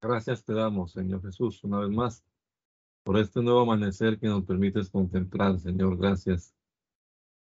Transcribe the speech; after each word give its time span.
Gracias 0.00 0.44
te 0.44 0.52
damos, 0.52 0.92
Señor 0.92 1.22
Jesús, 1.22 1.62
una 1.64 1.80
vez 1.80 1.90
más, 1.90 2.24
por 3.04 3.18
este 3.18 3.42
nuevo 3.42 3.62
amanecer 3.62 4.18
que 4.18 4.28
nos 4.28 4.44
permites 4.44 4.90
contemplar, 4.90 5.58
Señor. 5.58 5.96
Gracias 5.96 6.54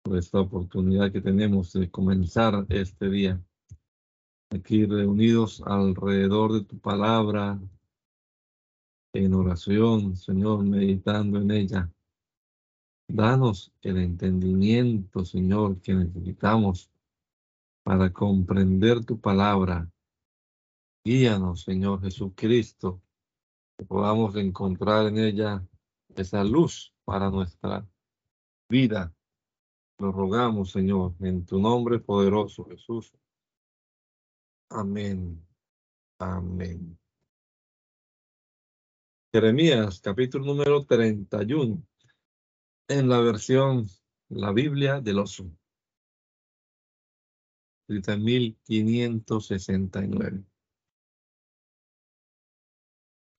por 0.02 0.18
esta 0.18 0.40
oportunidad 0.40 1.12
que 1.12 1.22
tenemos 1.22 1.74
de 1.74 1.92
comenzar 1.92 2.66
este 2.70 3.10
día 3.10 3.40
aquí 4.50 4.86
reunidos 4.86 5.62
alrededor 5.66 6.54
de 6.54 6.64
tu 6.64 6.80
palabra, 6.80 7.60
en 9.14 9.34
oración, 9.34 10.16
Señor, 10.16 10.64
meditando 10.64 11.40
en 11.40 11.52
ella. 11.52 11.92
Danos 13.08 13.72
el 13.82 13.98
entendimiento, 13.98 15.24
Señor, 15.24 15.80
que 15.82 15.94
necesitamos 15.94 16.90
para 17.84 18.12
comprender 18.12 19.04
tu 19.06 19.20
palabra. 19.20 19.88
Guíanos, 21.10 21.64
Señor 21.64 22.04
Jesucristo, 22.04 23.02
que 23.76 23.84
podamos 23.84 24.36
encontrar 24.36 25.08
en 25.08 25.18
ella 25.18 25.68
esa 26.16 26.44
luz 26.44 26.94
para 27.04 27.32
nuestra 27.32 27.84
vida. 28.70 29.12
Lo 29.98 30.12
rogamos, 30.12 30.70
Señor, 30.70 31.16
en 31.22 31.48
tu 31.48 31.60
nombre 31.60 31.98
poderoso, 31.98 32.64
Jesús. 32.66 33.12
Amén. 34.70 35.44
Amén. 36.20 36.96
Jeremías, 39.34 40.02
capítulo 40.02 40.46
número 40.46 40.86
31, 40.86 41.84
en 42.88 43.10
la 43.10 43.20
versión, 43.22 43.88
la 44.28 44.52
Biblia 44.52 45.02
del 45.02 45.18
oso, 45.18 45.52
escrita 47.88 48.14
en 48.14 48.24
1569. 48.24 50.44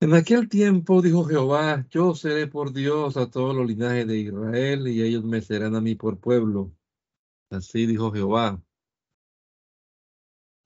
En 0.03 0.15
aquel 0.15 0.49
tiempo 0.49 1.03
dijo 1.03 1.25
Jehová, 1.25 1.87
yo 1.91 2.15
seré 2.15 2.47
por 2.47 2.73
Dios 2.73 3.19
a 3.19 3.31
todos 3.31 3.55
los 3.55 3.67
linajes 3.67 4.07
de 4.07 4.19
Israel 4.19 4.89
y 4.89 5.03
ellos 5.03 5.23
me 5.25 5.43
serán 5.43 5.77
a 5.77 5.83
mí 5.83 5.95
por 5.95 6.19
pueblo. 6.19 6.73
Así 7.51 7.85
dijo 7.85 8.11
Jehová. 8.11 8.63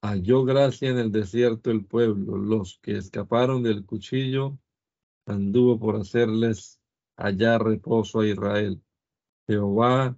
Halló 0.01 0.45
gracia 0.45 0.89
en 0.89 0.99
el 0.99 1.11
desierto 1.11 1.69
el 1.69 1.83
pueblo, 1.83 2.37
los 2.37 2.79
que 2.81 2.95
escaparon 2.95 3.61
del 3.61 3.85
cuchillo, 3.85 4.57
anduvo 5.25 5.77
por 5.79 5.97
hacerles 5.97 6.79
hallar 7.17 7.61
reposo 7.61 8.21
a 8.21 8.27
Israel. 8.27 8.81
Jehová 9.47 10.17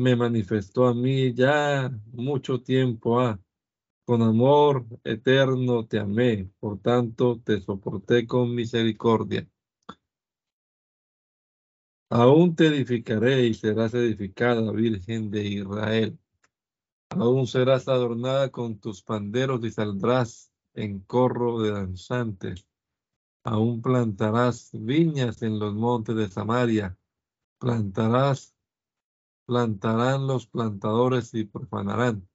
me 0.00 0.16
manifestó 0.16 0.86
a 0.86 0.94
mí 0.94 1.32
ya 1.32 1.96
mucho 2.12 2.60
tiempo 2.60 3.20
ha 3.20 3.40
con 4.06 4.22
amor 4.22 4.86
eterno 5.02 5.84
te 5.84 5.98
amé, 5.98 6.48
por 6.60 6.78
tanto 6.78 7.40
te 7.40 7.60
soporté 7.60 8.24
con 8.24 8.54
misericordia. 8.54 9.48
Aún 12.08 12.54
te 12.54 12.68
edificaré 12.68 13.46
y 13.46 13.54
serás 13.54 13.94
edificada, 13.94 14.70
Virgen 14.70 15.28
de 15.32 15.42
Israel. 15.44 16.16
Aún 17.10 17.48
serás 17.48 17.88
adornada 17.88 18.50
con 18.52 18.78
tus 18.78 19.02
panderos 19.02 19.64
y 19.64 19.72
saldrás 19.72 20.52
en 20.74 21.00
corro 21.00 21.60
de 21.60 21.72
danzantes. 21.72 22.68
Aún 23.42 23.82
plantarás 23.82 24.70
viñas 24.72 25.42
en 25.42 25.58
los 25.58 25.74
montes 25.74 26.14
de 26.14 26.28
Samaria. 26.28 26.96
Plantarás, 27.58 28.54
plantarán 29.46 30.28
los 30.28 30.46
plantadores 30.46 31.34
y 31.34 31.42
profanarán 31.42 32.28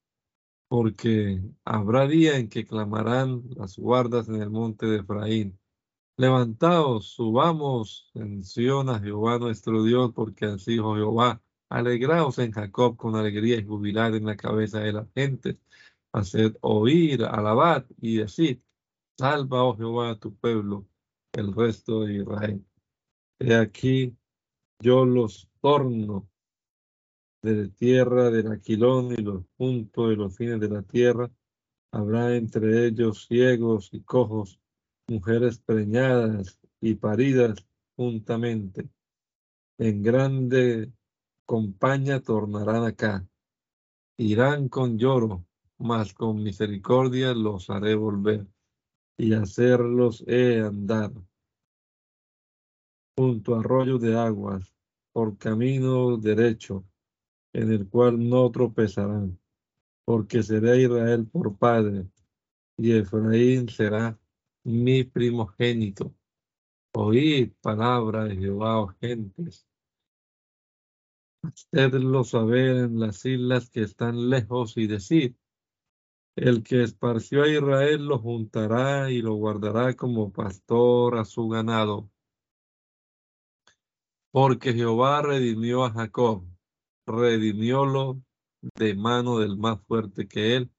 porque 0.72 1.44
habrá 1.66 2.08
día 2.08 2.38
en 2.38 2.48
que 2.48 2.66
clamarán 2.66 3.44
las 3.58 3.78
guardas 3.78 4.30
en 4.30 4.42
el 4.42 4.50
monte 4.50 4.86
de 4.86 5.00
Efraín. 5.00 5.60
Levantaos, 6.16 7.08
subamos 7.10 8.10
en 8.14 8.46
Sion 8.46 8.88
a 8.90 9.02
Jehová 9.02 9.38
nuestro 9.38 9.84
Dios, 9.84 10.14
porque 10.16 10.46
así 10.46 10.72
dijo 10.76 10.96
Jehová. 10.96 11.42
Alegraos 11.68 12.40
en 12.40 12.54
Jacob 12.54 12.96
con 12.96 13.18
alegría 13.18 13.58
y 13.58 13.66
jubilad 13.66 14.16
en 14.16 14.26
la 14.26 14.38
cabeza 14.38 14.80
de 14.80 14.94
la 14.94 15.06
gente. 15.14 15.60
Haced 16.14 16.56
oír, 16.62 17.26
alabad 17.26 17.86
y 18.00 18.20
decid, 18.20 18.60
salva, 19.18 19.66
oh 19.66 19.76
Jehová, 19.76 20.12
a 20.12 20.20
tu 20.20 20.34
pueblo, 20.36 20.88
el 21.34 21.54
resto 21.54 22.06
de 22.06 22.16
Israel. 22.16 22.66
He 23.40 23.56
aquí, 23.56 24.16
yo 24.80 25.04
los 25.04 25.50
torno 25.60 26.31
de 27.42 27.70
tierra 27.70 28.30
del 28.30 28.52
Aquilón 28.52 29.14
y 29.14 29.18
los 29.18 29.46
puntos 29.58 30.10
de 30.10 30.16
los 30.16 30.36
fines 30.36 30.60
de 30.60 30.70
la 30.70 30.84
tierra. 30.84 31.32
Habrá 31.92 32.36
entre 32.36 32.86
ellos 32.88 33.26
ciegos 33.28 33.90
y 33.92 34.02
cojos, 34.02 34.60
mujeres 35.08 35.58
preñadas 35.60 36.60
y 36.80 36.96
paridas 36.96 37.66
juntamente. 37.96 38.90
En 39.78 40.04
grande 40.04 40.92
compañía 41.46 42.22
tornarán 42.22 42.86
acá. 42.86 43.28
Irán 44.18 44.70
con 44.70 44.98
lloro, 44.98 45.46
mas 45.80 46.14
con 46.14 46.44
misericordia 46.44 47.34
los 47.34 47.70
haré 47.70 47.96
volver 47.96 48.46
y 49.18 49.34
hacerlos 49.34 50.24
he 50.28 50.62
andar 50.62 51.12
junto 53.18 53.56
a 53.56 53.60
arroyos 53.60 54.02
de 54.02 54.18
aguas, 54.18 54.74
por 55.12 55.38
camino 55.38 56.18
derecho 56.18 56.86
en 57.54 57.72
el 57.72 57.88
cual 57.88 58.30
no 58.30 58.50
tropezarán, 58.52 59.40
porque 60.06 60.44
será 60.44 60.76
Israel 60.76 61.28
por 61.28 61.58
padre, 61.58 62.08
y 62.78 62.94
Efraín 62.94 63.70
será 63.70 64.20
mi 64.64 65.04
primogénito. 65.04 66.14
Oíd 66.94 67.54
palabra 67.62 68.26
de 68.26 68.36
Jehová, 68.36 68.82
oh 68.82 68.88
gentes. 69.00 69.68
Hacedlo 71.44 72.24
saber 72.24 72.78
en 72.78 73.00
las 73.00 73.26
islas 73.26 73.70
que 73.70 73.82
están 73.82 74.30
lejos 74.30 74.78
y 74.78 74.88
decid, 74.88 75.36
el 76.36 76.64
que 76.64 76.84
esparció 76.84 77.44
a 77.44 77.50
Israel 77.50 78.06
lo 78.06 78.20
juntará 78.20 79.12
y 79.12 79.22
lo 79.22 79.36
guardará 79.36 79.96
como 79.96 80.32
pastor 80.32 81.18
a 81.18 81.26
su 81.26 81.50
ganado. 81.50 82.10
Porque 84.32 84.74
Jehová 84.74 85.22
redimió 85.22 85.84
a 85.84 85.92
Jacob 85.92 86.51
redimiólo 87.12 88.22
de 88.76 88.96
mano 88.96 89.40
del 89.40 89.58
más 89.58 89.80
fuerte 89.88 90.28
que 90.28 90.56
él, 90.56 90.72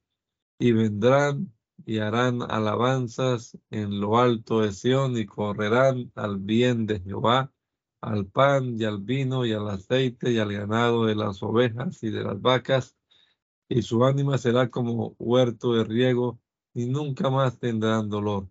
y 0.59 0.73
vendrán 0.73 1.53
y 1.85 1.99
harán 1.99 2.43
alabanzas 2.43 3.59
en 3.71 4.01
lo 4.01 4.19
alto 4.19 4.61
de 4.61 4.73
Sión 4.73 5.17
y 5.17 5.27
correrán 5.27 6.13
al 6.15 6.39
bien 6.39 6.87
de 6.87 7.01
Jehová, 7.01 7.53
al 8.01 8.27
pan 8.27 8.81
y 8.81 8.85
al 8.85 8.99
vino 8.99 9.45
y 9.47 9.53
al 9.53 9.69
aceite 9.69 10.33
y 10.33 10.39
al 10.39 10.53
ganado 10.53 11.07
de 11.07 11.15
las 11.15 11.43
ovejas 11.43 12.03
y 12.03 12.11
de 12.11 12.23
las 12.25 12.41
vacas, 12.41 12.97
y 13.69 13.83
su 13.83 14.05
ánima 14.05 14.39
será 14.39 14.71
como 14.71 15.17
huerto 15.19 15.75
de 15.75 15.85
riego 15.85 16.41
y 16.75 16.87
nunca 16.87 17.31
más 17.31 17.59
tendrán 17.59 18.09
dolor. 18.09 18.49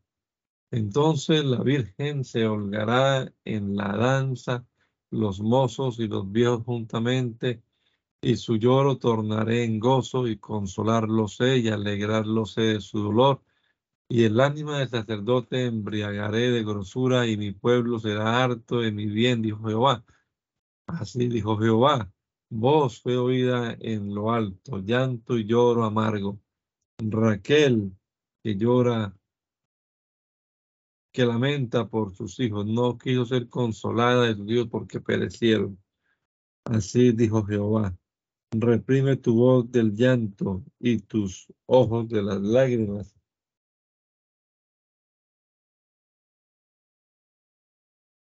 Entonces 0.72 1.44
la 1.44 1.62
Virgen 1.64 2.24
se 2.24 2.48
holgará 2.48 3.32
en 3.44 3.76
la 3.76 3.96
danza 3.96 4.66
los 5.10 5.42
mozos 5.42 6.00
y 6.00 6.08
los 6.08 6.32
viejos 6.32 6.64
juntamente, 6.64 7.62
y 8.22 8.36
su 8.36 8.58
lloro 8.58 8.98
tornaré 8.98 9.64
en 9.64 9.80
gozo 9.80 10.28
y 10.28 10.38
consolarlos 10.38 11.40
y 11.42 11.70
alegrarlos 11.70 12.56
de 12.56 12.80
su 12.80 13.00
dolor. 13.00 13.42
Y 14.08 14.26
el 14.26 14.40
ánima 14.40 14.80
del 14.80 14.90
sacerdote 14.90 15.66
embriagaré 15.66 16.52
de 16.52 16.64
grosura 16.64 17.28
y 17.28 17.38
mi 17.38 17.52
pueblo 17.52 18.00
será 18.00 18.44
harto 18.44 18.80
de 18.80 18.92
mi 18.92 19.08
bien, 19.08 19.42
dijo 19.42 19.64
Jehová. 19.68 20.06
Así 20.86 21.28
dijo 21.28 21.58
Jehová, 21.58 22.12
voz 22.50 23.02
fue 23.02 23.18
oída 23.18 23.76
en 23.80 24.14
lo 24.14 24.32
alto, 24.32 24.80
llanto 24.80 25.38
y 25.38 25.46
lloro 25.46 25.84
amargo. 25.86 26.40
Raquel, 27.00 27.92
que 28.44 28.56
llora 28.56 29.16
que 31.12 31.26
lamenta 31.26 31.90
por 31.90 32.14
sus 32.16 32.40
hijos, 32.40 32.66
no 32.66 32.98
quiso 32.98 33.26
ser 33.26 33.50
consolada 33.50 34.26
de 34.28 34.36
su 34.36 34.46
Dios 34.46 34.68
porque 34.70 35.00
perecieron. 35.02 35.82
Así 36.66 37.12
dijo 37.12 37.44
Jehová, 37.44 37.98
reprime 38.52 39.16
tu 39.18 39.36
voz 39.36 39.72
del 39.72 39.94
llanto 39.96 40.64
y 40.80 41.00
tus 41.00 41.48
ojos 41.66 42.10
de 42.10 42.22
las 42.24 42.42
lágrimas. 42.42 43.16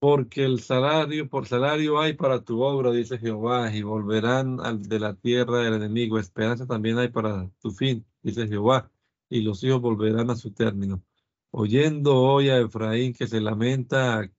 Porque 0.02 0.46
el 0.46 0.62
salario, 0.62 1.28
por 1.30 1.46
salario 1.46 2.00
hay 2.00 2.14
para 2.14 2.42
tu 2.42 2.62
obra, 2.62 2.92
dice 2.92 3.18
Jehová, 3.18 3.74
y 3.76 3.82
volverán 3.82 4.60
al 4.62 4.84
de 4.84 5.00
la 5.00 5.14
tierra 5.16 5.60
del 5.60 5.74
enemigo. 5.74 6.18
Esperanza 6.20 6.66
también 6.66 6.98
hay 7.00 7.10
para 7.10 7.50
tu 7.60 7.72
fin, 7.72 8.06
dice 8.22 8.48
Jehová, 8.48 8.90
y 9.30 9.42
los 9.42 9.64
hijos 9.64 9.82
volverán 9.82 10.30
a 10.30 10.36
su 10.36 10.52
término 10.54 11.04
oyendo 11.52 12.16
hoy 12.16 12.50
a 12.50 12.60
Efraín 12.60 13.14
que 13.14 13.28
se 13.28 13.42
lamenta, 13.42 14.30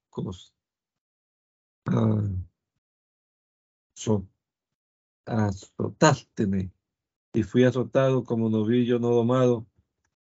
azotásteme 5.30 6.72
y 7.32 7.42
fui 7.44 7.64
azotado 7.64 8.24
como 8.24 8.50
novillo 8.50 8.98
no 8.98 9.10
domado, 9.10 9.66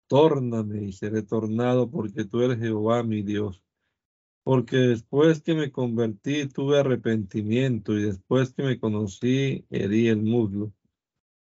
tórname 0.07 0.83
y 0.83 0.91
seré 0.91 1.23
tornado, 1.23 1.89
porque 1.89 2.25
tú 2.25 2.41
eres 2.41 2.59
Jehová 2.59 3.03
mi 3.03 3.23
Dios. 3.23 3.63
Porque 4.43 4.77
después 4.77 5.41
que 5.41 5.55
me 5.55 5.71
convertí 5.71 6.47
tuve 6.47 6.79
arrepentimiento 6.79 7.97
y 7.97 8.03
después 8.03 8.53
que 8.53 8.63
me 8.63 8.79
conocí 8.79 9.65
herí 9.69 10.07
el 10.07 10.23
muslo. 10.23 10.73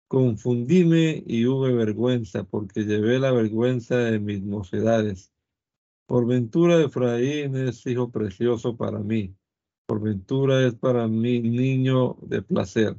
Confundíme 0.08 1.22
y 1.26 1.46
hubo 1.46 1.62
vergüenza, 1.62 2.44
porque 2.44 2.84
llevé 2.84 3.18
la 3.18 3.32
vergüenza 3.32 3.96
de 3.96 4.20
mis 4.20 4.42
mocedades. 4.42 5.32
Por 6.06 6.26
ventura 6.26 6.80
Efraín 6.80 7.56
es 7.56 7.84
hijo 7.86 8.10
precioso 8.10 8.76
para 8.76 9.00
mí. 9.00 9.34
Por 9.86 10.00
ventura 10.00 10.66
es 10.66 10.74
para 10.74 11.08
mí 11.08 11.40
niño 11.40 12.16
de 12.22 12.42
placer. 12.42 12.96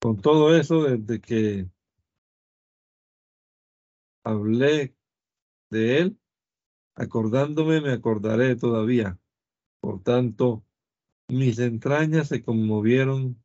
Con 0.00 0.20
todo 0.20 0.56
eso, 0.56 0.84
desde 0.84 1.20
que 1.20 1.68
hablé 4.22 4.94
de 5.70 5.98
él, 5.98 6.20
acordándome 6.94 7.80
me 7.80 7.92
acordaré 7.92 8.54
todavía. 8.54 9.18
Por 9.80 10.02
tanto, 10.02 10.64
mis 11.28 11.58
entrañas 11.58 12.28
se 12.28 12.42
conmovieron 12.42 13.42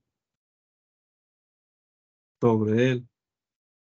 sobre 2.39 2.91
él. 2.91 3.09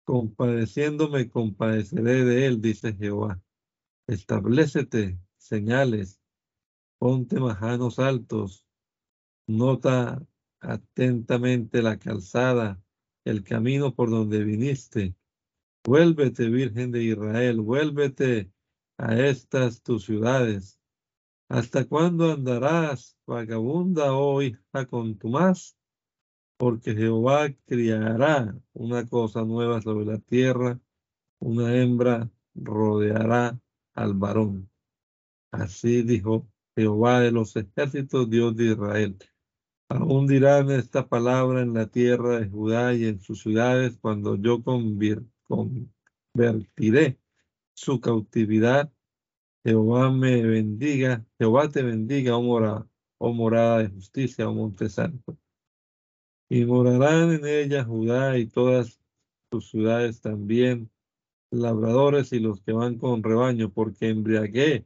Compadeciéndome, 0.03 1.29
compadeceré 1.29 2.25
de 2.25 2.47
él, 2.47 2.61
dice 2.61 2.93
Jehová. 2.93 3.41
Establecete 4.07 5.19
señales, 5.37 6.21
ponte 6.97 7.39
majanos 7.39 7.99
altos, 7.99 8.65
nota 9.47 10.25
atentamente 10.59 11.81
la 11.81 11.98
calzada, 11.98 12.81
el 13.25 13.44
camino 13.44 13.94
por 13.94 14.09
donde 14.09 14.44
viniste. 14.44 15.15
Vuélvete, 15.83 16.50
Virgen 16.50 16.92
de 16.92 17.04
Israel, 17.04 17.62
vuélvete 17.62 18.51
a 18.98 19.18
estas 19.19 19.81
tus 19.81 20.06
ciudades. 20.06 20.80
¿Hasta 21.50 21.86
cuándo 21.86 22.31
andarás, 22.31 23.18
vagabunda, 23.25 24.13
oh 24.13 24.42
hija, 24.42 24.86
con 24.89 25.18
tu 25.18 25.30
más? 25.30 25.77
Porque 26.57 26.94
Jehová 26.94 27.54
criará 27.65 28.57
una 28.74 29.06
cosa 29.07 29.45
nueva 29.45 29.81
sobre 29.81 30.06
la 30.06 30.18
tierra, 30.18 30.80
una 31.39 31.75
hembra 31.75 32.30
rodeará 32.54 33.59
al 33.94 34.13
varón. 34.15 34.69
Así 35.51 36.01
dijo 36.01 36.48
Jehová 36.75 37.21
de 37.21 37.31
los 37.31 37.56
ejércitos, 37.56 38.30
Dios 38.30 38.56
de 38.56 38.71
Israel. 38.71 39.18
Aún 39.89 40.27
dirán 40.27 40.69
esta 40.69 41.07
palabra 41.07 41.61
en 41.61 41.73
la 41.73 41.87
tierra 41.87 42.39
de 42.39 42.49
Judá 42.49 42.93
y 42.93 43.05
en 43.05 43.21
sus 43.21 43.41
ciudades 43.41 43.97
cuando 44.01 44.35
yo 44.35 44.61
convertiré 44.61 45.87
su 47.73 48.01
cautividad. 48.01 48.91
Jehová 49.63 50.11
me 50.11 50.43
bendiga, 50.43 51.25
Jehová 51.39 51.69
te 51.69 51.83
bendiga, 51.83 52.35
oh, 52.35 52.43
mora, 52.43 52.85
oh 53.17 53.31
morada 53.33 53.77
de 53.79 53.87
justicia, 53.87 54.49
oh 54.49 54.53
monte 54.53 54.89
santo. 54.89 55.37
Y 56.49 56.65
morarán 56.65 57.31
en 57.31 57.45
ella 57.45 57.85
Judá 57.85 58.37
y 58.37 58.47
todas 58.47 58.99
sus 59.49 59.69
ciudades 59.69 60.19
también, 60.19 60.91
labradores 61.49 62.33
y 62.33 62.39
los 62.39 62.61
que 62.61 62.73
van 62.73 62.97
con 62.97 63.23
rebaño, 63.23 63.71
porque 63.71 64.09
embriagué 64.09 64.85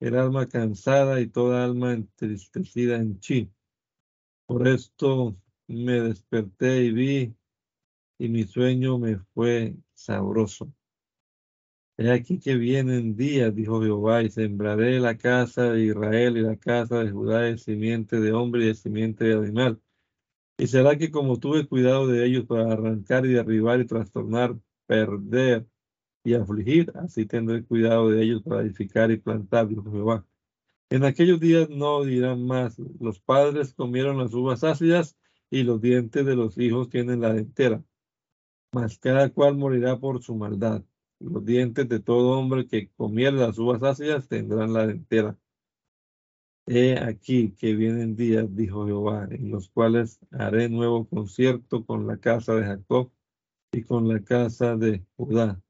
el 0.00 0.14
alma 0.14 0.46
cansada 0.46 1.22
y 1.22 1.28
toda 1.28 1.64
alma 1.64 1.94
entristecida 1.94 2.96
en 2.96 3.18
chi 3.18 3.50
por 4.52 4.68
esto 4.68 5.34
me 5.66 6.02
desperté 6.02 6.84
y 6.84 6.92
vi, 6.92 7.34
y 8.18 8.28
mi 8.28 8.44
sueño 8.44 8.98
me 8.98 9.16
fue 9.32 9.76
sabroso. 9.94 10.70
He 11.96 12.10
aquí 12.10 12.38
que 12.38 12.56
vienen 12.56 13.16
días, 13.16 13.54
dijo 13.54 13.80
Jehová, 13.80 14.22
y 14.22 14.28
sembraré 14.28 15.00
la 15.00 15.16
casa 15.16 15.72
de 15.72 15.84
Israel 15.84 16.36
y 16.36 16.42
la 16.42 16.56
casa 16.56 17.02
de 17.02 17.10
Judá 17.10 17.40
de 17.40 17.56
simiente 17.56 18.20
de 18.20 18.32
hombre 18.32 18.64
y 18.64 18.66
de 18.66 18.74
simiente 18.74 19.24
de 19.24 19.34
animal. 19.34 19.80
Y 20.58 20.66
será 20.66 20.98
que 20.98 21.10
como 21.10 21.38
tuve 21.38 21.66
cuidado 21.66 22.06
de 22.06 22.26
ellos 22.26 22.44
para 22.44 22.72
arrancar 22.72 23.24
y 23.24 23.32
derribar 23.32 23.80
y 23.80 23.86
trastornar, 23.86 24.58
perder 24.86 25.66
y 26.24 26.34
afligir, 26.34 26.92
así 26.96 27.24
tendré 27.24 27.64
cuidado 27.64 28.10
de 28.10 28.22
ellos 28.22 28.42
para 28.42 28.60
edificar 28.60 29.10
y 29.10 29.16
plantar, 29.16 29.68
dijo 29.68 29.90
Jehová. 29.90 30.26
En 30.90 31.04
aquellos 31.04 31.40
días 31.40 31.70
no 31.70 32.04
dirán 32.04 32.46
más, 32.46 32.78
los 32.78 33.20
padres 33.20 33.72
comieron 33.74 34.18
las 34.18 34.34
uvas 34.34 34.62
ácidas 34.62 35.16
y 35.50 35.62
los 35.62 35.80
dientes 35.80 36.24
de 36.26 36.36
los 36.36 36.58
hijos 36.58 36.88
tienen 36.88 37.20
la 37.20 37.32
dentera, 37.32 37.84
mas 38.72 38.98
cada 38.98 39.30
cual 39.30 39.56
morirá 39.56 39.98
por 39.98 40.22
su 40.22 40.34
maldad. 40.34 40.82
Los 41.18 41.44
dientes 41.44 41.88
de 41.88 42.00
todo 42.00 42.38
hombre 42.38 42.66
que 42.66 42.90
comiera 42.90 43.32
las 43.32 43.58
uvas 43.58 43.82
ácidas 43.82 44.28
tendrán 44.28 44.72
la 44.72 44.86
dentera. 44.86 45.38
He 46.66 46.96
aquí 46.98 47.52
que 47.52 47.74
vienen 47.74 48.14
días, 48.14 48.54
dijo 48.54 48.86
Jehová, 48.86 49.26
en 49.30 49.50
los 49.50 49.68
cuales 49.68 50.20
haré 50.30 50.68
nuevo 50.68 51.08
concierto 51.08 51.84
con 51.84 52.06
la 52.06 52.18
casa 52.18 52.54
de 52.54 52.64
Jacob 52.64 53.10
y 53.72 53.82
con 53.82 54.06
la 54.06 54.22
casa 54.22 54.76
de 54.76 55.04
Judá, 55.16 55.60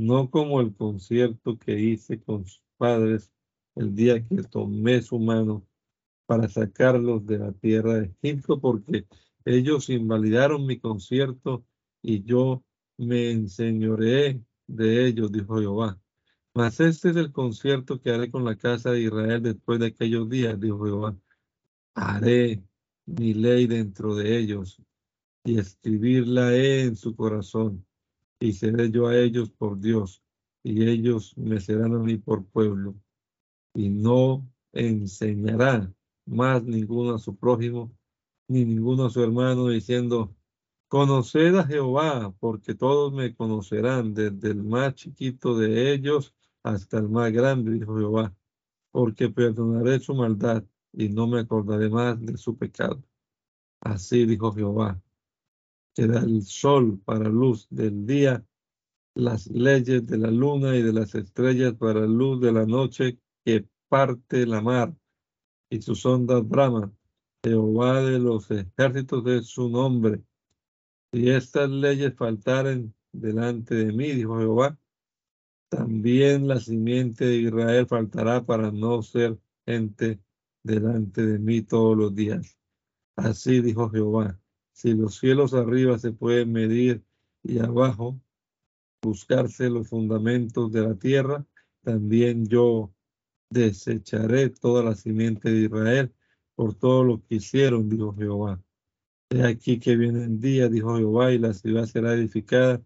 no 0.00 0.30
como 0.30 0.60
el 0.60 0.74
concierto 0.76 1.58
que 1.58 1.80
hice 1.80 2.22
con 2.22 2.44
sus 2.44 2.62
padres 2.76 3.31
el 3.74 3.94
día 3.94 4.26
que 4.26 4.42
tomé 4.42 5.02
su 5.02 5.18
mano 5.18 5.66
para 6.26 6.48
sacarlos 6.48 7.26
de 7.26 7.38
la 7.38 7.52
tierra 7.52 7.94
de 7.94 8.14
Egipto, 8.22 8.60
porque 8.60 9.06
ellos 9.44 9.90
invalidaron 9.90 10.66
mi 10.66 10.78
concierto 10.78 11.64
y 12.00 12.22
yo 12.24 12.64
me 12.96 13.30
enseñoreé 13.30 14.42
de 14.66 15.06
ellos, 15.06 15.32
dijo 15.32 15.58
Jehová. 15.58 16.00
Mas 16.54 16.80
este 16.80 17.10
es 17.10 17.16
el 17.16 17.32
concierto 17.32 18.00
que 18.00 18.10
haré 18.10 18.30
con 18.30 18.44
la 18.44 18.56
casa 18.56 18.90
de 18.92 19.02
Israel 19.02 19.42
después 19.42 19.80
de 19.80 19.86
aquellos 19.86 20.28
días, 20.28 20.60
dijo 20.60 20.84
Jehová. 20.84 21.16
Haré 21.94 22.62
mi 23.06 23.34
ley 23.34 23.66
dentro 23.66 24.14
de 24.14 24.38
ellos 24.38 24.80
y 25.44 25.58
escribirla 25.58 26.54
en 26.56 26.96
su 26.96 27.16
corazón. 27.16 27.84
Y 28.38 28.52
seré 28.52 28.90
yo 28.90 29.06
a 29.06 29.16
ellos 29.16 29.50
por 29.50 29.80
Dios, 29.80 30.22
y 30.62 30.88
ellos 30.88 31.36
me 31.36 31.60
serán 31.60 31.94
a 31.94 31.98
mí 31.98 32.16
por 32.16 32.44
pueblo 32.46 32.96
y 33.74 33.88
no 33.88 34.46
enseñará 34.72 35.92
más 36.26 36.62
ninguno 36.64 37.14
a 37.14 37.18
su 37.18 37.36
prójimo, 37.36 37.92
ni 38.48 38.64
ninguno 38.64 39.06
a 39.06 39.10
su 39.10 39.22
hermano, 39.22 39.68
diciendo, 39.68 40.34
conoced 40.88 41.56
a 41.56 41.64
Jehová, 41.64 42.34
porque 42.38 42.74
todos 42.74 43.12
me 43.12 43.34
conocerán, 43.34 44.14
desde 44.14 44.50
el 44.50 44.62
más 44.62 44.94
chiquito 44.94 45.56
de 45.56 45.92
ellos 45.92 46.34
hasta 46.62 46.98
el 46.98 47.08
más 47.08 47.32
grande, 47.32 47.72
dijo 47.72 47.96
Jehová, 47.96 48.34
porque 48.90 49.30
perdonaré 49.30 50.00
su 50.00 50.14
maldad 50.14 50.64
y 50.92 51.08
no 51.08 51.26
me 51.26 51.40
acordaré 51.40 51.88
más 51.88 52.20
de 52.20 52.36
su 52.36 52.56
pecado. 52.56 53.02
Así 53.80 54.26
dijo 54.26 54.52
Jehová, 54.52 55.00
que 55.94 56.06
da 56.06 56.20
el 56.20 56.42
sol 56.42 57.00
para 57.04 57.28
luz 57.28 57.66
del 57.70 58.06
día, 58.06 58.44
las 59.14 59.46
leyes 59.48 60.06
de 60.06 60.18
la 60.18 60.30
luna 60.30 60.76
y 60.76 60.82
de 60.82 60.92
las 60.92 61.14
estrellas 61.14 61.74
para 61.74 62.06
luz 62.06 62.40
de 62.40 62.52
la 62.52 62.64
noche, 62.64 63.18
que 63.44 63.66
parte 63.88 64.46
la 64.46 64.60
mar 64.60 64.94
y 65.70 65.82
sus 65.82 66.04
ondas 66.06 66.46
braman. 66.46 66.96
Jehová 67.44 68.02
de 68.02 68.20
los 68.20 68.48
ejércitos 68.50 69.24
de 69.24 69.42
su 69.42 69.68
nombre. 69.68 70.22
Si 71.12 71.28
estas 71.28 71.68
leyes 71.68 72.14
faltaren 72.14 72.94
delante 73.10 73.74
de 73.74 73.92
mí, 73.92 74.12
dijo 74.12 74.38
Jehová, 74.38 74.78
también 75.68 76.46
la 76.46 76.60
simiente 76.60 77.24
de 77.24 77.36
Israel 77.38 77.86
faltará 77.86 78.44
para 78.44 78.70
no 78.70 79.02
ser 79.02 79.38
gente 79.66 80.20
delante 80.62 81.26
de 81.26 81.38
mí 81.38 81.62
todos 81.62 81.96
los 81.96 82.14
días. 82.14 82.56
Así 83.16 83.60
dijo 83.60 83.90
Jehová, 83.90 84.38
si 84.72 84.94
los 84.94 85.18
cielos 85.18 85.52
arriba 85.52 85.98
se 85.98 86.12
pueden 86.12 86.52
medir 86.52 87.02
y 87.42 87.58
abajo 87.58 88.20
buscarse 89.02 89.68
los 89.68 89.88
fundamentos 89.88 90.70
de 90.70 90.82
la 90.82 90.94
tierra, 90.94 91.44
también 91.82 92.46
yo 92.46 92.94
desecharé 93.52 94.50
toda 94.50 94.82
la 94.82 94.94
simiente 94.94 95.50
de 95.50 95.62
Israel 95.62 96.14
por 96.54 96.74
todo 96.74 97.04
lo 97.04 97.22
que 97.22 97.36
hicieron, 97.36 97.88
dijo 97.88 98.14
Jehová. 98.14 98.62
He 99.30 99.44
aquí 99.44 99.78
que 99.78 99.96
viene 99.96 100.24
el 100.24 100.40
día, 100.40 100.68
dijo 100.68 100.96
Jehová, 100.96 101.32
y 101.32 101.38
la 101.38 101.54
ciudad 101.54 101.86
será 101.86 102.14
edificada 102.14 102.82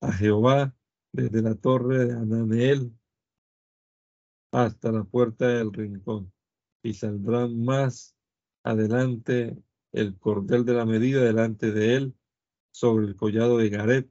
a 0.00 0.12
Jehová 0.12 0.74
desde 1.12 1.42
la 1.42 1.54
torre 1.54 2.06
de 2.06 2.12
Ananeel 2.14 2.92
hasta 4.52 4.92
la 4.92 5.04
puerta 5.04 5.46
del 5.48 5.72
rincón. 5.72 6.32
Y 6.82 6.94
saldrán 6.94 7.62
más 7.62 8.16
adelante 8.62 9.62
el 9.92 10.18
cordel 10.18 10.64
de 10.64 10.74
la 10.74 10.86
medida 10.86 11.22
delante 11.22 11.72
de 11.72 11.96
él 11.96 12.14
sobre 12.70 13.06
el 13.06 13.16
collado 13.16 13.58
de 13.58 13.68
Garet, 13.68 14.10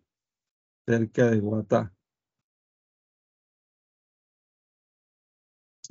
cerca 0.86 1.32
de 1.32 1.40
Guatá. 1.40 1.94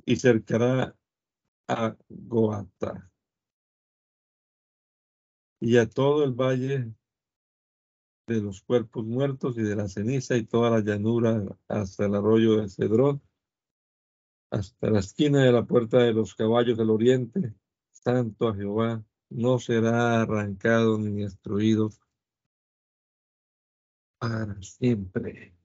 Y 0.04 0.16
cercará 0.16 0.96
a 1.68 1.96
Goata 2.08 3.10
y 5.60 5.76
a 5.76 5.88
todo 5.88 6.24
el 6.24 6.32
valle 6.32 6.94
de 8.26 8.42
los 8.42 8.62
cuerpos 8.62 9.04
muertos 9.04 9.56
y 9.58 9.62
de 9.62 9.74
la 9.74 9.88
ceniza 9.88 10.36
y 10.36 10.44
toda 10.44 10.70
la 10.70 10.80
llanura 10.80 11.42
hasta 11.66 12.06
el 12.06 12.14
arroyo 12.14 12.60
de 12.60 12.68
Cedrón, 12.68 13.22
hasta 14.50 14.90
la 14.90 15.00
esquina 15.00 15.44
de 15.44 15.52
la 15.52 15.64
puerta 15.64 15.98
de 15.98 16.12
los 16.12 16.34
caballos 16.34 16.78
del 16.78 16.90
oriente, 16.90 17.54
santo 17.90 18.48
a 18.48 18.54
Jehová, 18.54 19.04
no 19.30 19.58
será 19.58 20.22
arrancado 20.22 20.98
ni 20.98 21.22
destruido 21.22 21.90
para 24.18 24.60
siempre. 24.62 25.57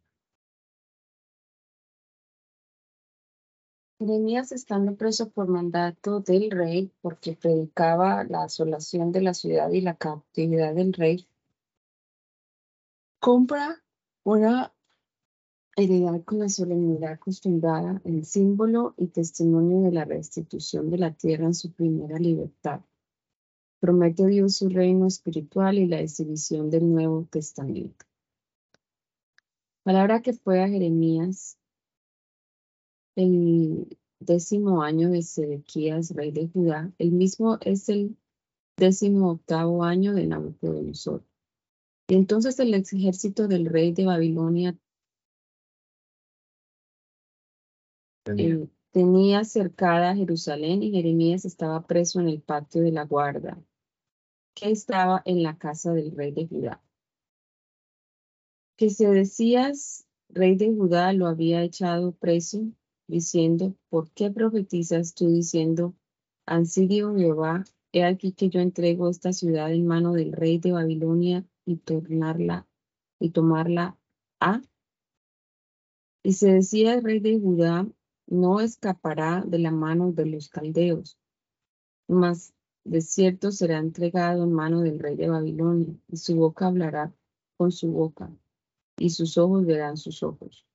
Jeremías 4.05 4.51
estando 4.51 4.95
preso 4.95 5.29
por 5.29 5.47
mandato 5.47 6.19
del 6.19 6.51
rey, 6.51 6.91
porque 7.01 7.37
predicaba 7.37 8.25
la 8.25 8.43
asolación 8.43 9.13
de 9.13 9.21
la 9.21 9.33
ciudad 9.33 9.71
y 9.71 9.79
la 9.79 9.95
cautividad 9.95 10.75
del 10.75 10.91
rey, 10.91 11.25
compra 13.19 13.81
una 14.23 14.73
heredad 15.77 16.21
con 16.25 16.39
la 16.39 16.49
solemnidad 16.49 17.13
acostumbrada, 17.13 18.01
el 18.03 18.25
símbolo 18.25 18.93
y 18.97 19.07
testimonio 19.07 19.81
de 19.83 19.91
la 19.93 20.03
restitución 20.03 20.89
de 20.89 20.97
la 20.97 21.13
tierra 21.13 21.45
en 21.45 21.53
su 21.53 21.71
primera 21.71 22.19
libertad. 22.19 22.81
Promete 23.79 24.27
Dios 24.27 24.57
su 24.57 24.67
reino 24.67 25.07
espiritual 25.07 25.77
y 25.77 25.87
la 25.87 26.01
exhibición 26.01 26.69
del 26.69 26.91
Nuevo 26.91 27.25
Testamento. 27.31 28.05
Palabra 29.83 30.21
que 30.21 30.33
fue 30.33 30.61
a 30.61 30.67
Jeremías 30.67 31.57
el 33.15 33.97
décimo 34.19 34.81
año 34.81 35.09
de 35.09 35.21
Sedequías, 35.21 36.11
rey 36.11 36.31
de 36.31 36.47
Judá. 36.47 36.91
El 36.97 37.11
mismo 37.11 37.57
es 37.61 37.89
el 37.89 38.17
décimo 38.77 39.31
octavo 39.31 39.83
año 39.83 40.13
de 40.13 40.27
Nabucodonosor. 40.27 41.23
Y 42.07 42.15
entonces 42.15 42.59
el 42.59 42.73
ejército 42.73 43.47
del 43.47 43.65
rey 43.65 43.93
de 43.93 44.05
Babilonia 44.05 44.77
eh, 48.37 48.67
tenía. 48.91 49.43
cercada 49.43 50.15
Jerusalén 50.15 50.83
y 50.83 50.91
Jeremías 50.91 51.45
estaba 51.45 51.85
preso 51.85 52.19
en 52.19 52.29
el 52.29 52.41
patio 52.41 52.81
de 52.81 52.91
la 52.91 53.05
guarda, 53.05 53.61
que 54.53 54.71
estaba 54.71 55.21
en 55.25 55.43
la 55.43 55.57
casa 55.57 55.93
del 55.93 56.15
rey 56.15 56.31
de 56.31 56.47
Judá. 56.47 56.83
Que 58.75 58.89
se 58.89 59.07
decías, 59.07 60.05
rey 60.29 60.55
de 60.55 60.73
Judá, 60.73 61.13
lo 61.13 61.27
había 61.27 61.63
echado 61.63 62.11
preso 62.13 62.65
diciendo, 63.07 63.75
¿por 63.89 64.11
qué 64.11 64.31
profetizas 64.31 65.13
tú 65.13 65.27
diciendo, 65.27 65.93
Ansidio 66.45 67.15
Jehová, 67.15 67.63
he 67.91 68.03
aquí 68.03 68.33
que 68.33 68.49
yo 68.49 68.59
entrego 68.59 69.09
esta 69.09 69.33
ciudad 69.33 69.71
en 69.71 69.85
mano 69.85 70.13
del 70.13 70.33
rey 70.33 70.57
de 70.57 70.71
Babilonia 70.71 71.45
y 71.65 71.77
tornarla 71.77 72.67
y 73.19 73.29
tomarla 73.29 73.97
a? 74.39 74.61
Y 76.23 76.33
se 76.33 76.53
decía 76.53 76.93
el 76.93 77.03
rey 77.03 77.19
de 77.19 77.39
Judá, 77.39 77.87
no 78.27 78.61
escapará 78.61 79.43
de 79.45 79.59
la 79.59 79.71
mano 79.71 80.11
de 80.11 80.25
los 80.25 80.49
caldeos, 80.49 81.17
mas 82.07 82.53
de 82.85 83.01
cierto 83.01 83.51
será 83.51 83.79
entregado 83.79 84.43
en 84.43 84.53
mano 84.53 84.81
del 84.81 84.99
rey 84.99 85.15
de 85.15 85.29
Babilonia, 85.29 85.93
y 86.07 86.17
su 86.17 86.35
boca 86.35 86.67
hablará 86.67 87.13
con 87.57 87.71
su 87.71 87.91
boca, 87.91 88.31
y 88.97 89.09
sus 89.09 89.37
ojos 89.37 89.65
verán 89.65 89.97
sus 89.97 90.23
ojos 90.23 90.65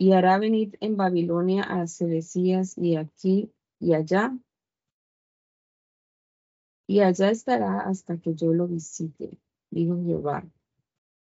y 0.00 0.12
hará 0.12 0.38
venir 0.38 0.78
en 0.80 0.96
Babilonia 0.96 1.62
a 1.62 1.86
Sedecías 1.86 2.78
y 2.78 2.96
aquí 2.96 3.52
y 3.78 3.92
allá. 3.92 4.34
Y 6.86 7.00
allá 7.00 7.30
estará 7.30 7.80
hasta 7.80 8.16
que 8.16 8.34
yo 8.34 8.54
lo 8.54 8.66
visite, 8.66 9.36
dijo 9.68 10.02
Jehová. 10.02 10.50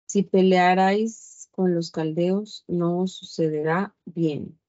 Si 0.08 0.24
pelearais 0.24 1.48
con 1.52 1.74
los 1.74 1.90
caldeos, 1.90 2.66
no 2.68 3.00
os 3.00 3.14
sucederá 3.14 3.96
bien. 4.04 4.60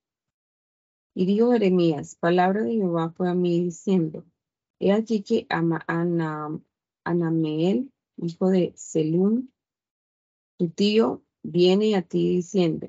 Y 1.13 1.27
dijo 1.27 1.51
Jeremías, 1.51 2.15
palabra 2.15 2.63
de 2.63 2.75
Jehová 2.75 3.11
fue 3.11 3.29
a 3.29 3.35
mí 3.35 3.61
diciendo, 3.61 4.25
he 4.79 4.93
aquí 4.93 5.25
que 5.25 5.49
Anameel, 7.03 7.93
hijo 8.19 8.51
de 8.51 8.73
Selún, 8.77 9.53
tu 10.59 10.69
tío, 10.69 11.25
viene 11.43 11.97
a 11.97 12.03
ti 12.03 12.37
diciendo, 12.37 12.87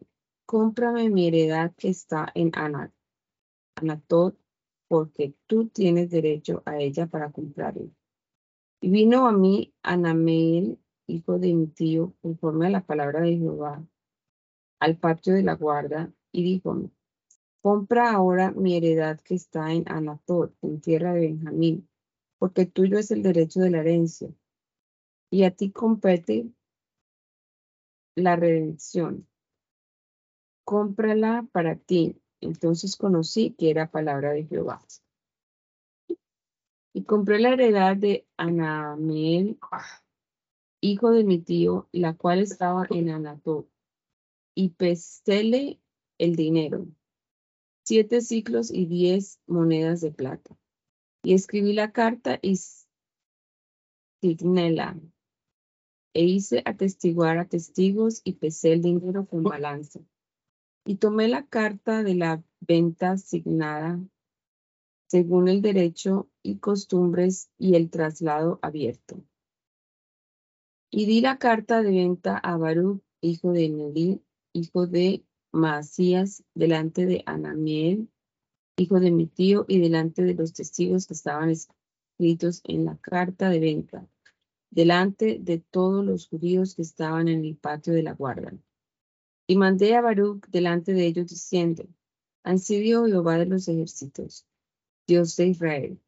cómprame 0.48 1.10
mi 1.10 1.28
heredad 1.28 1.76
que 1.76 1.90
está 1.90 2.32
en 2.34 2.52
Anatot, 3.76 4.40
porque 4.88 5.36
tú 5.46 5.68
tienes 5.68 6.10
derecho 6.10 6.64
a 6.66 6.80
ella 6.80 7.06
para 7.08 7.32
comprarla. 7.34 7.90
Y 8.80 8.90
vino 8.90 9.28
a 9.28 9.34
mí 9.34 9.74
Anameel, 9.84 10.80
hijo 11.06 11.38
de 11.38 11.54
mi 11.54 11.68
tío, 11.68 12.14
conforme 12.22 12.68
a 12.68 12.70
la 12.70 12.86
palabra 12.86 13.22
de 13.22 13.36
Jehová, 13.36 13.86
al 14.80 14.98
patio 14.98 15.34
de 15.34 15.44
la 15.44 15.56
guarda, 15.56 16.14
y 16.32 16.44
dijo, 16.44 16.90
compra 17.62 18.12
ahora 18.12 18.52
mi 18.52 18.78
heredad 18.78 19.20
que 19.20 19.36
está 19.36 19.74
en 19.74 19.84
Anatot, 19.92 20.56
en 20.62 20.80
tierra 20.80 21.14
de 21.14 21.28
Benjamín, 21.28 21.90
porque 22.40 22.66
tuyo 22.66 22.98
es 22.98 23.12
el 23.12 23.22
derecho 23.22 23.60
de 23.60 23.72
la 23.72 23.80
herencia, 23.80 24.34
y 25.30 25.44
a 25.44 25.52
ti 25.52 25.72
compete 25.72 26.50
la 28.16 28.38
redención 28.38 29.28
cómprala 30.68 31.48
para 31.54 31.78
ti. 31.78 32.22
Entonces 32.42 32.98
conocí 32.98 33.56
que 33.58 33.70
era 33.70 33.90
palabra 33.90 34.34
de 34.34 34.46
Jehová. 34.46 34.86
Y 36.94 37.06
compré 37.06 37.40
la 37.40 37.54
heredad 37.54 37.96
de 37.96 38.28
Anameel, 38.36 39.58
hijo 40.82 41.12
de 41.12 41.24
mi 41.24 41.40
tío, 41.40 41.88
la 41.94 42.18
cual 42.18 42.40
estaba 42.40 42.86
en 42.90 43.10
Anatot, 43.10 43.70
y 44.56 44.72
pestéle 44.72 45.80
el 46.18 46.36
dinero, 46.36 46.86
siete 47.86 48.20
ciclos 48.20 48.70
y 48.70 48.88
diez 48.88 49.40
monedas 49.48 50.02
de 50.02 50.12
plata. 50.12 50.58
Y 51.24 51.34
escribí 51.34 51.72
la 51.72 51.94
carta 51.94 52.40
y 52.42 52.60
signéla, 54.22 55.00
e 56.14 56.24
hice 56.26 56.62
atestiguar 56.66 57.38
a 57.38 57.48
testigos 57.48 58.20
y 58.26 58.34
pesé 58.34 58.74
el 58.74 58.82
dinero 58.82 59.26
con 59.28 59.44
balanza 59.44 60.02
y 60.88 60.96
tomé 60.96 61.28
la 61.28 61.46
carta 61.46 62.02
de 62.02 62.16
la 62.16 62.42
venta 62.62 63.12
asignada 63.12 64.00
según 65.08 65.50
el 65.50 65.62
derecho 65.62 66.30
y 66.42 66.60
costumbres 66.60 67.50
y 67.58 67.76
el 67.76 67.90
traslado 67.90 68.58
abierto. 68.62 69.22
Y 70.90 71.06
di 71.06 71.20
la 71.20 71.38
carta 71.38 71.84
de 71.84 71.92
venta 71.92 72.38
a 72.38 72.56
Baruch, 72.56 73.02
hijo 73.20 73.52
de 73.52 73.70
Nelí, 73.70 74.22
hijo 74.54 74.88
de 74.88 75.26
Masías, 75.52 76.44
delante 76.56 77.06
de 77.06 77.22
Anamiel, 77.26 78.10
hijo 78.78 79.02
de 79.02 79.12
mi 79.12 79.28
tío, 79.28 79.66
y 79.68 79.80
delante 79.80 80.24
de 80.24 80.36
los 80.36 80.54
testigos 80.54 81.06
que 81.06 81.14
estaban 81.14 81.50
escritos 81.50 82.62
en 82.64 82.86
la 82.86 82.98
carta 82.98 83.50
de 83.50 83.60
venta, 83.60 84.08
delante 84.70 85.38
de 85.40 85.60
todos 85.60 86.06
los 86.06 86.30
judíos 86.30 86.76
que 86.76 86.82
estaban 86.82 87.28
en 87.28 87.44
el 87.44 87.58
patio 87.58 87.94
de 87.94 88.04
la 88.04 88.14
guarda. 88.14 88.54
Y 89.50 89.56
mandé 89.56 89.96
a 89.96 90.02
Baruch 90.02 90.46
delante 90.48 90.94
de 90.94 91.06
ellos 91.06 91.28
diciendo, 91.28 91.88
sido 92.58 93.06
Jehová 93.06 93.38
de 93.38 93.46
los 93.46 93.68
ejércitos, 93.70 94.46
Dios 95.08 95.38
de 95.38 95.48
Israel. 95.48 96.02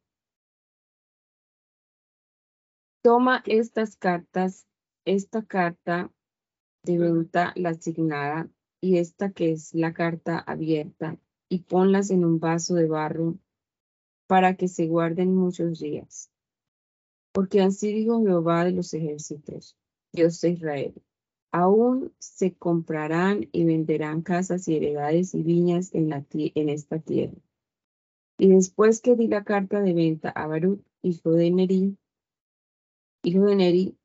Toma 3.02 3.42
estas 3.46 3.96
cartas, 3.96 4.66
esta 5.06 5.42
carta 5.42 6.12
de 6.84 6.98
venta, 6.98 7.54
la 7.56 7.70
asignada, 7.70 8.50
y 8.82 8.98
esta 8.98 9.32
que 9.32 9.52
es 9.52 9.74
la 9.74 9.94
carta 9.94 10.38
abierta, 10.38 11.18
y 11.48 11.60
ponlas 11.60 12.10
en 12.10 12.26
un 12.26 12.40
vaso 12.40 12.74
de 12.74 12.88
barro 12.88 13.38
para 14.26 14.54
que 14.56 14.68
se 14.68 14.86
guarden 14.86 15.34
muchos 15.34 15.80
días. 15.80 16.30
Porque 17.32 17.62
así 17.62 17.90
dijo 17.92 18.22
Jehová 18.22 18.64
de 18.64 18.72
los 18.72 18.92
ejércitos, 18.92 19.78
Dios 20.12 20.40
de 20.42 20.50
Israel 20.50 21.02
aún 21.52 22.12
se 22.18 22.54
comprarán 22.54 23.48
y 23.52 23.64
venderán 23.64 24.22
casas 24.22 24.68
y 24.68 24.76
heredades 24.76 25.34
y 25.34 25.42
viñas 25.42 25.94
en, 25.94 26.08
la, 26.08 26.24
esta 26.32 26.98
tierra. 26.98 27.36
Y 28.38 28.48
después 28.48 29.00
que 29.00 29.16
di 29.16 29.28
la 29.28 29.44
carta 29.44 29.80
de 29.80 29.92
venta 29.92 30.30
a 30.30 30.46
Baruch, 30.46 30.80
hijo 31.02 31.32
de 31.32 31.50
Neri, 31.50 31.98
hijo 33.22 33.44
de 33.44 33.56
Neri, 33.56 33.98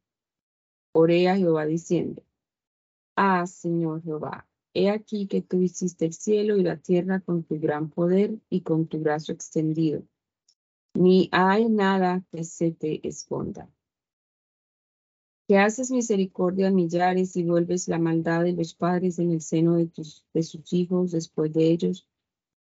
oré 0.93 1.29
a 1.29 1.37
Jehová 1.37 1.65
diciendo, 1.65 2.23
Ah, 3.15 3.47
Señor 3.47 4.03
Jehová, 4.03 4.47
he 4.73 4.89
aquí 4.89 5.27
que 5.27 5.41
tú 5.41 5.61
hiciste 5.61 6.05
el 6.05 6.13
cielo 6.13 6.57
y 6.57 6.63
la 6.63 6.77
tierra 6.77 7.21
con 7.21 7.43
tu 7.43 7.59
gran 7.59 7.89
poder 7.89 8.39
y 8.49 8.61
con 8.61 8.87
tu 8.87 8.99
brazo 8.99 9.31
extendido. 9.31 10.03
Ni 10.93 11.29
hay 11.31 11.69
nada 11.69 12.23
que 12.31 12.43
se 12.43 12.71
te 12.71 13.07
esconda 13.07 13.69
que 15.47 15.57
haces 15.57 15.91
misericordia 15.91 16.67
a 16.67 16.71
millares 16.71 17.35
y 17.35 17.43
vuelves 17.43 17.87
la 17.87 17.99
maldad 17.99 18.43
de 18.43 18.53
los 18.53 18.73
padres 18.73 19.19
en 19.19 19.31
el 19.31 19.41
seno 19.41 19.75
de, 19.75 20.43
sus 20.43 20.73
hijos 20.73 21.11
después 21.11 21.53
de 21.53 21.69
ellos. 21.69 22.07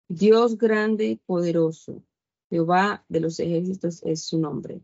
Dios 0.09 0.59
grande, 0.59 1.19
poderoso, 1.25 2.03
Jehová 2.51 3.05
de 3.09 3.21
los 3.21 3.41
ejércitos 3.41 4.03
es 4.03 4.23
su 4.23 4.39
nombre. 4.39 4.83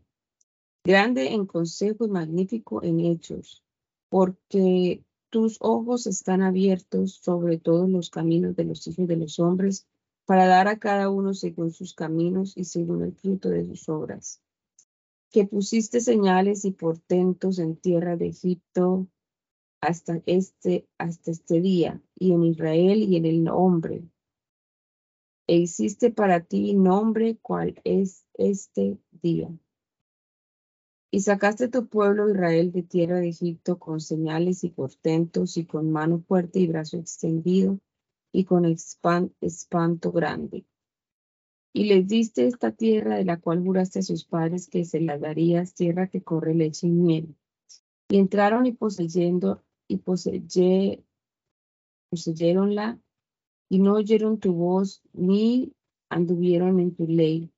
Grande 0.83 1.31
en 1.31 1.45
consejo 1.45 2.05
y 2.05 2.09
magnífico 2.09 2.83
en 2.83 2.99
hechos. 3.01 3.63
porque 4.09 5.05
tus 5.29 5.55
ojos 5.61 6.07
están 6.07 6.41
abiertos 6.41 7.13
sobre 7.13 7.57
todos 7.57 7.89
los 7.89 8.09
caminos 8.09 8.55
de 8.57 8.65
los 8.65 8.85
hijos 8.85 9.07
de 9.07 9.15
los 9.15 9.39
hombres, 9.39 9.87
para 10.25 10.45
dar 10.45 10.67
a 10.67 10.79
cada 10.79 11.09
uno 11.09 11.33
según 11.33 11.71
sus 11.71 11.93
caminos 11.93 12.57
y 12.57 12.65
según 12.65 13.03
el 13.03 13.13
fruto 13.13 13.49
de 13.49 13.65
sus 13.65 13.87
obras. 13.87 14.41
Que 15.31 15.45
pusiste 15.45 16.01
señales 16.01 16.65
y 16.65 16.71
portentos 16.71 17.57
en 17.59 17.77
tierra 17.77 18.17
de 18.17 18.27
Egipto 18.27 19.07
hasta 19.81 20.21
este, 20.25 20.87
hasta 20.97 21.31
este 21.31 21.61
día, 21.61 22.01
y 22.15 22.33
en 22.33 22.43
Israel 22.43 23.01
y 23.01 23.15
en 23.15 23.25
el 23.25 23.47
hombre. 23.47 24.03
E 25.47 25.57
hiciste 25.57 26.11
para 26.11 26.41
ti 26.41 26.75
nombre 26.75 27.37
cual 27.41 27.79
es 27.83 28.25
este 28.35 28.99
día. 29.11 29.49
Y 31.13 31.21
sacaste 31.21 31.67
tu 31.67 31.87
pueblo 31.87 32.29
Israel 32.29 32.71
de 32.71 32.83
tierra 32.83 33.19
de 33.19 33.29
Egipto 33.29 33.79
con 33.79 33.99
señales 33.99 34.63
y 34.63 34.69
portentos 34.69 35.57
y 35.57 35.65
con 35.65 35.91
mano 35.91 36.19
fuerte 36.19 36.59
y 36.59 36.67
brazo 36.67 36.97
extendido 36.97 37.79
y 38.31 38.45
con 38.45 38.65
espanto 38.65 40.11
grande. 40.11 40.65
Y 41.73 41.85
les 41.85 42.07
diste 42.07 42.47
esta 42.47 42.71
tierra 42.71 43.15
de 43.15 43.25
la 43.25 43.39
cual 43.39 43.63
juraste 43.63 43.99
a 43.99 44.03
sus 44.03 44.25
padres 44.25 44.67
que 44.67 44.83
se 44.83 44.99
la 44.99 45.17
darías, 45.17 45.73
tierra 45.73 46.07
que 46.07 46.21
corre 46.21 46.53
leche 46.53 46.87
y 46.87 46.91
miel. 46.91 47.35
Y 48.09 48.17
entraron 48.17 48.65
y 48.65 48.73
poseyendo 48.73 49.63
y 49.87 49.97
poseye, 49.97 51.03
poseyeronla 52.09 52.99
y 53.69 53.79
no 53.79 53.93
oyeron 53.93 54.37
tu 54.37 54.53
voz 54.53 55.01
ni 55.13 55.73
anduvieron 56.09 56.81
en 56.81 56.93
tu 56.93 57.07
ley. 57.07 57.53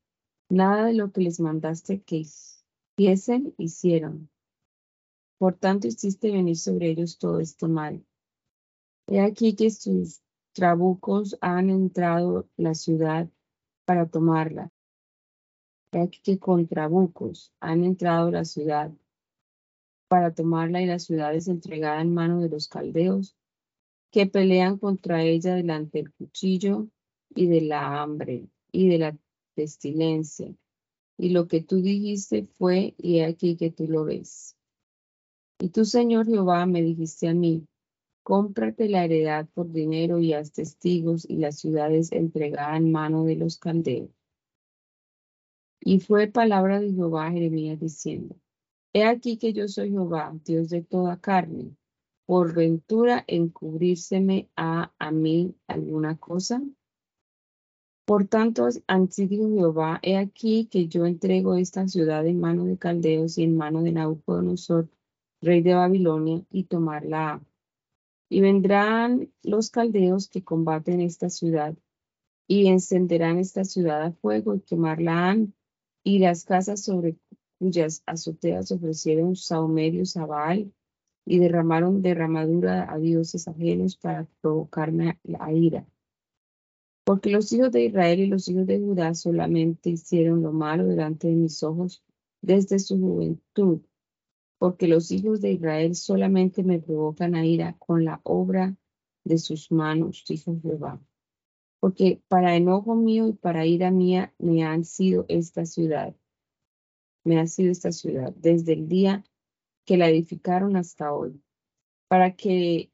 Nada 0.48 0.86
de 0.86 0.94
lo 0.94 1.12
que 1.12 1.22
les 1.22 1.40
mandaste 1.40 2.04
que 2.04 2.24
hiciesen, 2.98 3.56
hicieron. 3.58 4.30
Por 5.40 5.56
tanto, 5.56 5.88
hiciste 5.88 6.32
venir 6.32 6.58
sobre 6.58 6.92
ellos 6.92 7.18
todo 7.18 7.40
este 7.40 7.68
mal. 7.68 8.06
He 9.08 9.20
aquí 9.20 9.56
que 9.56 9.72
sus 9.72 10.22
trabucos 10.54 11.36
han 11.42 11.72
entrado 11.72 12.48
la 12.58 12.76
ciudad 12.76 13.28
para 13.86 14.08
tomarla. 14.08 14.72
Aquí 15.92 16.20
que 16.24 16.40
con 16.40 16.68
trabucos 16.68 17.54
han 17.60 17.84
entrado 17.84 18.32
la 18.32 18.46
ciudad 18.46 18.92
para 20.08 20.34
tomarla 20.34 20.82
y 20.82 20.86
la 20.86 21.00
ciudad 21.00 21.34
es 21.34 21.48
entregada 21.48 22.02
en 22.02 22.14
mano 22.14 22.42
de 22.42 22.50
los 22.50 22.68
caldeos, 22.68 23.36
que 24.12 24.28
pelean 24.28 24.78
contra 24.78 25.24
ella 25.24 25.56
delante 25.56 25.98
del 25.98 26.14
cuchillo 26.14 26.88
y 27.34 27.48
de 27.48 27.62
la 27.62 28.02
hambre 28.02 28.48
y 28.72 28.90
de 28.90 29.00
la 29.00 29.18
pestilencia. 29.56 30.54
Y 31.18 31.30
lo 31.30 31.48
que 31.48 31.62
tú 31.62 31.82
dijiste 31.82 32.46
fue, 32.58 32.94
y 32.98 33.22
aquí 33.22 33.56
que 33.56 33.72
tú 33.72 33.88
lo 33.88 34.04
ves. 34.06 34.56
Y 35.60 35.70
tú, 35.70 35.86
Señor 35.86 36.28
Jehová, 36.28 36.66
me 36.66 36.82
dijiste 36.82 37.28
a 37.28 37.34
mí, 37.34 37.68
cómprate 38.24 38.90
la 38.90 39.06
heredad 39.06 39.48
por 39.54 39.72
dinero 39.72 40.20
y 40.20 40.34
haz 40.34 40.52
testigos 40.52 41.30
y 41.30 41.38
la 41.38 41.52
ciudad 41.52 41.94
es 41.94 42.12
entregada 42.12 42.78
en 42.78 42.92
mano 42.92 43.26
de 43.26 43.36
los 43.36 43.58
caldeos. 43.58 44.10
Y 45.82 46.00
fue 46.00 46.28
palabra 46.28 46.80
de 46.80 46.94
Jehová 46.94 47.28
a 47.28 47.32
Jeremías 47.32 47.80
diciendo, 47.80 48.36
He 48.94 49.04
aquí 49.04 49.38
que 49.38 49.54
yo 49.54 49.68
soy 49.68 49.92
Jehová, 49.92 50.34
Dios 50.46 50.70
de 50.70 50.82
toda 50.82 51.20
carne. 51.20 51.76
¿Por 52.26 52.54
ventura 52.54 53.26
encubrírseme 53.28 54.50
a, 54.56 54.94
a 54.98 55.12
mí 55.12 55.56
alguna 55.68 56.18
cosa? 56.18 56.62
Por 58.06 58.28
tanto, 58.28 58.68
así 58.88 59.28
dijo 59.28 59.50
Jehová, 59.50 60.00
he 60.04 60.18
aquí 60.18 60.66
que 60.66 60.88
yo 60.88 61.06
entrego 61.06 61.56
esta 61.56 61.88
ciudad 61.88 62.26
en 62.28 62.40
mano 62.40 62.66
de 62.66 62.78
caldeos 62.78 63.38
y 63.38 63.44
en 63.44 63.58
mano 63.58 63.82
de 63.82 63.94
Nabucodonosor, 63.94 64.90
rey 65.42 65.62
de 65.62 65.74
Babilonia, 65.74 66.44
y 66.52 66.66
tomarla. 66.66 67.42
Y 68.30 68.42
vendrán 68.42 69.32
los 69.44 69.70
caldeos 69.70 70.30
que 70.30 70.44
combaten 70.44 71.02
esta 71.02 71.30
ciudad, 71.30 71.76
y 72.48 72.68
encenderán 72.68 73.38
esta 73.38 73.64
ciudad 73.64 74.04
a 74.04 74.12
fuego 74.12 74.56
y 74.56 74.62
quemarla 74.62 75.30
han, 75.30 75.54
y 76.04 76.20
las 76.20 76.44
casas 76.44 76.84
sobre 76.84 77.18
cuyas 77.60 78.04
azoteas 78.06 78.72
ofrecieron 78.72 79.36
saumerios 79.36 80.18
a 80.18 80.26
Baal 80.26 80.74
y 81.26 81.40
derramaron 81.40 82.02
derramadura 82.02 82.92
a 82.92 82.98
dioses 82.98 83.48
ajenos 83.48 83.96
para 83.96 84.28
provocarme 84.42 85.20
la 85.24 85.52
ira. 85.54 85.88
Porque 87.06 87.30
los 87.30 87.52
hijos 87.54 87.72
de 87.72 87.86
Israel 87.86 88.20
y 88.20 88.28
los 88.28 88.48
hijos 88.48 88.66
de 88.66 88.80
Judá 88.80 89.14
solamente 89.14 89.90
hicieron 89.90 90.42
lo 90.42 90.52
malo 90.52 90.86
delante 90.86 91.28
de 91.28 91.36
mis 91.36 91.64
ojos 91.64 92.04
desde 92.42 92.80
su 92.80 93.00
juventud. 93.00 93.82
Porque 94.58 94.88
los 94.88 95.12
hijos 95.12 95.42
de 95.42 95.52
Israel 95.52 95.96
solamente 95.96 96.64
me 96.64 96.80
provocan 96.80 97.36
a 97.36 97.46
ira 97.46 97.76
con 97.80 98.06
la 98.06 98.22
obra 98.24 98.76
de 99.24 99.38
sus 99.38 99.72
manos, 99.72 100.24
dijo 100.28 100.58
Jehová. 100.62 101.02
Porque 101.80 102.22
para 102.28 102.56
enojo 102.56 102.96
mío 102.96 103.28
y 103.28 103.34
para 103.34 103.66
ira 103.66 103.92
mía 103.92 104.34
me 104.38 104.64
han 104.64 104.86
sido 104.86 105.26
esta 105.28 105.66
ciudad 105.66 106.16
me 107.24 107.40
ha 107.40 107.48
sido 107.48 107.72
esta 107.72 107.92
ciudad 107.92 108.34
desde 108.36 108.74
el 108.74 108.88
día 108.88 109.24
que 109.86 109.98
la 109.98 110.10
edificaron 110.10 110.76
hasta 110.76 111.14
hoy, 111.14 111.42
para 112.08 112.36
que 112.36 112.92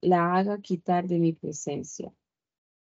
la 0.00 0.36
haga 0.36 0.60
quitar 0.60 1.06
de 1.06 1.18
mi 1.18 1.32
presencia. 1.32 2.12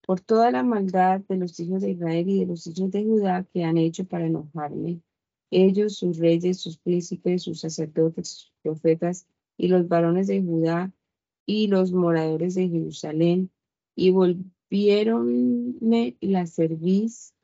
Por 0.04 0.20
toda 0.20 0.50
la 0.50 0.62
maldad 0.62 1.20
de 1.20 1.36
los 1.36 1.58
hijos 1.60 1.82
de 1.82 1.90
Israel 1.90 2.28
y 2.28 2.40
de 2.40 2.46
los 2.46 2.66
hijos 2.66 2.90
de 2.90 3.04
Judá 3.04 3.44
que 3.52 3.64
han 3.64 3.78
hecho 3.78 4.04
para 4.04 4.26
enojarme, 4.26 5.00
ellos, 5.52 5.96
sus 5.96 6.18
reyes, 6.18 6.58
sus 6.58 6.78
príncipes, 6.78 7.42
sus 7.42 7.60
sacerdotes, 7.60 8.28
sus 8.28 8.52
profetas 8.62 9.26
y 9.56 9.68
los 9.68 9.86
varones 9.86 10.26
de 10.26 10.42
Judá 10.42 10.92
y 11.46 11.68
los 11.68 11.92
moradores 11.92 12.54
de 12.54 12.68
Jerusalén, 12.68 13.50
y 13.94 14.10
volvieronme 14.10 16.16
la 16.20 16.46
cerviz 16.46 17.34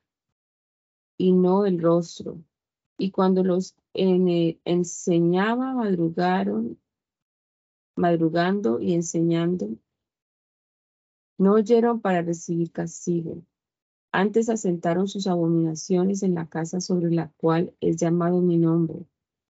y 1.18 1.32
no 1.32 1.66
el 1.66 1.80
rostro, 1.80 2.42
y 2.96 3.10
cuando 3.10 3.44
los 3.44 3.76
enseñaba, 3.92 5.74
madrugaron, 5.74 6.78
madrugando 7.96 8.80
y 8.80 8.94
enseñando, 8.94 9.68
no 11.36 11.54
oyeron 11.54 12.00
para 12.00 12.22
recibir 12.22 12.70
castigo. 12.70 13.42
Antes 14.18 14.48
asentaron 14.48 15.06
sus 15.06 15.28
abominaciones 15.28 16.24
en 16.24 16.34
la 16.34 16.46
casa 16.46 16.80
sobre 16.80 17.08
la 17.12 17.30
cual 17.36 17.72
es 17.80 17.98
llamado 17.98 18.40
mi 18.40 18.58
nombre, 18.58 19.06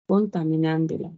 contaminándola. 0.07 1.11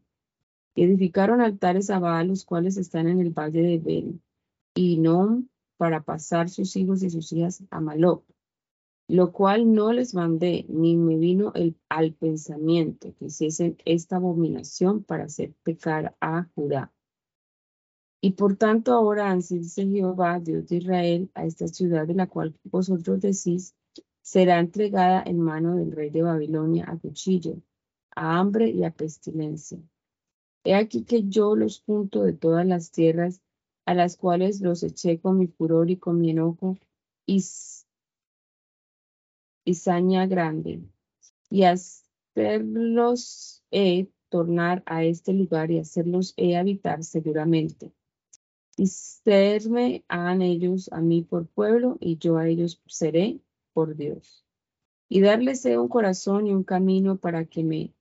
edificaron 0.73 1.41
altares 1.41 1.91
a 1.91 1.99
Baal, 1.99 2.29
los 2.29 2.43
cuales 2.43 2.75
están 2.77 3.07
en 3.07 3.19
el 3.19 3.29
valle 3.29 3.61
de 3.61 3.77
Ben, 3.77 4.21
y 4.73 4.97
no 4.97 5.43
para 5.77 6.01
pasar 6.01 6.49
sus 6.49 6.75
hijos 6.75 7.03
y 7.03 7.11
sus 7.11 7.31
hijas 7.33 7.63
a 7.69 7.79
Maloc 7.81 8.25
lo 9.07 9.31
cual 9.31 9.71
no 9.75 9.93
les 9.93 10.15
mandé, 10.15 10.65
ni 10.67 10.97
me 10.97 11.15
vino 11.15 11.51
el, 11.53 11.77
al 11.87 12.13
pensamiento 12.13 13.13
que 13.19 13.25
hiciesen 13.25 13.77
esta 13.85 14.15
abominación 14.15 15.03
para 15.03 15.25
hacer 15.25 15.53
pecar 15.61 16.15
a 16.19 16.47
Judá. 16.55 16.91
Y 18.25 18.31
por 18.31 18.55
tanto 18.55 18.91
ahora 18.91 19.31
así 19.31 19.59
dice 19.59 19.85
Jehová, 19.85 20.39
Dios 20.39 20.65
de 20.65 20.77
Israel, 20.77 21.29
a 21.35 21.45
esta 21.45 21.67
ciudad 21.67 22.07
de 22.07 22.15
la 22.15 22.25
cual 22.25 22.55
vosotros 22.63 23.21
decís, 23.21 23.75
será 24.23 24.59
entregada 24.59 25.21
en 25.23 25.39
mano 25.39 25.75
del 25.75 25.91
rey 25.91 26.09
de 26.09 26.23
Babilonia 26.23 26.89
a 26.89 26.97
cuchillo, 26.97 27.61
a 28.15 28.39
hambre 28.39 28.71
y 28.71 28.83
a 28.83 28.89
pestilencia. 28.89 29.77
He 30.63 30.73
aquí 30.73 31.03
que 31.03 31.27
yo 31.27 31.55
los 31.55 31.83
junto 31.85 32.23
de 32.23 32.33
todas 32.33 32.65
las 32.65 32.89
tierras 32.89 33.43
a 33.85 33.93
las 33.93 34.17
cuales 34.17 34.59
los 34.59 34.81
eché 34.81 35.19
con 35.19 35.37
mi 35.37 35.45
furor 35.45 35.91
y 35.91 35.97
con 35.97 36.19
mi 36.19 36.31
enojo, 36.31 36.79
y 37.27 37.41
saña 39.75 40.25
grande, 40.25 40.81
y 41.51 41.61
hacerlos 41.61 43.61
he 43.69 44.09
tornar 44.29 44.81
a 44.87 45.03
este 45.03 45.31
lugar 45.31 45.69
y 45.69 45.77
hacerlos 45.77 46.33
he 46.37 46.57
habitar 46.57 47.03
seguramente. 47.03 47.93
Y 48.77 48.87
serme 48.87 50.03
han 50.07 50.41
ellos 50.41 50.91
a 50.91 50.99
mí 50.99 51.21
por 51.21 51.47
pueblo, 51.47 51.97
y 51.99 52.17
yo 52.17 52.37
a 52.37 52.47
ellos 52.47 52.81
seré 52.87 53.39
por 53.73 53.95
Dios. 53.95 54.45
Y 55.07 55.21
darles 55.21 55.65
he 55.65 55.77
un 55.77 55.87
corazón 55.87 56.47
y 56.47 56.53
un 56.53 56.63
camino 56.63 57.17
para 57.17 57.45
que 57.45 57.63
me 57.63 57.93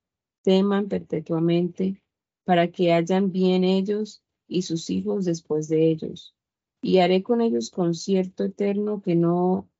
teman 0.43 0.89
perpetuamente, 0.89 2.03
para 2.45 2.71
que 2.71 2.93
hayan 2.93 3.31
bien 3.31 3.63
ellos 3.63 4.23
y 4.49 4.63
sus 4.63 4.91
hijos 4.91 5.25
después 5.25 5.69
de 5.69 5.91
ellos. 5.91 6.35
Y 6.83 6.99
haré 6.99 7.23
con 7.23 7.41
ellos 7.41 7.71
concierto 7.71 8.45
eterno 8.45 9.01
que 9.01 9.15
no 9.15 9.71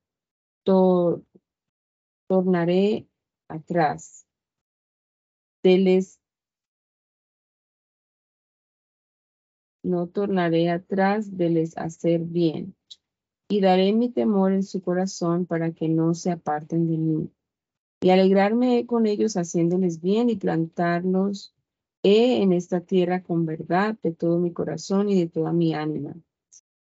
tornaré 2.27 3.07
atrás. 3.47 4.25
Deles 5.61 6.19
no 9.85 10.07
tornaré 10.07 10.69
atrás 10.69 11.37
de 11.37 11.49
les 11.49 11.77
hacer 11.77 12.21
bien. 12.21 12.75
Y 13.47 13.61
daré 13.61 13.93
mi 13.93 14.09
temor 14.09 14.51
en 14.51 14.63
su 14.63 14.81
corazón 14.81 15.45
para 15.45 15.71
que 15.71 15.87
no 15.87 16.13
se 16.13 16.31
aparten 16.31 16.87
de 16.87 16.97
mí. 16.97 17.29
Y 18.01 18.09
alegrarme 18.09 18.85
con 18.85 19.05
ellos 19.05 19.37
haciéndoles 19.37 20.01
bien 20.01 20.29
y 20.29 20.35
plantarlos 20.35 21.55
en 22.03 22.53
esta 22.53 22.81
tierra 22.81 23.23
con 23.23 23.45
verdad 23.45 23.97
de 24.03 24.11
todo 24.11 24.37
mi 24.37 24.53
corazón 24.53 25.09
y 25.09 25.19
de 25.19 25.27
toda 25.27 25.53
mi 25.53 25.73
ánima. 25.73 26.15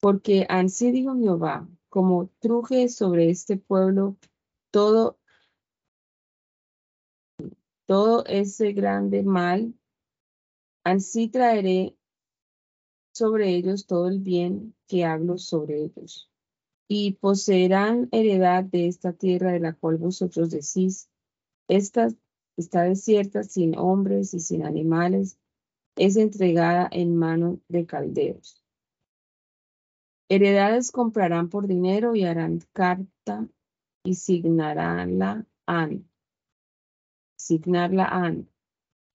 Porque 0.00 0.46
así 0.48 0.92
dijo 0.92 1.16
Jehová, 1.16 1.68
como 1.88 2.31
truje 2.38 2.88
sobre 2.88 3.29
este 3.29 3.57
pueblo 3.57 4.16
todo, 4.70 5.18
todo 7.87 8.24
ese 8.26 8.72
grande 8.72 9.24
mal, 9.24 9.74
así 10.85 11.29
traeré 11.29 11.96
sobre 13.20 13.54
ellos 13.54 13.85
todo 13.85 14.09
el 14.09 14.18
bien 14.20 14.74
que 14.88 15.04
hablo 15.04 15.37
sobre 15.37 15.85
ellos. 15.85 16.30
Y 16.88 17.18
poseerán 17.20 18.09
heredad 18.12 18.64
de 18.64 18.88
esta 18.88 19.12
tierra 19.12 19.52
de 19.52 19.61
la 19.61 19.74
cual 19.74 19.98
vosotros 19.98 20.50
decís, 20.50 21.11
esta 21.68 22.09
está 22.56 22.85
desierta 22.85 23.42
sin 23.42 23.76
hombres 23.76 24.33
y 24.33 24.40
sin 24.40 24.64
animales, 24.64 25.38
es 25.96 26.16
entregada 26.16 26.88
en 26.90 27.14
mano 27.14 27.61
de 27.68 27.85
caldeos. 27.85 28.64
Heredades 30.30 30.90
comprarán 30.90 31.50
por 31.50 31.66
dinero 31.66 32.14
y 32.14 32.24
harán 32.24 32.61
carta 32.72 33.46
y 34.02 34.14
signarán 34.14 35.46
an. 35.66 36.09
Signarla 37.37 38.06
an. 38.06 38.49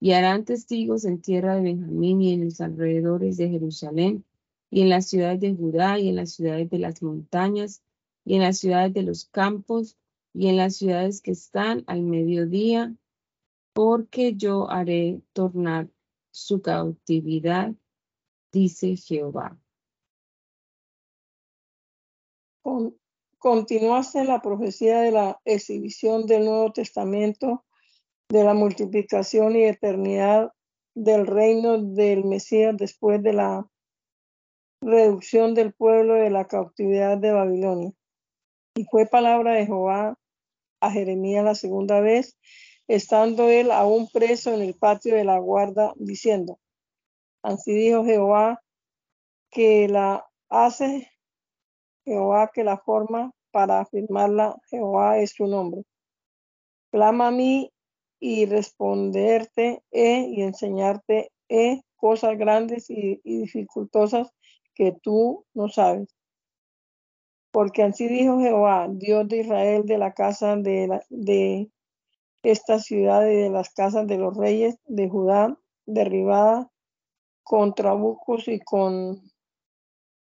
Y 0.00 0.12
harán 0.12 0.44
testigos 0.44 1.04
en 1.04 1.20
tierra 1.20 1.54
de 1.56 1.62
Benjamín 1.62 2.20
y 2.20 2.32
en 2.32 2.44
los 2.44 2.60
alrededores 2.60 3.36
de 3.36 3.48
Jerusalén 3.48 4.24
y 4.70 4.82
en 4.82 4.90
las 4.90 5.06
ciudades 5.06 5.40
de 5.40 5.54
Judá 5.54 5.98
y 5.98 6.08
en 6.08 6.16
las 6.16 6.32
ciudades 6.32 6.68
de 6.70 6.78
las 6.78 7.02
montañas 7.02 7.82
y 8.24 8.34
en 8.34 8.42
las 8.42 8.58
ciudades 8.58 8.92
de 8.92 9.02
los 9.02 9.24
campos 9.26 9.96
y 10.34 10.48
en 10.48 10.56
las 10.56 10.76
ciudades 10.76 11.22
que 11.22 11.30
están 11.30 11.84
al 11.86 12.02
mediodía, 12.02 12.94
porque 13.72 14.34
yo 14.34 14.70
haré 14.70 15.22
tornar 15.32 15.88
su 16.30 16.60
cautividad, 16.60 17.72
dice 18.52 18.96
Jehová. 18.96 19.58
continuase 23.38 24.24
la 24.24 24.42
profecía 24.42 25.00
de 25.00 25.12
la 25.12 25.40
exhibición 25.44 26.26
del 26.26 26.46
Nuevo 26.46 26.72
Testamento, 26.72 27.64
de 28.28 28.44
la 28.44 28.54
multiplicación 28.54 29.56
y 29.56 29.64
eternidad 29.64 30.52
del 30.94 31.26
reino 31.26 31.78
del 31.78 32.24
Mesías 32.24 32.76
después 32.76 33.22
de 33.22 33.32
la 33.32 33.68
reducción 34.80 35.54
del 35.54 35.72
pueblo 35.72 36.14
de 36.14 36.30
la 36.30 36.46
cautividad 36.46 37.18
de 37.18 37.32
Babilonia. 37.32 37.92
Y 38.74 38.84
fue 38.84 39.06
palabra 39.06 39.54
de 39.54 39.66
Jehová 39.66 40.18
a 40.80 40.90
Jeremías 40.90 41.44
la 41.44 41.54
segunda 41.54 42.00
vez, 42.00 42.36
estando 42.88 43.48
él 43.48 43.70
aún 43.70 44.08
preso 44.12 44.52
en 44.52 44.62
el 44.62 44.74
patio 44.74 45.14
de 45.14 45.24
la 45.24 45.38
guarda, 45.38 45.92
diciendo, 45.96 46.58
así 47.42 47.72
dijo 47.72 48.04
Jehová, 48.04 48.62
que 49.50 49.88
la 49.88 50.26
hace 50.48 51.10
Jehová, 52.04 52.50
que 52.52 52.64
la 52.64 52.78
forma 52.78 53.32
para 53.50 53.80
afirmarla, 53.80 54.56
Jehová 54.68 55.18
es 55.18 55.32
su 55.32 55.46
nombre. 55.46 55.82
Clama 56.90 57.28
a 57.28 57.30
mí 57.30 57.72
y 58.18 58.46
responderte 58.46 59.82
he 59.90 60.28
y 60.28 60.42
enseñarte 60.42 61.32
he 61.48 61.82
cosas 61.96 62.36
grandes 62.38 62.90
y, 62.90 63.20
dificultosas 63.24 64.32
que 64.74 64.92
tú 65.02 65.44
no 65.54 65.68
sabes. 65.68 66.08
Porque 67.50 67.82
así 67.82 68.08
dijo 68.08 68.38
Jehová, 68.40 68.88
Dios 68.90 69.26
de 69.28 69.38
Israel, 69.38 69.86
de 69.86 69.98
la 69.98 70.12
casa 70.12 70.56
de, 70.56 71.00
de 71.08 71.70
esta 72.42 72.78
ciudad 72.78 73.26
y 73.26 73.36
de 73.36 73.50
las 73.50 73.70
casas 73.70 74.06
de 74.06 74.18
los 74.18 74.36
reyes 74.36 74.78
de 74.84 75.08
Judá, 75.08 75.58
derribada 75.86 76.70
con 77.42 77.74
trabucos 77.74 78.48
y 78.48 78.60
con 78.60 79.22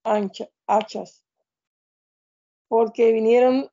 hachas. 0.03 1.25
Porque 2.67 3.11
vinieron 3.11 3.69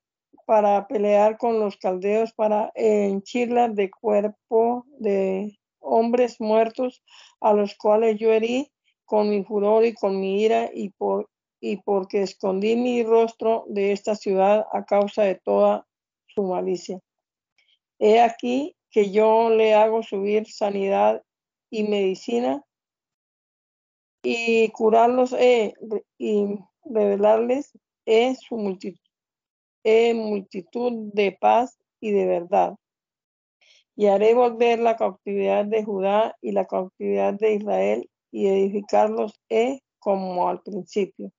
para 0.47 0.87
pelear 0.87 1.37
con 1.37 1.61
los 1.61 1.77
caldeos, 1.77 2.33
para 2.33 2.73
henchirlas 2.75 3.75
de 3.75 3.91
cuerpo 3.91 4.87
de 4.99 5.59
hombres 5.81 6.41
muertos, 6.41 7.03
a 7.41 7.53
los 7.53 7.77
cuales 7.77 8.19
yo 8.19 8.33
herí 8.33 8.73
con 9.05 9.29
mi 9.29 9.45
furor 9.45 9.85
y 9.85 9.93
con 9.93 10.19
mi 10.19 10.43
ira, 10.43 10.71
y 10.73 10.91
por 10.91 11.29
y 11.61 11.79
porque 11.79 12.23
escondí 12.23 12.77
mi 12.77 13.03
rostro 13.03 13.65
de 13.69 13.93
esta 13.93 14.15
ciudad 14.15 14.67
a 14.73 14.85
causa 14.85 15.23
de 15.23 15.37
toda 15.37 15.87
su 16.27 16.43
malicia. 16.43 17.01
He 17.99 18.21
aquí 18.21 18.77
que 18.91 19.11
yo 19.11 19.51
le 19.51 19.75
hago 19.75 20.03
subir 20.03 20.47
sanidad 20.47 21.23
y 21.71 21.85
medicina 21.85 22.63
y 24.23 24.69
curarlos 24.71 25.33
he, 25.33 25.75
y 26.19 26.59
revelarles 26.85 27.73
he 28.05 28.35
su 28.35 28.57
multitud, 28.57 29.01
he 29.87 30.13
multitud 30.15 31.13
de 31.15 31.31
paz 31.41 31.79
y 32.01 32.11
de 32.11 32.27
verdad. 32.27 32.75
Y 33.95 34.07
haré 34.07 34.35
volver 34.35 34.81
la 34.81 34.97
cautividad 34.97 35.65
de 35.65 35.85
Judá 35.85 36.37
y 36.43 36.53
la 36.53 36.67
cautividad 36.67 37.35
de 37.35 37.55
Israel 37.55 38.11
y 38.33 38.49
edificarlos 38.49 39.41
he 39.49 39.81
como 40.01 40.49
al 40.49 40.61
principio 40.63 41.33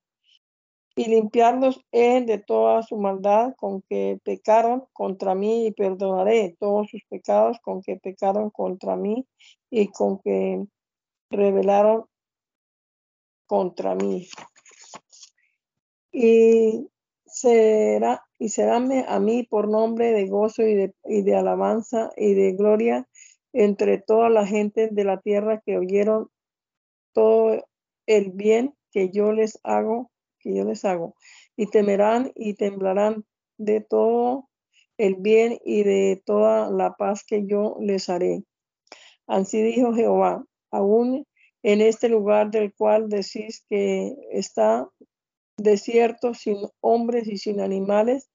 y 0.98 1.06
limpiarlos 1.06 1.80
he 1.92 2.22
de 2.22 2.40
toda 2.40 2.82
su 2.82 2.98
maldad 2.98 3.54
con 3.56 3.84
que 3.84 4.20
pecaron 4.24 4.86
contra 4.94 5.36
mí 5.36 5.68
y 5.68 5.72
perdonaré 5.72 6.58
todos 6.60 6.90
sus 6.90 7.04
pecados 7.08 7.60
con 7.62 7.84
que 7.84 7.98
pecaron 7.98 8.50
contra 8.50 8.96
mí 8.96 9.28
y 9.70 9.90
con 9.90 10.18
que 10.18 10.66
rebelaron 11.30 12.06
contra 13.46 13.94
mí. 13.94 14.28
Y 16.12 16.90
será 17.40 18.24
y 18.40 18.50
seráme 18.50 19.06
a 19.08 19.20
mí 19.20 19.44
por 19.44 19.68
nombre 19.68 20.12
de 20.12 20.28
gozo 20.28 20.64
y 20.64 20.76
de, 20.76 20.96
y 21.06 21.22
de 21.22 21.36
alabanza 21.36 22.12
y 22.18 22.34
de 22.34 22.54
gloria 22.54 23.08
entre 23.54 23.98
toda 23.98 24.30
la 24.30 24.46
gente 24.46 24.90
de 24.92 25.04
la 25.04 25.20
tierra 25.22 25.62
que 25.66 25.78
oyeron 25.78 26.30
todo 27.14 27.66
el 28.06 28.32
bien 28.32 28.74
que 28.92 29.10
yo 29.10 29.32
les 29.32 29.60
hago 29.64 30.12
yo 30.54 30.64
les 30.64 30.86
hago, 30.86 31.16
y 31.56 31.68
temerán 31.68 32.32
y 32.36 32.54
temblarán 32.56 33.26
de 33.58 33.82
todo 33.82 34.50
el 34.98 35.16
bien 35.16 35.60
y 35.64 35.84
de 35.84 36.22
toda 36.26 36.72
la 36.72 36.96
paz 36.96 37.24
que 37.26 37.46
yo 37.46 37.78
les 37.80 38.10
haré. 38.10 38.44
Así 39.28 39.62
dijo 39.62 39.94
Jehová, 39.94 40.46
aún 40.72 41.26
en 41.64 41.82
este 41.82 42.10
lugar 42.10 42.50
del 42.50 42.74
cual 42.74 43.10
decís 43.10 43.64
que 43.70 44.16
está 44.32 44.88
desierto, 45.58 46.34
sin 46.34 46.58
hombres 46.80 47.28
y 47.28 47.38
sin 47.38 47.60
animales, 47.60 48.30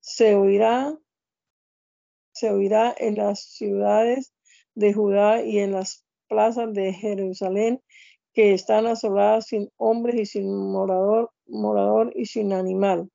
se 0.00 0.34
oirá, 0.34 0.96
se 2.32 2.50
oirá 2.50 2.94
en 2.96 3.16
las 3.16 3.40
ciudades 3.40 4.32
de 4.74 4.92
Judá 4.92 5.42
y 5.42 5.58
en 5.58 5.72
las 5.72 6.04
plazas 6.28 6.72
de 6.72 6.92
Jerusalén 6.92 7.82
que 8.36 8.52
están 8.52 8.86
asoladas 8.86 9.46
sin 9.46 9.70
hombres 9.76 10.16
y 10.16 10.26
sin 10.26 10.54
morador, 10.54 11.30
morador 11.46 12.12
y 12.14 12.26
sin 12.26 12.52
animal. 12.52 13.10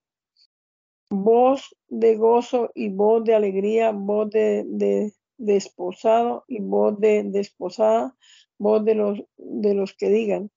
Voz 1.12 1.76
de 1.89 2.15
gozo 2.15 2.71
y 2.74 2.89
voz 2.89 3.24
de 3.24 3.36
alegría, 3.36 3.91
voz 3.91 4.32
de, 4.32 5.13
desposado 5.38 6.43
y 6.47 6.60
voz 6.62 7.00
de 7.00 7.24
desposada, 7.24 8.15
voz 8.58 8.84
de 8.84 8.95
los, 8.95 9.19
de 9.38 9.76
los 9.76 9.93
que 9.93 10.10
digan, 10.10 10.50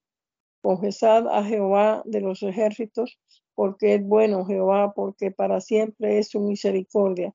confesad 0.65 1.29
a 1.29 1.45
Jehová 1.45 2.01
de 2.07 2.23
los 2.23 2.43
ejércitos, 2.43 3.21
porque 3.55 3.97
es 3.97 4.03
bueno 4.03 4.47
Jehová, 4.47 4.95
porque 4.95 5.31
para 5.31 5.61
siempre 5.61 6.19
es 6.19 6.31
su 6.31 6.41
misericordia. 6.41 7.35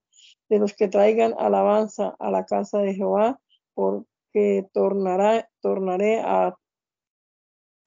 De 0.49 0.57
los 0.57 0.73
que 0.73 0.87
traigan 0.87 1.35
alabanza 1.37 2.15
a 2.17 2.31
la 2.31 2.47
casa 2.47 2.79
de 2.79 2.95
Jehová, 2.95 3.39
porque 3.75 4.67
tornará, 4.73 5.47
tornaré 5.61 6.21
a 6.21 6.55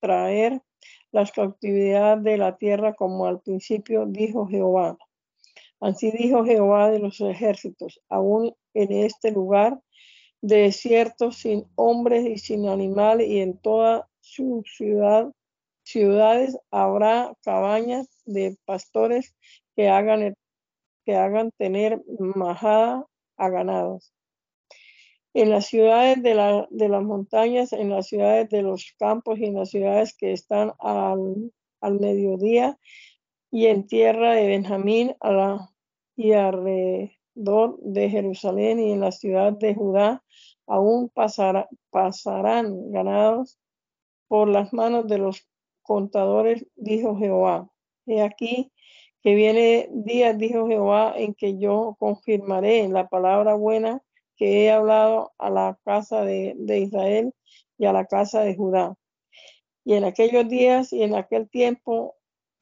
traer 0.01 0.63
las 1.11 1.33
cautividades 1.33 2.23
de 2.23 2.37
la 2.37 2.57
tierra 2.57 2.95
como 2.95 3.27
al 3.27 3.41
principio 3.41 4.07
dijo 4.07 4.47
Jehová. 4.47 4.97
Así 5.81 6.13
dijo 6.13 6.45
Jehová 6.45 6.89
de 6.89 7.01
los 7.01 7.21
ejércitos, 7.21 8.01
aún 8.09 8.55
en 8.75 8.93
este 8.93 9.33
lugar 9.33 9.81
desierto, 10.41 11.33
sin 11.33 11.67
hombres 11.75 12.25
y 12.27 12.39
sin 12.39 12.69
animales, 12.69 13.27
y 13.27 13.41
en 13.41 13.59
toda 13.59 14.09
su 14.23 14.63
ciudad, 14.65 15.31
ciudades 15.83 16.57
habrá 16.71 17.35
cabañas 17.43 18.09
de 18.25 18.57
pastores 18.65 19.35
que 19.77 19.89
hagan, 19.89 20.35
que 21.05 21.17
hagan 21.17 21.51
tener 21.59 22.01
majada 22.19 23.05
a 23.37 23.49
ganados. 23.51 24.15
En 25.35 25.51
las 25.51 25.67
ciudades 25.67 26.23
de, 26.23 26.35
la, 26.35 26.69
de, 26.71 26.89
las 26.89 27.03
montañas, 27.03 27.73
en 27.73 27.91
las 27.91 28.07
ciudades 28.07 28.49
de 28.51 28.63
los 28.63 28.95
campos 28.99 29.39
y 29.39 29.47
en 29.47 29.55
las 29.55 29.71
ciudades 29.71 30.15
que 30.17 30.33
están 30.33 30.73
al, 30.79 31.53
al 31.81 32.01
mediodía 32.01 32.79
y 33.51 33.67
en 33.67 33.87
tierra 33.87 34.35
de 34.35 34.47
Benjamín 34.47 35.17
a 35.21 35.33
la, 35.33 35.71
y 36.17 36.33
alrededor 36.33 37.79
de 37.81 38.11
Jerusalén 38.11 38.79
y 38.79 38.93
en 38.93 39.01
la 39.01 39.11
ciudad 39.11 39.53
de 39.53 39.75
Judá 39.75 40.23
aún 40.67 41.09
pasará, 41.09 41.69
pasarán 41.91 42.93
ganados 42.93 43.59
por 44.33 44.49
las 44.49 44.73
manos 44.73 45.09
de 45.09 45.19
los 45.19 45.47
contadores, 45.83 46.67
dijo 46.75 47.19
Jehová. 47.19 47.71
He 48.07 48.23
aquí 48.23 48.73
que 49.23 49.35
viene 49.35 49.91
día, 49.93 50.33
dijo 50.33 50.67
Jehová, 50.69 51.13
en 51.15 51.35
que 51.35 51.59
yo 51.59 51.97
confirmaré 51.99 52.89
la 52.89 53.09
palabra 53.11 53.53
buena 53.53 54.01
que 54.37 54.65
he 54.65 54.71
hablado 54.71 55.35
a 55.37 55.51
la 55.51 55.79
casa 55.85 56.25
de, 56.25 56.55
de 56.57 56.79
Israel 56.79 57.35
y 57.77 57.85
a 57.85 57.93
la 57.93 58.07
casa 58.07 58.41
de 58.41 58.57
Judá. 58.57 58.97
Y 59.85 59.97
en 59.97 60.05
aquellos 60.05 60.49
días 60.49 60.95
y 60.95 61.03
en 61.03 61.15
aquel 61.15 61.51
tiempo 61.51 62.17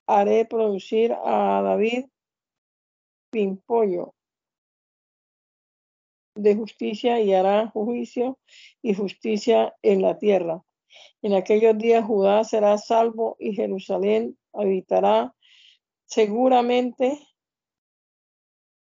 haré 0.09 0.47
producir 0.47 1.13
a 1.25 1.63
David 1.63 2.07
pimpollo 3.31 4.17
de 6.35 6.57
justicia 6.57 7.21
y 7.21 7.33
hará 7.33 7.69
juicio 7.69 8.41
y 8.83 8.95
justicia 8.95 9.77
en 9.83 10.03
la 10.03 10.19
tierra. 10.19 10.65
En 11.23 11.35
aquellos 11.35 11.77
días 11.79 12.05
Judá 12.05 12.45
será 12.45 12.79
salvo 12.79 13.37
y 13.39 13.55
Jerusalén 13.55 14.39
habitará 14.53 15.35
seguramente 16.07 17.19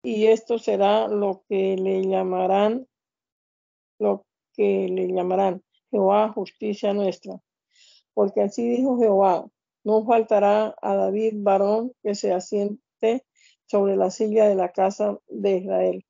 y 0.03 0.27
esto 0.27 0.59
será 0.59 1.07
lo 1.09 1.45
que 1.49 1.77
le 1.77 2.03
llamarán 2.03 2.89
lo 3.99 4.27
que 4.53 4.89
le 4.89 5.07
llamarán 5.13 5.63
Jehová 5.91 6.33
justicia 6.33 6.93
nuestra. 6.93 7.41
Porque 8.15 8.43
así 8.43 8.69
dijo 8.69 8.99
Jehová, 8.99 9.47
no 9.85 10.05
faltará 10.05 10.75
a 10.83 10.95
David 10.97 11.35
varón 11.37 11.93
que 12.03 12.15
se 12.15 12.33
asiente 12.33 13.25
sobre 13.67 13.97
la 13.97 14.11
silla 14.11 14.49
de 14.49 14.55
la 14.55 14.73
casa 14.73 15.19
de 15.29 15.59
Israel. 15.59 16.05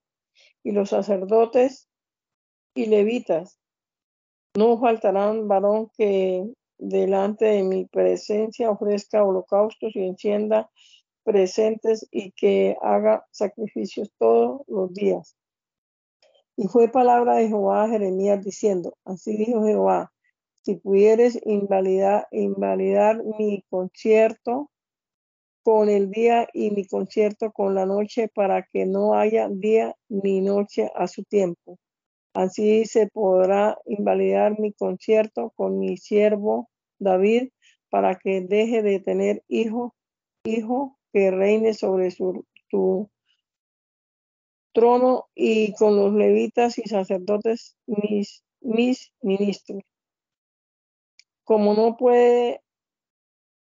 Y 0.65 0.73
los 0.73 0.91
sacerdotes 0.91 1.89
y 2.75 2.87
levitas 2.87 3.59
no 4.55 4.79
faltarán 4.79 5.49
varón 5.49 5.91
que 5.97 6.45
delante 6.79 7.47
de 7.47 7.63
mi 7.63 7.87
presencia 7.87 8.71
ofrezca 8.71 9.25
holocaustos 9.25 9.95
y 9.95 10.01
encienda 10.01 10.71
presentes 11.25 12.07
y 12.11 12.33
que 12.33 12.77
haga 12.83 13.25
sacrificios 13.31 14.11
todos 14.19 14.63
los 14.67 14.93
días. 14.93 15.37
Y 16.57 16.69
fue 16.69 16.89
palabra 16.89 17.37
de 17.37 17.49
Jehová 17.49 17.85
a 17.85 17.89
Jeremías 17.89 18.45
diciendo, 18.45 18.97
así 19.05 19.37
dijo 19.37 19.65
Jehová, 19.65 20.13
si 20.63 20.77
pudieres 20.77 21.41
invalidar, 21.45 22.29
invalidar 22.31 23.23
mi 23.39 23.65
concierto 23.71 24.71
con 25.65 25.89
el 25.89 26.11
día 26.11 26.49
y 26.53 26.73
mi 26.73 26.87
concierto 26.87 27.53
con 27.53 27.75
la 27.75 27.87
noche 27.87 28.29
para 28.29 28.63
que 28.65 28.85
no 28.85 29.15
haya 29.15 29.49
día 29.49 29.97
ni 30.09 30.41
noche 30.41 30.91
a 30.95 31.07
su 31.07 31.25
tiempo. 31.25 31.79
Así 32.35 32.87
se 32.87 33.09
podrá 33.09 33.79
invalidar 33.85 34.59
mi 34.59 34.73
concierto 34.73 35.53
con 35.55 35.79
mi 35.79 35.99
siervo 35.99 36.71
David 36.99 37.51
para 37.91 38.17
que 38.17 38.41
deje 38.41 38.83
de 38.83 39.01
tener 39.01 39.45
hijo, 39.49 39.95
hijo 40.45 40.99
que 41.13 41.31
reine 41.31 41.75
sobre 41.75 42.11
su, 42.11 42.47
trono 44.73 45.27
y 45.35 45.75
con 45.75 45.97
los 45.97 46.15
levitas 46.15 46.79
y 46.79 46.89
sacerdotes 46.89 47.77
mis, 47.87 48.43
mis 48.61 49.13
ministros. 49.21 49.83
Como 51.45 51.75
no 51.75 51.99
puede 51.99 52.63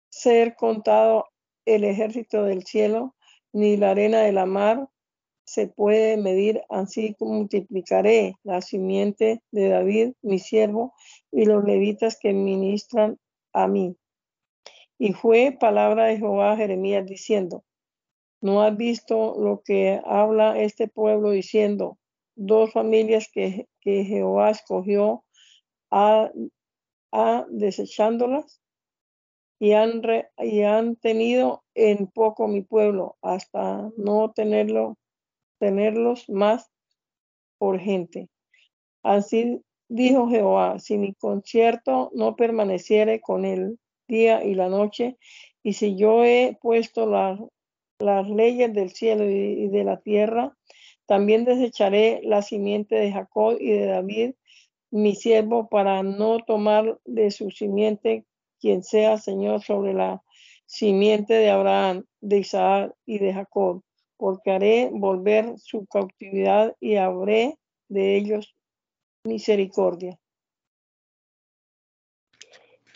ser 0.09 0.55
contado 0.55 1.25
el 1.65 1.83
ejército 1.83 2.43
del 2.43 2.63
cielo, 2.63 3.15
ni 3.53 3.77
la 3.77 3.91
arena 3.91 4.21
de 4.21 4.31
la 4.31 4.47
mar 4.47 4.89
se 5.45 5.67
puede 5.67 6.17
medir, 6.17 6.61
así 6.69 7.15
como 7.17 7.35
multiplicaré 7.35 8.35
la 8.43 8.61
simiente 8.61 9.41
de 9.51 9.69
David, 9.69 10.13
mi 10.21 10.39
siervo, 10.39 10.93
y 11.31 11.45
los 11.45 11.63
levitas 11.63 12.17
que 12.19 12.33
ministran 12.33 13.19
a 13.53 13.67
mí. 13.67 13.95
Y 14.97 15.13
fue 15.13 15.55
palabra 15.59 16.05
de 16.05 16.17
Jehová 16.17 16.53
a 16.53 16.57
Jeremías 16.57 17.05
diciendo, 17.05 17.63
¿no 18.41 18.61
has 18.61 18.75
visto 18.75 19.35
lo 19.39 19.61
que 19.63 20.01
habla 20.05 20.59
este 20.59 20.87
pueblo 20.87 21.31
diciendo, 21.31 21.97
dos 22.35 22.71
familias 22.71 23.29
que, 23.31 23.67
Jehová 23.81 24.49
escogió 24.49 25.23
a, 25.91 26.31
desechándolas? 27.49 28.61
Y 29.59 29.71
han, 29.71 30.01
y 30.37 30.61
han 30.61 30.95
tenido 30.97 31.63
en 31.75 32.07
poco 32.07 32.47
mi 32.47 32.61
pueblo 32.61 33.17
hasta 33.21 33.89
no 33.97 34.31
tenerlo, 34.31 34.97
tenerlos 35.65 36.29
más 36.29 36.69
por 37.57 37.79
gente. 37.79 38.29
Así 39.01 39.63
dijo 39.89 40.29
Jehová, 40.29 40.77
si 40.77 40.99
mi 40.99 41.15
concierto 41.15 42.11
no 42.13 42.35
permaneciere 42.35 43.19
con 43.19 43.45
el 43.45 43.79
día 44.07 44.43
y 44.43 44.53
la 44.53 44.69
noche, 44.69 45.17
y 45.63 45.73
si 45.73 45.95
yo 45.95 46.23
he 46.23 46.55
puesto 46.61 47.07
las 47.07 48.29
leyes 48.29 48.71
del 48.75 48.91
cielo 48.91 49.27
y, 49.27 49.67
de 49.69 49.83
la 49.83 49.99
tierra, 50.01 50.55
también 51.07 51.45
desecharé 51.45 52.21
la 52.23 52.43
simiente 52.43 52.93
de 52.93 53.11
Jacob 53.11 53.57
y 53.59 53.71
de 53.71 53.87
David, 53.87 54.35
mi 54.91 55.15
siervo, 55.15 55.67
para 55.67 56.03
no 56.03 56.41
tomar 56.45 56.99
de 57.05 57.31
su 57.31 57.49
simiente 57.49 58.23
quien 58.59 58.83
sea 58.83 59.17
Señor 59.17 59.63
sobre 59.63 59.95
la 59.95 60.21
simiente 60.67 61.33
de 61.33 61.49
Abraham, 61.49 62.05
de 62.21 62.37
Isaac 62.37 62.93
y 63.07 63.17
de 63.17 63.33
Jacob, 63.33 63.81
porque 64.17 64.51
haré 64.51 64.89
volver 64.91 65.57
su 65.57 65.85
cautividad 65.85 66.75
y 66.79 66.95
habré 66.95 67.57
de 67.89 68.17
ellos 68.17 68.55
misericordia. 69.23 70.19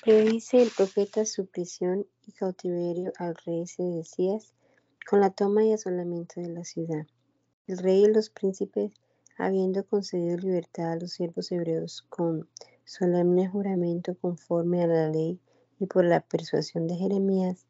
Predice 0.03 0.62
el 0.62 0.69
profeta 0.69 1.25
su 1.25 1.47
prisión 1.47 2.08
y 2.25 2.32
cautiverio 2.32 3.12
al 3.17 3.36
rey 3.45 3.67
Sedecías 3.67 4.53
con 5.08 5.19
la 5.19 5.32
toma 5.32 5.65
y 5.65 5.73
asolamiento 5.73 6.39
de 6.39 6.49
la 6.49 6.63
ciudad. 6.63 7.05
El 7.67 7.77
rey 7.79 8.05
y 8.05 8.13
los 8.13 8.29
príncipes, 8.29 8.91
habiendo 9.38 9.86
concedido 9.86 10.38
libertad 10.38 10.93
a 10.93 10.95
los 10.95 11.12
siervos 11.12 11.51
hebreos 11.51 12.05
con 12.10 12.47
solemne 12.86 13.47
juramento 13.47 14.15
conforme 14.15 14.84
a 14.84 14.88
la 14.88 15.10
ley 15.10 15.39
y 15.79 15.86
por 15.86 16.05
la 16.05 16.21
persuasión 16.21 16.88
de 16.88 16.95
Jeremías, 16.95 17.65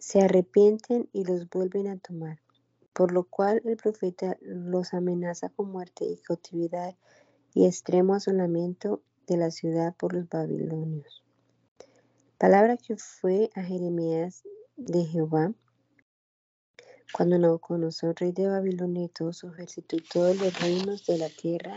se 0.00 0.22
arrepienten 0.22 1.08
y 1.12 1.24
los 1.24 1.48
vuelven 1.50 1.86
a 1.86 1.98
tomar, 1.98 2.40
por 2.92 3.12
lo 3.12 3.24
cual 3.24 3.60
el 3.64 3.76
profeta 3.76 4.36
los 4.40 4.94
amenaza 4.94 5.50
con 5.50 5.70
muerte 5.70 6.06
y 6.06 6.16
cautividad 6.16 6.96
y 7.54 7.66
extremo 7.66 8.14
asolamiento 8.14 9.02
de 9.26 9.36
la 9.36 9.50
ciudad 9.50 9.94
por 9.96 10.14
los 10.14 10.28
babilonios. 10.28 11.22
Palabra 12.38 12.76
que 12.78 12.96
fue 12.96 13.50
a 13.54 13.62
Jeremías 13.62 14.42
de 14.76 15.04
Jehová 15.04 15.52
cuando 17.12 17.38
Nabucodonosor, 17.38 18.14
rey 18.18 18.32
de 18.32 18.48
Babilonia 18.48 19.04
y 19.04 19.08
todo 19.08 19.32
su 19.32 19.48
ejército 19.48 19.96
y 19.96 20.00
todos 20.00 20.36
los 20.36 20.58
reinos 20.60 21.04
de 21.06 21.18
la 21.18 21.28
tierra 21.28 21.76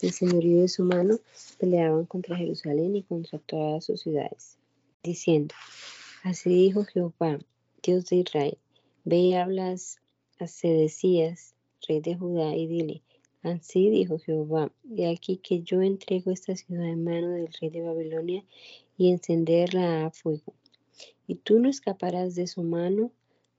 el 0.00 0.12
señorío 0.12 0.62
de 0.62 0.68
su 0.68 0.82
mano 0.84 1.18
peleaban 1.58 2.06
contra 2.06 2.36
Jerusalén 2.36 2.96
y 2.96 3.02
contra 3.02 3.38
todas 3.38 3.84
sus 3.84 4.00
ciudades, 4.00 4.56
diciendo, 5.02 5.54
así 6.22 6.48
dijo 6.48 6.84
Jehová, 6.84 7.38
Dios 7.82 8.06
de 8.06 8.16
Israel, 8.16 8.58
ve 9.04 9.16
y 9.18 9.34
hablas 9.34 10.00
a 10.38 10.46
Sedecías, 10.46 11.54
rey 11.86 12.00
de 12.00 12.16
Judá, 12.16 12.54
y 12.54 12.66
dile, 12.66 13.02
Así 13.42 13.88
dijo 13.88 14.18
Jehová, 14.18 14.70
de 14.82 15.08
aquí 15.08 15.38
que 15.38 15.62
yo 15.62 15.80
entrego 15.80 16.30
esta 16.30 16.54
ciudad 16.56 16.86
en 16.86 17.04
mano 17.04 17.30
del 17.30 17.48
rey 17.58 17.70
de 17.70 17.80
Babilonia 17.80 18.44
y 18.98 19.10
encenderla 19.10 20.04
a 20.04 20.10
fuego. 20.10 20.52
Y 21.26 21.36
tú 21.36 21.58
no 21.58 21.70
escaparás 21.70 22.34
de 22.34 22.46
su 22.46 22.62
mano, 22.62 23.12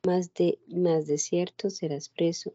más 0.06 0.36
de, 0.36 0.60
más 0.68 1.08
de 1.08 1.18
cierto 1.18 1.72
serás 1.72 2.10
preso, 2.10 2.54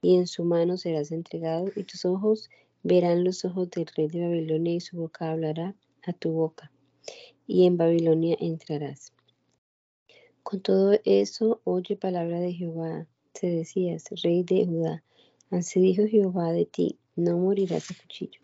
y 0.00 0.16
en 0.16 0.26
su 0.26 0.44
mano 0.44 0.78
serás 0.78 1.12
entregado, 1.12 1.70
y 1.76 1.84
tus 1.84 2.06
ojos 2.06 2.48
verán 2.82 3.22
los 3.22 3.44
ojos 3.44 3.70
del 3.70 3.86
rey 3.94 4.08
de 4.08 4.22
Babilonia, 4.22 4.74
y 4.74 4.80
su 4.80 4.96
boca 4.96 5.30
hablará 5.30 5.74
a 6.04 6.14
tu 6.14 6.32
boca, 6.32 6.72
y 7.46 7.66
en 7.66 7.76
Babilonia 7.76 8.34
entrarás. 8.40 9.12
Con 10.42 10.60
todo 10.60 10.98
eso, 11.04 11.60
oye 11.64 11.96
palabra 11.96 12.40
de 12.40 12.52
Jehová, 12.52 13.06
se 13.34 13.46
decías, 13.48 14.04
rey 14.22 14.42
de 14.42 14.66
Judá, 14.66 15.04
Así 15.52 15.82
dijo 15.82 16.06
Jehová 16.06 16.50
de 16.50 16.64
ti, 16.64 16.98
no 17.14 17.36
morirás 17.36 17.90
a 17.90 17.94
cuchillo. 17.94 18.40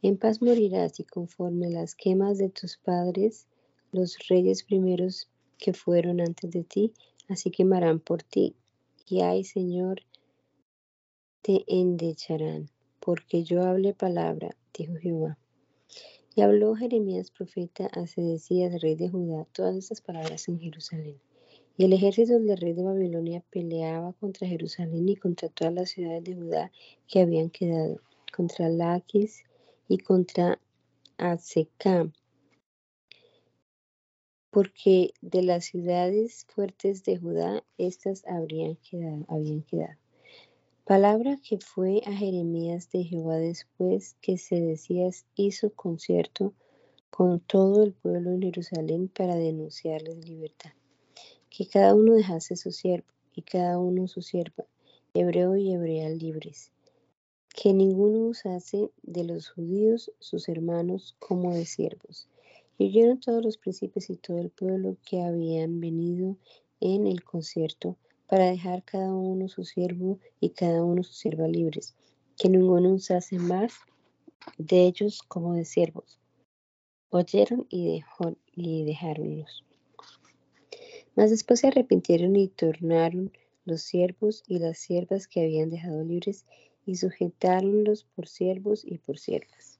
En 0.00 0.16
paz 0.16 0.40
morirás 0.40 0.98
y 1.00 1.04
conforme 1.04 1.68
las 1.68 1.94
quemas 1.94 2.38
de 2.38 2.48
tus 2.48 2.78
padres, 2.78 3.46
los 3.92 4.16
reyes 4.28 4.64
primeros 4.64 5.28
que 5.58 5.74
fueron 5.74 6.22
antes 6.22 6.50
de 6.50 6.64
ti, 6.64 6.94
así 7.28 7.50
quemarán 7.50 8.00
por 8.00 8.22
ti. 8.22 8.56
Y 9.06 9.20
ay, 9.20 9.44
Señor, 9.44 10.00
te 11.42 11.62
endecharán, 11.68 12.70
porque 12.98 13.44
yo 13.44 13.62
hablé 13.62 13.92
palabra, 13.92 14.56
dijo 14.72 14.94
Jehová. 14.96 15.38
Y 16.36 16.42
habló 16.42 16.74
Jeremías 16.74 17.30
profeta 17.30 17.86
a 17.86 18.06
Sedecías, 18.06 18.80
rey 18.82 18.96
de 18.96 19.08
Judá, 19.08 19.46
todas 19.52 19.76
estas 19.76 20.00
palabras 20.00 20.48
en 20.48 20.58
Jerusalén. 20.58 21.20
Y 21.76 21.84
el 21.84 21.92
ejército 21.92 22.38
del 22.38 22.56
rey 22.56 22.72
de 22.72 22.82
Babilonia 22.82 23.42
peleaba 23.50 24.12
contra 24.14 24.48
Jerusalén 24.48 25.08
y 25.08 25.16
contra 25.16 25.48
todas 25.48 25.72
las 25.72 25.90
ciudades 25.90 26.24
de 26.24 26.34
Judá 26.34 26.72
que 27.06 27.20
habían 27.20 27.50
quedado, 27.50 28.00
contra 28.34 28.68
Laquis 28.68 29.44
y 29.88 29.98
contra 29.98 30.60
Azekam, 31.18 32.12
porque 34.50 35.14
de 35.20 35.42
las 35.42 35.64
ciudades 35.66 36.46
fuertes 36.48 37.04
de 37.04 37.16
Judá, 37.16 37.64
estas 37.78 38.24
habrían 38.26 38.78
habían 39.28 39.62
quedado. 39.62 40.03
Palabra 40.84 41.38
que 41.42 41.56
fue 41.56 42.02
a 42.04 42.12
Jeremías 42.12 42.90
de 42.90 43.04
Jehová 43.04 43.36
después 43.36 44.16
que 44.20 44.36
se 44.36 44.60
decía 44.60 45.08
hizo 45.34 45.70
concierto 45.70 46.52
con 47.08 47.40
todo 47.40 47.82
el 47.82 47.94
pueblo 47.94 48.32
en 48.32 48.42
Jerusalén 48.42 49.08
para 49.08 49.34
denunciarles 49.34 50.28
libertad. 50.28 50.72
Que 51.48 51.66
cada 51.66 51.94
uno 51.94 52.12
dejase 52.12 52.56
su 52.56 52.70
siervo 52.70 53.06
y 53.34 53.40
cada 53.40 53.78
uno 53.78 54.08
su 54.08 54.20
sierva, 54.20 54.66
hebreo 55.14 55.56
y 55.56 55.72
hebrea 55.72 56.10
libres. 56.10 56.70
Que 57.48 57.72
ninguno 57.72 58.26
usase 58.26 58.90
de 59.02 59.24
los 59.24 59.48
judíos 59.48 60.12
sus 60.18 60.50
hermanos 60.50 61.16
como 61.18 61.54
de 61.54 61.64
siervos. 61.64 62.28
Y 62.76 62.88
oyeron 62.88 63.20
todos 63.20 63.42
los 63.42 63.56
príncipes 63.56 64.10
y 64.10 64.16
todo 64.16 64.36
el 64.36 64.50
pueblo 64.50 64.98
que 65.08 65.22
habían 65.22 65.80
venido 65.80 66.36
en 66.80 67.06
el 67.06 67.24
concierto 67.24 67.96
para 68.28 68.50
dejar 68.50 68.82
cada 68.84 69.12
uno 69.12 69.48
su 69.48 69.64
siervo 69.64 70.18
y 70.40 70.50
cada 70.50 70.82
uno 70.82 71.02
su 71.02 71.12
sierva 71.12 71.46
libres, 71.46 71.94
que 72.38 72.48
ninguno 72.48 72.90
usase 72.90 73.38
más 73.38 73.72
de 74.58 74.86
ellos 74.86 75.22
como 75.22 75.54
de 75.54 75.64
siervos. 75.64 76.18
Oyeron 77.10 77.66
y, 77.68 77.94
dejó, 77.94 78.36
y 78.52 78.84
dejaronlos. 78.84 79.64
Mas 81.14 81.30
después 81.30 81.60
se 81.60 81.68
arrepintieron 81.68 82.34
y 82.36 82.48
tornaron 82.48 83.32
los 83.64 83.82
siervos 83.82 84.42
y 84.46 84.58
las 84.58 84.78
siervas 84.78 85.28
que 85.28 85.42
habían 85.42 85.70
dejado 85.70 86.02
libres 86.02 86.44
y 86.86 86.96
sujetáronlos 86.96 88.04
por 88.14 88.26
siervos 88.28 88.84
y 88.84 88.98
por 88.98 89.18
siervas. 89.18 89.78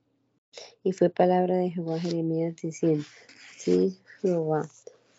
Y 0.82 0.92
fue 0.92 1.10
palabra 1.10 1.56
de 1.56 1.70
Jehová 1.70 1.98
Jeremías 1.98 2.54
diciendo, 2.62 3.04
sí, 3.56 3.98
Jehová, 4.20 4.68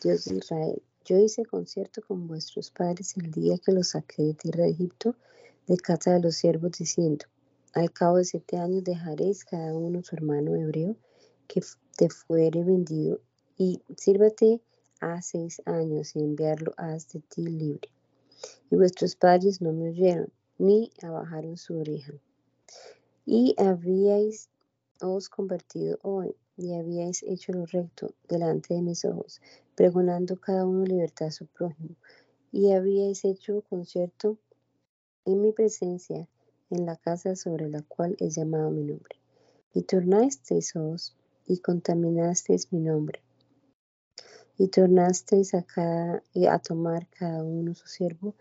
Dios 0.01 0.25
de 0.25 0.37
Israel, 0.37 0.81
yo 1.05 1.19
hice 1.19 1.45
concierto 1.45 2.01
con 2.01 2.27
vuestros 2.27 2.71
padres 2.71 3.15
el 3.15 3.29
día 3.29 3.59
que 3.59 3.71
los 3.71 3.89
saqué 3.89 4.23
de 4.23 4.33
tierra 4.33 4.63
de 4.63 4.71
Egipto, 4.71 5.15
de 5.67 5.77
casa 5.77 6.13
de 6.13 6.19
los 6.19 6.35
siervos, 6.35 6.71
diciendo, 6.79 7.25
al 7.73 7.91
cabo 7.91 8.17
de 8.17 8.25
siete 8.25 8.57
años 8.57 8.83
dejaréis 8.83 9.45
cada 9.45 9.75
uno 9.75 10.01
su 10.01 10.15
hermano 10.15 10.55
hebreo 10.55 10.95
que 11.47 11.61
te 11.95 12.09
fuere 12.09 12.63
vendido, 12.63 13.19
y 13.55 13.81
sírvate 13.95 14.61
a 14.99 15.21
seis 15.21 15.61
años 15.65 16.15
y 16.15 16.19
enviarlo 16.19 16.73
hasta 16.75 17.19
ti 17.19 17.43
libre. 17.43 17.89
Y 18.71 18.75
vuestros 18.75 19.15
padres 19.15 19.61
no 19.61 19.73
me 19.73 19.89
oyeron, 19.89 20.31
ni 20.57 20.89
abajaron 21.03 21.57
su 21.57 21.77
oreja. 21.77 22.13
Y 23.27 23.55
habíais 23.59 24.49
os 25.01 25.29
convertido 25.29 25.99
hoy, 26.01 26.35
y 26.57 26.73
habíais 26.73 27.21
hecho 27.23 27.51
lo 27.51 27.65
recto 27.65 28.13
delante 28.27 28.73
de 28.73 28.81
mis 28.81 29.05
ojos, 29.05 29.41
pregonando 29.75 30.39
cada 30.39 30.65
uno 30.65 30.85
libertad 30.85 31.27
a 31.27 31.31
su 31.31 31.45
prójimo. 31.45 31.95
Y 32.51 32.71
habíais 32.71 33.25
hecho 33.25 33.61
concierto 33.69 34.37
en 35.25 35.41
mi 35.41 35.51
presencia 35.51 36.27
en 36.69 36.85
la 36.85 36.95
casa 36.95 37.35
sobre 37.35 37.69
la 37.69 37.81
cual 37.81 38.15
es 38.19 38.35
llamado 38.35 38.71
mi 38.71 38.83
nombre. 38.83 39.17
Y 39.73 39.83
tornasteis 39.83 40.75
os 40.75 41.15
y 41.45 41.59
contaminasteis 41.59 42.71
mi 42.71 42.79
nombre. 42.79 43.21
Y 44.57 44.69
tornasteis 44.69 45.53
a, 45.53 45.63
cada, 45.63 46.23
a 46.49 46.59
tomar 46.59 47.07
cada 47.09 47.43
uno 47.43 47.75
su 47.75 47.87
siervo, 47.87 48.35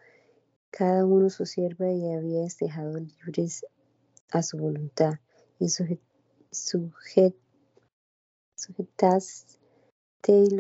cada 0.71 1.05
uno 1.05 1.29
su 1.29 1.45
sierva, 1.45 1.91
y 1.91 2.13
habíais 2.13 2.57
dejado 2.59 2.99
libres 2.99 3.67
a 4.31 4.43
su 4.43 4.59
voluntad. 4.59 5.15
Y 5.59 5.69
sujet, 5.69 6.01
sujet, 6.53 7.35
sujetasteis 8.57 10.53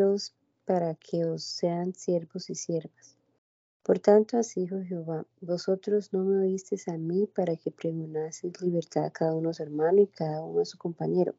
para 0.64 0.94
que 0.94 1.24
os 1.24 1.44
sean 1.44 1.94
siervos 1.94 2.50
y 2.50 2.54
siervas. 2.54 3.16
Por 3.82 3.98
tanto, 3.98 4.38
así 4.38 4.60
dijo 4.60 4.80
Jehová, 4.82 5.26
vosotros 5.42 6.12
no 6.14 6.24
me 6.24 6.38
oísteis 6.38 6.88
a 6.88 6.96
mí 6.96 7.26
para 7.26 7.54
que 7.56 7.70
pregonaseis 7.70 8.58
libertad 8.62 9.04
a 9.04 9.10
cada 9.10 9.34
uno 9.34 9.50
a 9.50 9.54
su 9.54 9.62
hermano 9.62 10.00
y 10.00 10.06
cada 10.06 10.42
uno 10.42 10.62
a 10.62 10.64
su 10.64 10.78
compañero. 10.78 11.34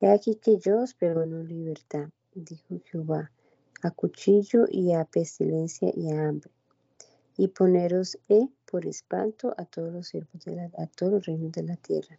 He 0.00 0.08
aquí 0.08 0.36
que 0.36 0.58
yo 0.58 0.80
os 0.80 0.94
pregono 0.94 1.42
libertad, 1.42 2.08
dijo 2.34 2.80
Jehová, 2.86 3.32
a 3.82 3.90
cuchillo 3.90 4.64
y 4.70 4.94
a 4.94 5.04
pestilencia 5.04 5.92
y 5.94 6.10
a 6.10 6.28
hambre. 6.28 6.50
Y 7.36 7.48
poneros 7.48 8.18
he 8.28 8.48
por 8.64 8.86
espanto 8.86 9.54
a 9.58 9.64
todos 9.66 9.92
los 9.92 10.08
siervos 10.08 10.44
de 10.44 10.56
la, 10.56 10.70
a 10.78 10.86
todos 10.86 11.12
los 11.12 11.26
reinos 11.26 11.52
de 11.52 11.64
la 11.64 11.76
tierra. 11.76 12.18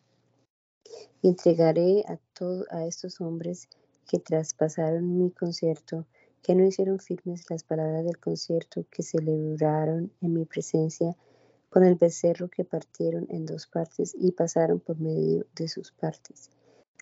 Y 1.21 1.29
entregaré 1.29 2.03
a, 2.07 2.17
todos 2.33 2.67
a 2.69 2.85
estos 2.85 3.19
hombres 3.19 3.67
que 4.07 4.19
traspasaron 4.19 5.17
mi 5.17 5.31
concierto 5.31 6.05
que 6.41 6.55
no 6.55 6.65
hicieron 6.65 6.99
firmes 6.99 7.49
las 7.49 7.63
palabras 7.63 8.05
del 8.05 8.17
concierto 8.17 8.85
que 8.89 9.03
celebraron 9.03 10.11
en 10.21 10.33
mi 10.33 10.45
presencia 10.45 11.15
con 11.69 11.83
el 11.83 11.95
becerro 11.95 12.49
que 12.49 12.63
partieron 12.63 13.27
en 13.29 13.45
dos 13.45 13.67
partes 13.67 14.15
y 14.17 14.31
pasaron 14.31 14.79
por 14.79 14.99
medio 14.99 15.45
de 15.55 15.67
sus 15.67 15.91
partes. 15.91 16.49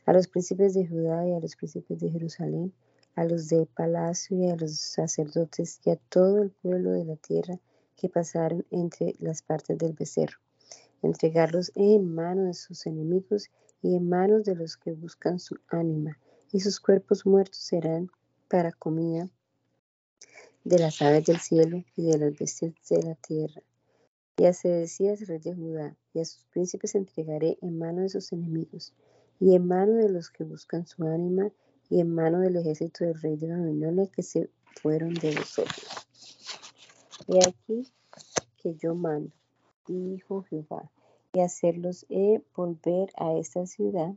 A 0.06 0.14
los 0.14 0.28
príncipes 0.28 0.74
de 0.74 0.88
Judá 0.88 1.28
y 1.28 1.34
a 1.34 1.40
los 1.40 1.56
príncipes 1.56 2.00
de 2.00 2.10
Jerusalén, 2.10 2.74
a 3.16 3.24
los 3.24 3.48
de 3.48 3.66
palacio 3.66 4.38
y 4.38 4.50
a 4.50 4.56
los 4.56 4.78
sacerdotes 4.78 5.80
y 5.86 5.90
a 5.90 5.96
todo 5.96 6.44
el 6.44 6.52
pueblo 6.52 6.92
de 6.92 7.06
la 7.06 7.16
tierra 7.16 7.60
que 7.96 8.10
pasaron 8.10 8.66
entre 8.70 9.16
las 9.20 9.42
partes 9.42 9.78
del 9.78 9.94
becerro, 9.94 10.38
entregarlos 11.02 11.72
en 11.76 12.14
manos 12.14 12.46
de 12.46 12.54
sus 12.54 12.86
enemigos 12.86 13.50
y 13.82 13.96
en 13.96 14.08
manos 14.08 14.44
de 14.44 14.56
los 14.56 14.78
que 14.78 14.92
buscan 14.92 15.40
su 15.40 15.58
ánima, 15.68 16.20
y 16.52 16.60
sus 16.60 16.80
cuerpos 16.80 17.26
muertos 17.26 17.58
serán 17.58 18.10
para 18.48 18.72
comida 18.72 19.30
de 20.64 20.80
las 20.80 21.02
aves 21.02 21.26
del 21.26 21.40
cielo 21.40 21.84
y 21.96 22.12
de 22.12 22.18
las 22.18 22.38
bestias 22.38 22.74
de 22.90 23.04
la 23.04 23.16
tierra. 23.16 23.62
Y 24.38 24.46
a 24.46 24.54
Sedecías, 24.54 25.26
rey 25.28 25.40
de 25.40 25.56
Judá, 25.56 25.96
y 26.14 26.20
a 26.20 26.26
sus 26.26 26.44
príncipes 26.46 26.94
entregaré 26.96 27.58
en 27.62 27.80
mano 27.80 28.02
de 28.02 28.10
sus 28.10 28.32
enemigos, 28.34 28.94
y 29.40 29.56
en 29.56 29.68
mano 29.68 29.94
de 29.94 30.10
los 30.10 30.30
que 30.30 30.44
buscan 30.44 30.86
su 30.86 31.04
ánima, 31.08 31.52
y 31.90 32.02
en 32.02 32.14
mano 32.14 32.40
del 32.42 32.58
ejército 32.58 33.06
del 33.06 33.20
rey 33.22 33.38
de 33.38 33.48
Babilonia 33.48 34.08
que 34.08 34.24
se 34.24 34.50
fueron 34.82 35.14
de 35.14 35.36
vosotros. 35.36 36.08
He 37.28 37.40
aquí 37.40 37.90
que 38.62 38.76
yo 38.76 38.94
mando, 38.94 39.32
dijo 39.88 40.44
Jehová, 40.44 40.92
y 41.34 41.40
hacerlos 41.40 42.06
he 42.10 42.42
volver 42.56 43.10
a 43.16 43.38
esta 43.38 43.66
ciudad, 43.66 44.14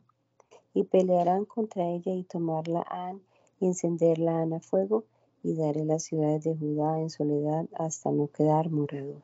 y 0.75 0.85
pelearán 0.85 1.45
contra 1.45 1.89
ella 1.89 2.13
y 2.13 2.25
tomarla 2.25 2.85
han 2.89 3.23
y 3.61 3.67
encenderla 3.67 4.43
a 4.43 4.61
fuego, 4.61 5.05
y 5.43 5.55
daré 5.55 5.85
las 5.85 6.05
ciudades 6.05 6.45
de 6.45 6.57
Judá 6.57 6.99
en 6.99 7.11
soledad 7.11 7.67
hasta 7.79 8.11
no 8.11 8.29
quedar 8.29 8.71
morador. 8.71 9.23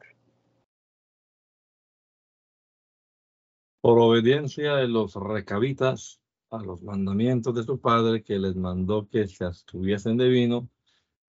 Por 3.81 3.99
obediencia 3.99 4.77
de 4.77 4.89
los 4.89 5.15
recabitas 5.15 6.21
a 6.51 6.59
los 6.59 6.83
mandamientos 6.83 7.55
de 7.55 7.63
su 7.63 7.81
padre, 7.81 8.23
que 8.23 8.39
les 8.39 8.57
mandó 8.57 9.09
que 9.09 9.27
se 9.27 9.45
abstuviesen 9.45 10.17
de 10.17 10.29
vino, 10.29 10.69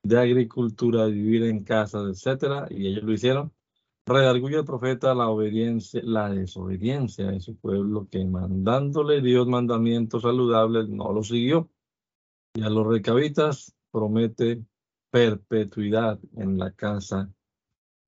de 0.04 0.20
agricultura, 0.20 1.06
vivir 1.06 1.44
en 1.44 1.64
casa, 1.64 2.00
etcétera, 2.00 2.68
y 2.70 2.88
ellos 2.88 3.04
lo 3.04 3.14
hicieron. 3.14 3.54
Redarguye 4.06 4.58
el 4.58 4.66
profeta 4.66 5.14
la 5.14 5.28
la 6.04 6.30
desobediencia 6.30 7.28
de 7.28 7.42
su 7.42 7.58
pueblo, 7.58 8.08
que 8.10 8.24
mandándole 8.26 9.22
Dios 9.22 9.48
mandamientos 9.48 10.22
saludables, 10.22 10.88
no 10.88 11.12
lo 11.12 11.24
siguió 11.24 11.70
y 12.58 12.64
a 12.64 12.72
los 12.72 12.88
recabitas 12.88 13.72
promete 13.92 14.66
perpetuidad 15.12 16.20
en 16.38 16.58
la 16.58 16.72
casa 16.72 17.32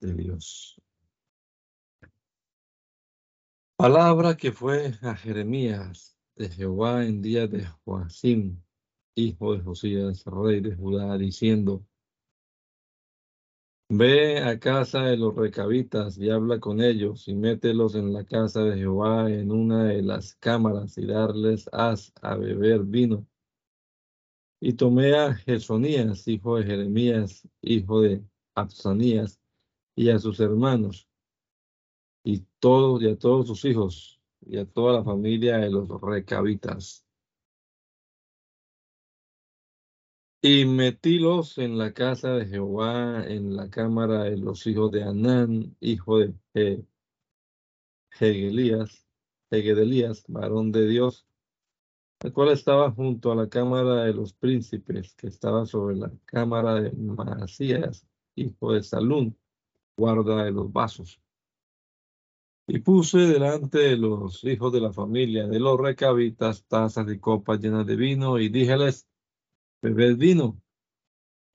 de 0.02 0.16
Dios. 0.16 0.82
Palabra 3.76 4.36
que 4.36 4.52
fue 4.52 4.96
a 5.04 5.16
Jeremías 5.16 6.18
de 6.36 6.50
Jehová 6.50 7.06
en 7.06 7.22
día 7.22 7.46
de 7.46 7.68
Joacim, 7.86 8.60
hijo 9.14 9.54
de 9.54 9.62
Josías, 9.62 10.24
rey 10.26 10.62
de 10.62 10.76
Judá, 10.76 11.16
diciendo, 11.20 11.86
Ve 13.88 14.40
a 14.40 14.58
casa 14.58 15.04
de 15.04 15.18
los 15.18 15.36
recabitas 15.36 16.18
y 16.18 16.32
habla 16.32 16.60
con 16.60 16.82
ellos 16.82 17.28
y 17.28 17.36
mételos 17.36 17.94
en 17.94 18.14
la 18.14 18.24
casa 18.24 18.64
de 18.64 18.78
Jehová 18.78 19.30
en 19.30 19.52
una 19.52 19.84
de 19.84 20.02
las 20.02 20.34
cámaras 20.34 20.98
y 20.98 21.06
darles 21.06 21.70
haz 21.72 22.12
a 22.24 22.36
beber 22.36 22.82
vino 22.84 23.29
y 24.60 24.74
tomé 24.74 25.16
a 25.16 25.34
Jesonías, 25.34 26.28
hijo 26.28 26.58
de 26.58 26.66
Jeremías, 26.66 27.48
hijo 27.62 28.02
de 28.02 28.24
Absanías, 28.56 29.40
y 29.96 30.10
a 30.10 30.20
sus 30.20 30.40
hermanos, 30.40 31.08
y 32.24 32.46
todos, 32.60 33.02
y 33.02 33.10
a 33.10 33.18
todos 33.18 33.48
sus 33.48 33.66
hijos, 33.66 34.22
y 34.42 34.58
a 34.58 34.66
toda 34.66 35.00
la 35.00 35.04
familia 35.04 35.58
de 35.58 35.70
los 35.70 35.90
recabitas. 36.02 37.06
Y 40.42 40.66
metílos 40.66 41.58
en 41.58 41.78
la 41.78 41.94
casa 41.94 42.34
de 42.36 42.46
Jehová, 42.46 43.26
en 43.28 43.56
la 43.58 43.70
cámara 43.70 44.24
de 44.24 44.38
los 44.38 44.66
hijos 44.68 44.92
de 44.92 45.04
Anán, 45.04 45.76
hijo 45.82 46.20
de 46.20 46.86
Hegelías, 48.12 49.06
Egedelías, 49.52 50.24
varón 50.28 50.72
de 50.72 50.88
Dios, 50.88 51.29
el 52.22 52.34
cual 52.34 52.50
estaba 52.50 52.92
junto 52.92 53.32
a 53.32 53.36
la 53.36 53.48
cámara 53.48 54.04
de 54.04 54.14
los 54.14 54.34
príncipes, 54.34 55.14
que 55.16 55.28
estaba 55.28 55.66
sobre 55.66 55.96
la 55.96 56.12
cámara 56.26 56.76
de 56.76 56.92
Masías, 56.92 58.06
hijo 58.36 58.74
de 58.74 58.84
Salún, 58.84 59.38
guarda 59.98 60.44
de 60.44 60.52
los 60.52 60.72
vasos. 60.72 61.22
Y 62.68 62.80
puse 62.80 63.20
delante 63.20 63.80
de 63.80 63.98
los 63.98 64.44
hijos 64.44 64.72
de 64.74 64.82
la 64.82 64.94
familia 64.94 65.48
de 65.48 65.60
los 65.60 65.80
recabitas 65.80 66.66
tazas 66.66 67.10
y 67.12 67.20
copas 67.20 67.60
llenas 67.60 67.86
de 67.86 67.96
vino, 67.96 68.38
y 68.38 68.50
díjeles, 68.50 69.08
bebed 69.82 70.18
vino. 70.18 70.62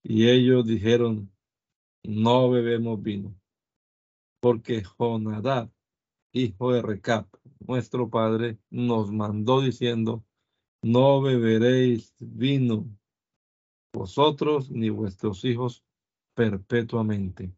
Y 0.03 0.29
ellos 0.29 0.67
dijeron, 0.67 1.31
no 2.03 2.51
bebemos 2.51 3.03
vino, 3.03 3.35
porque 4.41 4.83
Jonadab, 4.83 5.71
hijo 6.33 6.73
de 6.73 6.83
Recap, 6.83 7.29
nuestro 7.61 8.11
padre, 8.11 8.59
nos 8.71 9.13
mandó 9.13 9.61
diciendo, 9.61 10.25
no 10.85 11.23
beberéis 11.23 12.15
vino 12.21 12.87
vosotros 13.95 14.71
ni 14.71 14.91
vuestros 14.91 15.43
hijos 15.45 15.83
perpetuamente. 16.35 17.53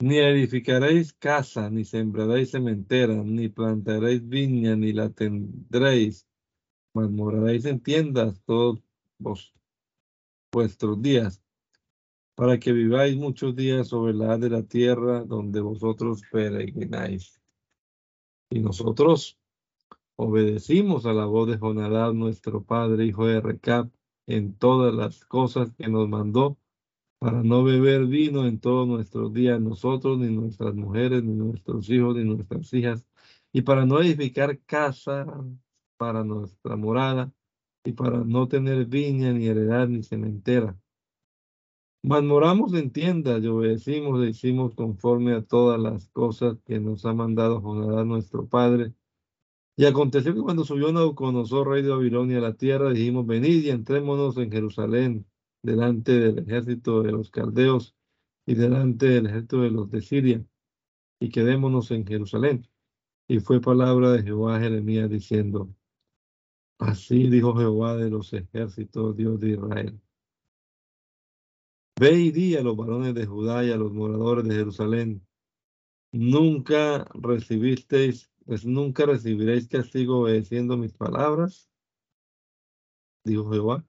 Ni 0.00 0.18
edificaréis 0.18 1.12
casa, 1.12 1.70
ni 1.70 1.84
sembraréis 1.84 2.50
cementera, 2.50 3.14
ni 3.14 3.48
plantaréis 3.48 4.26
viña, 4.26 4.74
ni 4.74 4.92
la 4.92 5.10
tendréis, 5.10 6.26
mas 6.94 7.10
moraréis 7.10 7.64
en 7.66 7.80
tiendas 7.80 8.42
todos 8.44 8.82
vos, 9.18 9.54
vuestros 10.52 11.00
días, 11.00 11.40
para 12.34 12.58
que 12.58 12.72
viváis 12.72 13.16
muchos 13.16 13.54
días 13.54 13.88
sobre 13.88 14.14
la 14.14 14.36
de 14.36 14.50
la 14.50 14.62
tierra 14.64 15.22
donde 15.22 15.60
vosotros 15.60 16.22
peregrináis. 16.32 17.40
Y 18.50 18.58
nosotros 18.58 19.39
obedecimos 20.22 21.06
a 21.06 21.14
la 21.14 21.24
voz 21.24 21.48
de 21.48 21.56
Jonadab, 21.56 22.14
nuestro 22.14 22.62
padre, 22.62 23.06
hijo 23.06 23.26
de 23.26 23.40
Recap, 23.40 23.90
en 24.26 24.54
todas 24.54 24.94
las 24.94 25.24
cosas 25.24 25.72
que 25.72 25.88
nos 25.88 26.08
mandó, 26.08 26.58
para 27.18 27.42
no 27.42 27.64
beber 27.64 28.06
vino 28.06 28.46
en 28.46 28.60
todos 28.60 28.86
nuestros 28.86 29.32
días, 29.32 29.60
nosotros, 29.60 30.18
ni 30.18 30.28
nuestras 30.28 30.74
mujeres, 30.74 31.24
ni 31.24 31.32
nuestros 31.32 31.88
hijos, 31.88 32.16
ni 32.16 32.24
nuestras 32.24 32.72
hijas, 32.74 33.06
y 33.52 33.62
para 33.62 33.86
no 33.86 34.00
edificar 34.00 34.58
casa 34.60 35.26
para 35.96 36.22
nuestra 36.22 36.76
morada, 36.76 37.32
y 37.82 37.92
para 37.92 38.18
no 38.18 38.46
tener 38.46 38.84
viña, 38.84 39.32
ni 39.32 39.46
heredad, 39.46 39.88
ni 39.88 40.02
cementera. 40.02 40.78
Mas 42.02 42.22
moramos 42.22 42.74
en 42.74 42.90
tiendas 42.90 43.42
y 43.42 43.46
obedecimos 43.46 44.22
e 44.22 44.30
hicimos 44.30 44.74
conforme 44.74 45.32
a 45.32 45.42
todas 45.42 45.80
las 45.80 46.08
cosas 46.10 46.58
que 46.66 46.78
nos 46.78 47.06
ha 47.06 47.14
mandado 47.14 47.60
Jonadab 47.62 48.04
nuestro 48.06 48.46
Padre, 48.46 48.92
y 49.80 49.86
aconteció 49.86 50.34
que 50.34 50.42
cuando 50.42 50.62
subió 50.62 50.92
Nabucodonosor, 50.92 51.68
rey 51.68 51.82
de 51.82 51.88
Babilonia, 51.88 52.38
la 52.38 52.52
tierra, 52.52 52.90
dijimos, 52.90 53.26
venid 53.26 53.64
y 53.64 53.70
entrémonos 53.70 54.36
en 54.36 54.52
Jerusalén, 54.52 55.26
delante 55.62 56.20
del 56.20 56.40
ejército 56.40 57.02
de 57.02 57.12
los 57.12 57.30
caldeos 57.30 57.96
y 58.44 58.56
delante 58.56 59.06
del 59.06 59.24
ejército 59.24 59.62
de 59.62 59.70
los 59.70 59.90
de 59.90 60.02
Siria, 60.02 60.44
y 61.18 61.30
quedémonos 61.30 61.90
en 61.92 62.06
Jerusalén. 62.06 62.68
Y 63.26 63.40
fue 63.40 63.62
palabra 63.62 64.12
de 64.12 64.22
Jehová 64.22 64.60
Jeremías 64.60 65.08
diciendo, 65.08 65.74
así 66.78 67.30
dijo 67.30 67.56
Jehová 67.56 67.96
de 67.96 68.10
los 68.10 68.34
ejércitos, 68.34 69.16
Dios 69.16 69.40
de 69.40 69.52
Israel. 69.52 69.98
Ve 71.98 72.20
y 72.20 72.30
di 72.32 72.54
a 72.54 72.62
los 72.62 72.76
varones 72.76 73.14
de 73.14 73.24
Judá 73.24 73.64
y 73.64 73.70
a 73.70 73.78
los 73.78 73.94
moradores 73.94 74.44
de 74.46 74.56
Jerusalén, 74.56 75.26
nunca 76.12 77.06
recibisteis 77.14 78.30
pues 78.50 78.66
nunca 78.66 79.06
recibiréis 79.06 79.68
castigo 79.68 80.22
obedeciendo 80.22 80.76
mis 80.76 80.92
palabras, 80.92 81.70
dijo 83.22 83.48
Jehová. 83.48 83.86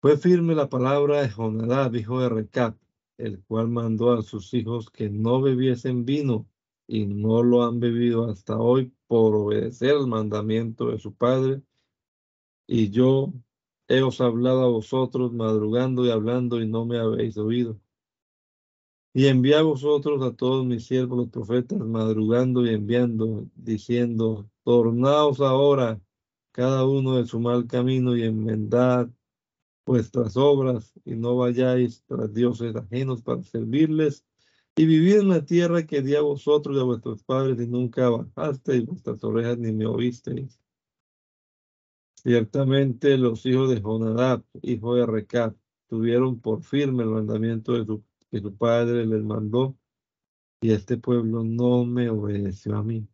Fue 0.00 0.16
firme 0.16 0.54
la 0.54 0.68
palabra 0.68 1.22
de 1.22 1.30
Jonadab, 1.30 1.96
hijo 1.96 2.20
de 2.20 2.28
Recap, 2.28 2.78
el 3.18 3.42
cual 3.42 3.66
mandó 3.70 4.12
a 4.12 4.22
sus 4.22 4.54
hijos 4.54 4.88
que 4.88 5.10
no 5.10 5.42
bebiesen 5.42 6.04
vino, 6.04 6.48
y 6.86 7.06
no 7.06 7.42
lo 7.42 7.64
han 7.64 7.80
bebido 7.80 8.30
hasta 8.30 8.56
hoy 8.56 8.94
por 9.08 9.34
obedecer 9.34 9.96
el 9.96 10.06
mandamiento 10.06 10.92
de 10.92 11.00
su 11.00 11.12
padre. 11.12 11.60
Y 12.68 12.90
yo 12.90 13.32
he 13.88 14.00
os 14.02 14.20
hablado 14.20 14.62
a 14.62 14.68
vosotros 14.68 15.32
madrugando 15.32 16.06
y 16.06 16.10
hablando, 16.10 16.62
y 16.62 16.68
no 16.68 16.86
me 16.86 17.00
habéis 17.00 17.36
oído. 17.36 17.80
Y 19.14 19.28
envía 19.28 19.60
a 19.60 19.62
vosotros 19.62 20.20
a 20.22 20.34
todos 20.34 20.66
mis 20.66 20.86
siervos 20.86 21.18
los 21.18 21.28
profetas, 21.28 21.78
madrugando 21.78 22.66
y 22.66 22.70
enviando, 22.70 23.48
diciendo, 23.54 24.50
tornaos 24.64 25.40
ahora 25.40 26.00
cada 26.50 26.84
uno 26.84 27.16
de 27.16 27.26
su 27.26 27.38
mal 27.38 27.66
camino 27.68 28.16
y 28.16 28.24
enmendad 28.24 29.08
vuestras 29.86 30.36
obras 30.36 30.92
y 31.04 31.14
no 31.14 31.36
vayáis 31.36 32.02
tras 32.06 32.32
dioses 32.34 32.74
ajenos 32.74 33.22
para 33.22 33.42
servirles 33.42 34.24
y 34.76 34.86
vivir 34.86 35.20
en 35.20 35.28
la 35.28 35.44
tierra 35.44 35.86
que 35.86 36.02
di 36.02 36.16
a 36.16 36.20
vosotros 36.20 36.76
y 36.76 36.80
a 36.80 36.84
vuestros 36.84 37.22
padres 37.22 37.60
y 37.60 37.68
nunca 37.68 38.08
bajasteis 38.08 38.84
vuestras 38.84 39.22
orejas 39.22 39.58
ni 39.58 39.72
me 39.72 39.86
oísteis. 39.86 40.58
Ciertamente 42.16 43.16
los 43.18 43.44
hijos 43.46 43.70
de 43.70 43.80
Jonadab, 43.80 44.42
hijo 44.62 44.96
de 44.96 45.06
Recab, 45.06 45.54
tuvieron 45.88 46.40
por 46.40 46.62
firme 46.62 47.04
el 47.04 47.10
mandamiento 47.10 47.74
de 47.74 47.84
su 47.84 48.02
que 48.34 48.40
su 48.40 48.56
padre 48.56 49.06
les 49.06 49.22
mandó, 49.22 49.78
y 50.60 50.72
este 50.72 50.98
pueblo 50.98 51.44
no 51.44 51.84
me 51.84 52.10
obedeció 52.10 52.74
a 52.76 52.82
mí. 52.82 53.06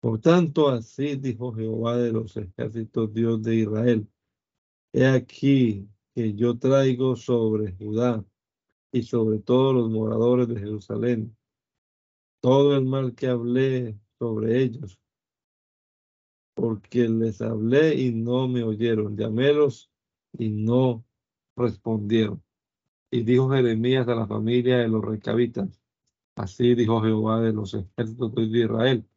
Por 0.00 0.22
tanto, 0.22 0.70
así 0.70 1.16
dijo 1.16 1.52
Jehová 1.52 1.98
de 1.98 2.12
los 2.12 2.34
ejércitos, 2.34 3.12
Dios 3.12 3.42
de 3.42 3.56
Israel. 3.56 4.08
He 4.94 5.04
aquí 5.04 5.86
que 6.14 6.32
yo 6.32 6.58
traigo 6.58 7.14
sobre 7.14 7.76
Judá 7.76 8.24
y 8.90 9.02
sobre 9.02 9.38
todos 9.40 9.74
los 9.74 9.90
moradores 9.90 10.48
de 10.48 10.60
Jerusalén 10.60 11.36
todo 12.40 12.74
el 12.74 12.86
mal 12.86 13.14
que 13.14 13.26
hablé 13.26 13.98
sobre 14.18 14.62
ellos, 14.62 14.98
porque 16.54 17.06
les 17.06 17.42
hablé 17.42 17.96
y 17.96 18.12
no 18.12 18.48
me 18.48 18.62
oyeron, 18.62 19.14
llamélos 19.14 19.90
y 20.38 20.48
no 20.48 21.04
respondieron. 21.54 22.45
Y 23.16 23.22
dijo 23.22 23.48
Jeremías 23.48 24.06
a 24.08 24.14
la 24.14 24.26
familia 24.26 24.76
de 24.76 24.88
los 24.88 25.02
recabitas, 25.02 25.80
así 26.34 26.74
dijo 26.74 27.00
Jehová 27.00 27.40
de 27.40 27.54
los 27.54 27.72
ejércitos 27.72 28.34
de 28.34 28.42
Israel, 28.42 29.08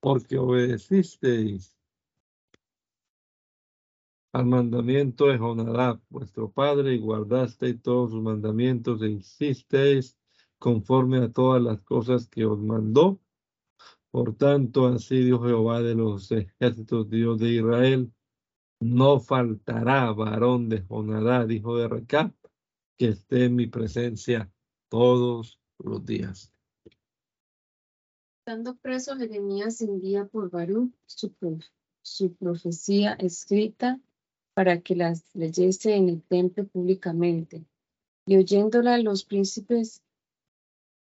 porque 0.00 0.36
obedecisteis 0.36 1.78
al 4.32 4.46
mandamiento 4.46 5.28
de 5.28 5.38
Jonadab, 5.38 6.00
vuestro 6.08 6.50
padre, 6.50 6.94
y 6.94 6.98
guardasteis 6.98 7.80
todos 7.82 8.10
sus 8.10 8.20
mandamientos 8.20 9.00
e 9.02 9.10
hicisteis 9.10 10.18
conforme 10.58 11.18
a 11.18 11.30
todas 11.30 11.62
las 11.62 11.80
cosas 11.82 12.26
que 12.26 12.44
os 12.44 12.58
mandó. 12.58 13.20
Por 14.10 14.34
tanto, 14.34 14.88
así 14.88 15.22
dijo 15.22 15.44
Jehová 15.44 15.82
de 15.82 15.94
los 15.94 16.32
ejércitos, 16.32 17.08
Dios 17.08 17.38
de 17.38 17.50
Israel, 17.50 18.12
no 18.80 19.20
faltará 19.20 20.10
varón 20.10 20.68
de 20.68 20.84
Jonadab, 20.84 21.48
hijo 21.52 21.76
de 21.76 21.86
Recap, 21.86 22.34
que 22.96 23.08
esté 23.08 23.44
en 23.44 23.56
mi 23.56 23.66
presencia 23.66 24.50
todos 24.88 25.60
los 25.78 26.04
días. 26.04 26.52
Estando 28.40 28.76
preso, 28.76 29.16
Jeremías 29.16 29.80
envía 29.80 30.24
por 30.24 30.50
Baruch 30.50 30.92
su, 31.04 32.34
profecía 32.34 33.14
escrita 33.14 34.00
para 34.54 34.80
que 34.80 34.94
las 34.94 35.34
leyese 35.34 35.96
en 35.96 36.08
el 36.08 36.22
templo 36.22 36.66
públicamente. 36.66 37.66
Y 38.24 38.36
oyéndola 38.36 38.98
los 38.98 39.24
príncipes 39.24 40.02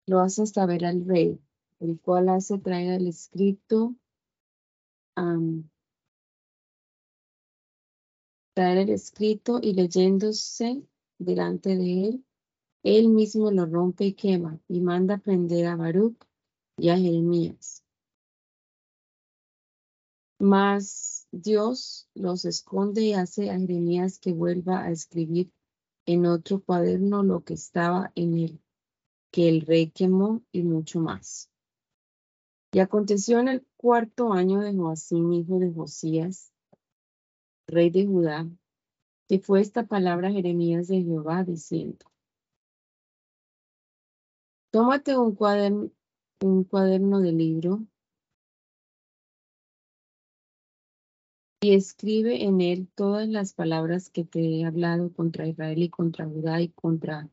lo 0.06 0.20
hacen 0.20 0.46
saber 0.46 0.84
al 0.84 1.04
rey, 1.06 1.38
el 1.80 1.98
cual 2.00 2.28
hace 2.28 2.58
traer 2.58 3.00
el 3.00 3.08
escrito, 3.08 3.94
traer 8.54 8.78
el 8.78 8.90
escrito 8.90 9.58
y 9.60 9.74
leyéndose 9.74 10.86
delante 11.18 11.76
de 11.76 12.08
él, 12.08 12.24
él 12.82 13.08
mismo 13.08 13.50
lo 13.50 13.66
rompe 13.66 14.04
y 14.04 14.14
quema 14.14 14.60
y 14.68 14.80
manda 14.80 15.18
prender 15.18 15.66
a 15.66 15.76
Baruch 15.76 16.16
y 16.76 16.90
a 16.90 16.98
Jeremías. 16.98 17.82
Mas 20.38 21.26
Dios 21.32 22.08
los 22.14 22.44
esconde 22.44 23.02
y 23.02 23.12
hace 23.14 23.50
a 23.50 23.58
Jeremías 23.58 24.18
que 24.18 24.32
vuelva 24.32 24.82
a 24.82 24.90
escribir 24.90 25.50
en 26.06 26.26
otro 26.26 26.62
cuaderno 26.62 27.22
lo 27.22 27.42
que 27.44 27.54
estaba 27.54 28.12
en 28.14 28.36
él, 28.36 28.60
que 29.30 29.48
el 29.48 29.62
rey 29.62 29.90
quemó 29.90 30.42
y 30.52 30.62
mucho 30.62 31.00
más. 31.00 31.50
Y 32.72 32.80
aconteció 32.80 33.38
en 33.38 33.48
el 33.48 33.66
cuarto 33.76 34.32
año 34.32 34.60
de 34.60 34.74
Joacín, 34.74 35.32
hijo 35.32 35.58
de 35.58 35.72
Josías, 35.72 36.52
rey 37.66 37.88
de 37.88 38.06
Judá, 38.06 38.46
que 39.28 39.38
fue 39.38 39.60
esta 39.60 39.86
palabra 39.86 40.30
Jeremías 40.30 40.88
de 40.88 41.02
Jehová 41.02 41.44
diciendo, 41.44 42.06
tómate 44.70 45.16
un 45.16 45.34
cuaderno, 45.34 45.90
un 46.42 46.64
cuaderno 46.64 47.20
de 47.20 47.32
libro 47.32 47.86
y 51.62 51.74
escribe 51.74 52.44
en 52.44 52.60
él 52.60 52.88
todas 52.94 53.26
las 53.26 53.54
palabras 53.54 54.10
que 54.10 54.24
te 54.24 54.40
he 54.40 54.64
hablado 54.66 55.12
contra 55.12 55.46
Israel 55.46 55.82
y 55.82 55.88
contra 55.88 56.26
Judá 56.26 56.60
y 56.60 56.68
contra 56.68 57.30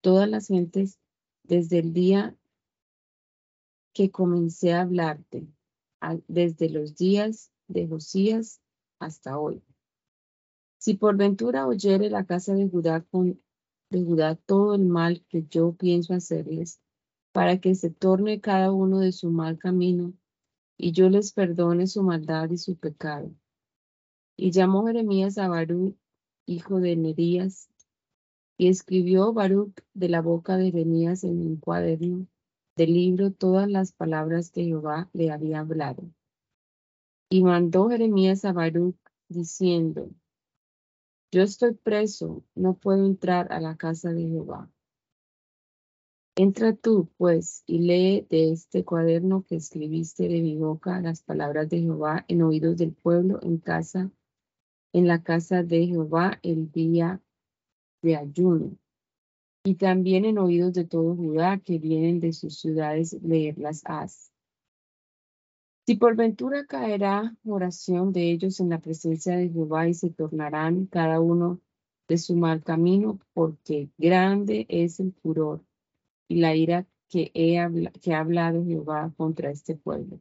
todas 0.00 0.28
las 0.28 0.48
gentes 0.48 0.98
desde 1.44 1.78
el 1.78 1.92
día 1.92 2.36
que 3.92 4.10
comencé 4.10 4.72
a 4.72 4.80
hablarte, 4.80 5.46
desde 6.26 6.70
los 6.70 6.96
días 6.96 7.52
de 7.68 7.86
Josías 7.86 8.60
hasta 8.98 9.38
hoy. 9.38 9.62
Si 10.78 10.94
por 10.94 11.16
ventura 11.16 11.66
oyere 11.66 12.08
la 12.08 12.24
casa 12.24 12.54
de 12.54 12.68
Judá, 12.68 13.02
con, 13.10 13.40
de 13.90 14.02
Judá 14.04 14.36
todo 14.36 14.74
el 14.74 14.86
mal 14.86 15.24
que 15.28 15.44
yo 15.44 15.72
pienso 15.74 16.14
hacerles, 16.14 16.80
para 17.32 17.60
que 17.60 17.74
se 17.74 17.90
torne 17.90 18.40
cada 18.40 18.72
uno 18.72 19.00
de 19.00 19.12
su 19.12 19.30
mal 19.30 19.58
camino, 19.58 20.14
y 20.76 20.92
yo 20.92 21.08
les 21.10 21.32
perdone 21.32 21.86
su 21.86 22.02
maldad 22.02 22.50
y 22.50 22.58
su 22.58 22.76
pecado. 22.76 23.32
Y 24.36 24.52
llamó 24.52 24.86
Jeremías 24.86 25.36
a 25.38 25.48
Baruch, 25.48 25.96
hijo 26.46 26.80
de 26.80 26.96
Nerías, 26.96 27.68
y 28.56 28.68
escribió 28.68 29.32
Baruch 29.32 29.80
de 29.94 30.08
la 30.08 30.22
boca 30.22 30.56
de 30.56 30.70
Jeremías 30.70 31.24
en 31.24 31.40
un 31.40 31.56
cuaderno 31.56 32.26
del 32.76 32.94
libro 32.94 33.32
todas 33.32 33.68
las 33.68 33.92
palabras 33.92 34.50
que 34.50 34.64
Jehová 34.64 35.10
le 35.12 35.32
había 35.32 35.60
hablado. 35.60 36.04
Y 37.28 37.42
mandó 37.42 37.88
Jeremías 37.88 38.44
a 38.44 38.52
Baruch 38.52 38.96
diciendo, 39.28 40.10
yo 41.30 41.42
estoy 41.42 41.74
preso, 41.74 42.44
no 42.54 42.74
puedo 42.74 43.04
entrar 43.04 43.52
a 43.52 43.60
la 43.60 43.76
casa 43.76 44.12
de 44.12 44.28
Jehová. 44.28 44.70
Entra 46.36 46.74
tú, 46.74 47.10
pues, 47.16 47.64
y 47.66 47.80
lee 47.80 48.26
de 48.30 48.52
este 48.52 48.84
cuaderno 48.84 49.44
que 49.44 49.56
escribiste 49.56 50.28
de 50.28 50.40
mi 50.40 50.56
boca 50.56 51.00
las 51.00 51.22
palabras 51.22 51.68
de 51.68 51.80
Jehová 51.80 52.24
en 52.28 52.42
oídos 52.42 52.76
del 52.76 52.92
pueblo 52.92 53.40
en 53.42 53.58
casa, 53.58 54.10
en 54.92 55.08
la 55.08 55.22
casa 55.22 55.62
de 55.64 55.86
Jehová 55.86 56.38
el 56.42 56.70
día 56.70 57.20
de 58.02 58.16
ayuno. 58.16 58.78
Y 59.64 59.74
también 59.74 60.24
en 60.24 60.38
oídos 60.38 60.72
de 60.72 60.84
todo 60.84 61.16
Judá 61.16 61.58
que 61.58 61.78
vienen 61.78 62.20
de 62.20 62.32
sus 62.32 62.58
ciudades 62.60 63.14
leerlas 63.20 63.82
haz. 63.84 64.27
Si 65.88 65.94
por 65.94 66.16
ventura 66.16 66.66
caerá 66.66 67.34
oración 67.46 68.12
de 68.12 68.30
ellos 68.30 68.60
en 68.60 68.68
la 68.68 68.78
presencia 68.78 69.38
de 69.38 69.48
Jehová 69.48 69.88
y 69.88 69.94
se 69.94 70.10
tornarán 70.10 70.84
cada 70.84 71.18
uno 71.18 71.62
de 72.06 72.18
su 72.18 72.36
mal 72.36 72.62
camino, 72.62 73.18
porque 73.32 73.88
grande 73.96 74.66
es 74.68 75.00
el 75.00 75.14
furor 75.14 75.64
y 76.28 76.40
la 76.40 76.54
ira 76.54 76.86
que, 77.08 77.32
que 78.02 78.12
ha 78.12 78.20
hablado 78.20 78.66
Jehová 78.66 79.14
contra 79.16 79.50
este 79.50 79.76
pueblo. 79.76 80.20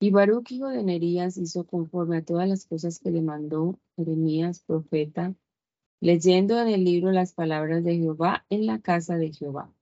Y 0.00 0.10
Baruch, 0.10 0.52
hijo 0.52 0.68
de 0.68 0.82
Nerías, 0.82 1.38
hizo 1.38 1.64
conforme 1.64 2.18
a 2.18 2.24
todas 2.26 2.46
las 2.46 2.66
cosas 2.66 2.98
que 2.98 3.10
le 3.10 3.22
mandó 3.22 3.80
Jeremías, 3.96 4.60
profeta, 4.60 5.34
leyendo 5.98 6.60
en 6.60 6.68
el 6.68 6.84
libro 6.84 7.10
las 7.10 7.32
palabras 7.32 7.82
de 7.84 7.96
Jehová 7.96 8.44
en 8.50 8.66
la 8.66 8.80
casa 8.80 9.16
de 9.16 9.32
Jehová. 9.32 9.72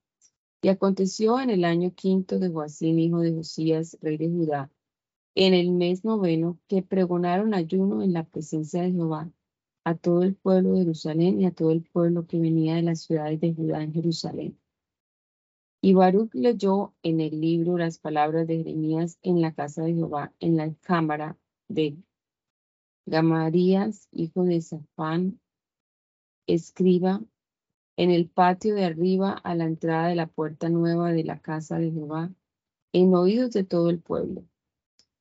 Y 0.63 0.69
aconteció 0.69 1.41
en 1.41 1.51
el 1.51 1.65
año 1.65 1.93
quinto 1.95 2.39
de 2.39 2.51
Joacín, 2.51 2.99
hijo 2.99 3.21
de 3.21 3.35
Josías, 3.35 3.97
rey 4.03 4.19
de 4.19 4.29
Judá, 4.29 4.71
en 5.35 5.55
el 5.55 5.71
mes 5.71 6.05
noveno, 6.05 6.59
que 6.69 6.83
pregonaron 6.83 7.55
ayuno 7.55 8.03
en 8.03 8.13
la 8.13 8.25
presencia 8.25 8.83
de 8.83 8.93
Jehová 8.93 9.31
a 9.85 9.95
todo 9.95 10.23
el 10.23 10.35
pueblo 10.35 10.73
de 10.73 10.81
Jerusalén 10.81 11.41
y 11.41 11.47
a 11.47 11.53
todo 11.53 11.71
el 11.71 11.83
pueblo 11.83 12.27
que 12.27 12.39
venía 12.39 12.75
de 12.75 12.83
las 12.83 13.01
ciudades 13.03 13.41
de 13.41 13.55
Judá 13.55 13.83
en 13.83 13.93
Jerusalén. 13.93 14.59
Y 15.83 15.95
Baruch 15.95 16.35
leyó 16.35 16.95
en 17.03 17.21
el 17.21 17.41
libro 17.41 17.79
las 17.79 17.99
palabras 17.99 18.47
de 18.47 18.59
Jeremías 18.59 19.19
en 19.23 19.41
la 19.41 19.55
casa 19.55 19.83
de 19.83 19.95
Jehová, 19.95 20.35
en 20.39 20.57
la 20.57 20.75
cámara 20.83 21.39
de 21.69 21.97
Gamarías, 23.07 24.09
hijo 24.13 24.45
de 24.45 24.61
Safán, 24.61 25.41
escriba, 26.47 27.23
en 28.01 28.11
el 28.11 28.31
patio 28.31 28.75
de 28.75 28.87
arriba 28.87 29.33
a 29.33 29.55
la 29.55 29.67
entrada 29.67 30.09
de 30.09 30.15
la 30.15 30.27
puerta 30.27 30.71
nueva 30.71 31.13
de 31.13 31.23
la 31.23 31.39
casa 31.39 31.79
de 31.79 31.91
Jehová, 31.91 32.33
en 32.95 33.15
oídos 33.15 33.51
de 33.51 33.63
todo 33.63 33.91
el 33.91 34.01
pueblo. 34.01 34.43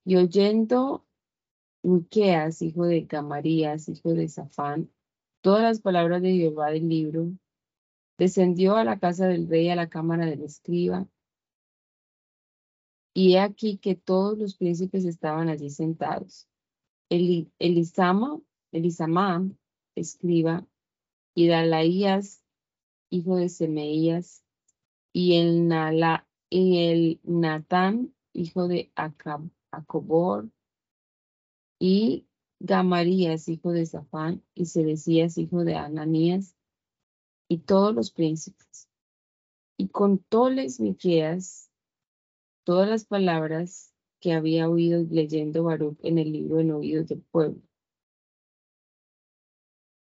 Y 0.06 0.16
oyendo 0.16 1.06
Miqueas, 1.84 2.62
hijo 2.62 2.86
de 2.86 3.02
Gamarías, 3.02 3.90
hijo 3.90 4.14
de 4.14 4.30
Safán, 4.30 4.90
todas 5.42 5.62
las 5.62 5.82
palabras 5.82 6.22
de 6.22 6.32
Jehová 6.32 6.72
del 6.72 6.88
libro, 6.88 7.34
descendió 8.18 8.78
a 8.78 8.86
la 8.86 8.98
casa 8.98 9.28
del 9.28 9.50
rey, 9.50 9.68
a 9.68 9.76
la 9.76 9.90
cámara 9.90 10.26
del 10.26 10.44
escriba, 10.44 11.06
y 13.14 13.34
he 13.34 13.42
aquí 13.42 13.78
que 13.78 13.96
todos 13.96 14.38
los 14.38 14.56
príncipes 14.56 15.04
estaban 15.04 15.50
allí 15.50 15.70
sentados. 15.70 16.48
El, 17.10 17.52
Elisama, 17.60 18.40
Elisamá, 18.72 19.46
escriba, 19.96 20.66
y 21.36 21.50
Dalaías, 21.50 22.42
hijo 23.10 23.38
de 23.38 23.50
Semeías, 23.50 24.44
y 25.14 25.38
el, 25.38 25.68
Nala, 25.68 26.28
y 26.50 26.88
el 26.88 27.20
Natán, 27.24 28.14
hijo 28.34 28.68
de 28.68 28.92
Acobor, 28.96 30.50
y 31.80 32.28
Gamarías, 32.60 33.48
hijo 33.48 33.72
de 33.72 33.86
Zafán, 33.86 34.44
y 34.54 34.66
Sedecías, 34.66 35.38
hijo 35.38 35.64
de 35.64 35.76
Ananías, 35.76 36.56
y 37.48 37.60
todos 37.60 37.96
los 37.96 38.12
príncipes. 38.12 38.88
Y 39.78 39.88
contóles 39.88 40.80
Miqueas 40.80 41.70
todas 42.70 42.88
las 42.88 43.06
palabras 43.06 43.96
que 44.20 44.34
había 44.34 44.70
oído 44.70 45.04
leyendo 45.10 45.64
Baruch 45.64 45.98
en 46.04 46.20
el 46.20 46.32
libro 46.32 46.60
en 46.60 46.72
oídos 46.72 47.08
del 47.08 47.22
pueblo. 47.22 47.62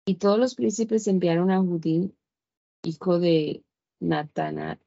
Y 0.05 0.15
todos 0.15 0.37
los 0.37 0.53
príncipes 0.53 1.07
enviaron 1.07 1.49
a 1.49 1.59
Judí, 1.59 2.13
hijo 2.83 3.19
de 3.19 3.63
Natanías, 3.99 4.79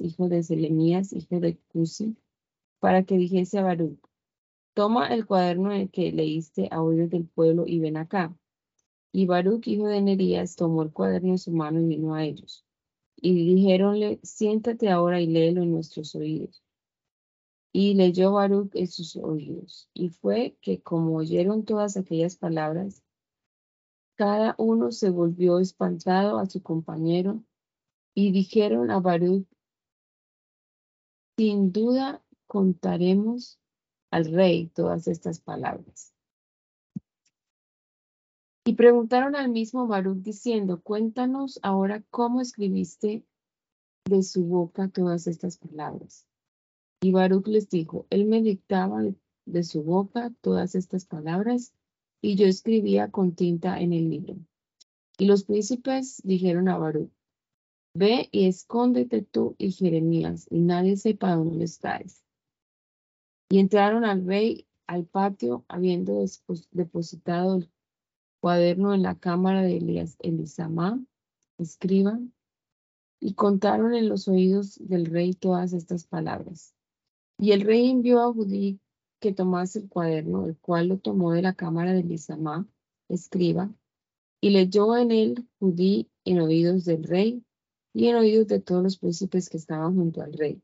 hijo 0.00 0.28
de 0.28 0.42
Selemías, 0.42 1.12
hijo 1.12 1.40
de 1.40 1.56
Cusi, 1.68 2.16
para 2.80 3.04
que 3.04 3.16
dijese 3.16 3.58
a 3.58 3.62
Baruch, 3.62 3.98
Toma 4.76 5.08
el 5.08 5.24
cuaderno 5.24 5.70
que 5.90 6.12
leíste 6.12 6.68
a 6.70 6.82
oídos 6.82 7.08
del 7.08 7.26
pueblo 7.26 7.64
y 7.66 7.80
ven 7.80 7.96
acá. 7.96 8.36
Y 9.10 9.24
Baruch, 9.24 9.66
hijo 9.68 9.86
de 9.86 10.02
Nerías, 10.02 10.54
tomó 10.54 10.82
el 10.82 10.92
cuaderno 10.92 11.30
en 11.30 11.38
su 11.38 11.50
mano 11.50 11.80
y 11.80 11.86
vino 11.86 12.14
a 12.14 12.22
ellos. 12.22 12.66
Y 13.16 13.54
dijéronle, 13.54 14.20
siéntate 14.22 14.90
ahora 14.90 15.18
y 15.22 15.28
léelo 15.28 15.62
en 15.62 15.72
nuestros 15.72 16.14
oídos. 16.14 16.62
Y 17.72 17.94
leyó 17.94 18.32
Baruch 18.32 18.70
en 18.74 18.88
sus 18.88 19.16
oídos. 19.16 19.88
Y 19.94 20.10
fue 20.10 20.58
que 20.60 20.82
como 20.82 21.16
oyeron 21.16 21.64
todas 21.64 21.96
aquellas 21.96 22.36
palabras, 22.36 23.02
cada 24.16 24.54
uno 24.58 24.92
se 24.92 25.10
volvió 25.10 25.58
espantado 25.58 26.38
a 26.38 26.46
su 26.46 26.62
compañero 26.62 27.44
y 28.14 28.32
dijeron 28.32 28.90
a 28.90 28.98
Baruch, 28.98 29.46
sin 31.36 31.70
duda 31.70 32.24
contaremos 32.46 33.60
al 34.10 34.24
rey 34.32 34.68
todas 34.68 35.06
estas 35.06 35.40
palabras. 35.40 36.14
Y 38.64 38.74
preguntaron 38.74 39.36
al 39.36 39.50
mismo 39.50 39.86
Baruch 39.86 40.22
diciendo, 40.22 40.80
cuéntanos 40.82 41.60
ahora 41.62 42.02
cómo 42.10 42.40
escribiste 42.40 43.24
de 44.08 44.22
su 44.22 44.44
boca 44.44 44.88
todas 44.88 45.26
estas 45.26 45.58
palabras. 45.58 46.26
Y 47.00 47.12
Baruch 47.12 47.46
les 47.46 47.68
dijo, 47.68 48.06
él 48.10 48.24
me 48.24 48.42
dictaba 48.42 49.02
de 49.44 49.62
su 49.62 49.84
boca 49.84 50.32
todas 50.40 50.74
estas 50.74 51.04
palabras 51.04 51.75
y 52.20 52.36
yo 52.36 52.46
escribía 52.46 53.10
con 53.10 53.34
tinta 53.34 53.80
en 53.80 53.92
el 53.92 54.10
libro. 54.10 54.36
Y 55.18 55.26
los 55.26 55.44
príncipes 55.44 56.20
dijeron 56.24 56.68
a 56.68 56.78
Baruch, 56.78 57.10
ve 57.94 58.28
y 58.30 58.46
escóndete 58.46 59.22
tú 59.22 59.54
y 59.58 59.72
Jeremías, 59.72 60.46
y 60.50 60.60
nadie 60.60 60.96
sepa 60.96 61.34
dónde 61.34 61.64
estáis. 61.64 62.22
Y 63.48 63.58
entraron 63.58 64.04
al 64.04 64.26
rey 64.26 64.66
al 64.86 65.04
patio, 65.04 65.64
habiendo 65.68 66.24
depositado 66.70 67.56
el 67.56 67.70
cuaderno 68.40 68.94
en 68.94 69.02
la 69.02 69.16
cámara 69.16 69.62
de 69.62 69.78
Elías, 69.78 70.16
Elisamá, 70.20 71.02
escriba, 71.58 72.20
y 73.18 73.34
contaron 73.34 73.94
en 73.94 74.08
los 74.08 74.28
oídos 74.28 74.78
del 74.78 75.06
rey 75.06 75.32
todas 75.32 75.72
estas 75.72 76.06
palabras. 76.06 76.74
Y 77.38 77.52
el 77.52 77.62
rey 77.62 77.90
envió 77.90 78.20
a 78.20 78.32
Judí 78.32 78.78
que 79.20 79.32
tomase 79.32 79.80
el 79.80 79.88
cuaderno, 79.88 80.46
el 80.46 80.56
cual 80.58 80.88
lo 80.88 80.98
tomó 80.98 81.32
de 81.32 81.42
la 81.42 81.54
cámara 81.54 81.92
de 81.92 82.00
Elisamá, 82.00 82.66
escriba, 83.08 83.72
y 84.40 84.50
leyó 84.50 84.96
en 84.96 85.10
él 85.10 85.48
Judí 85.58 86.10
en 86.24 86.40
oídos 86.40 86.84
del 86.84 87.04
rey 87.04 87.44
y 87.94 88.08
en 88.08 88.16
oídos 88.16 88.46
de 88.48 88.60
todos 88.60 88.82
los 88.82 88.98
príncipes 88.98 89.48
que 89.48 89.56
estaban 89.56 89.94
junto 89.94 90.20
al 90.20 90.32
rey. 90.34 90.62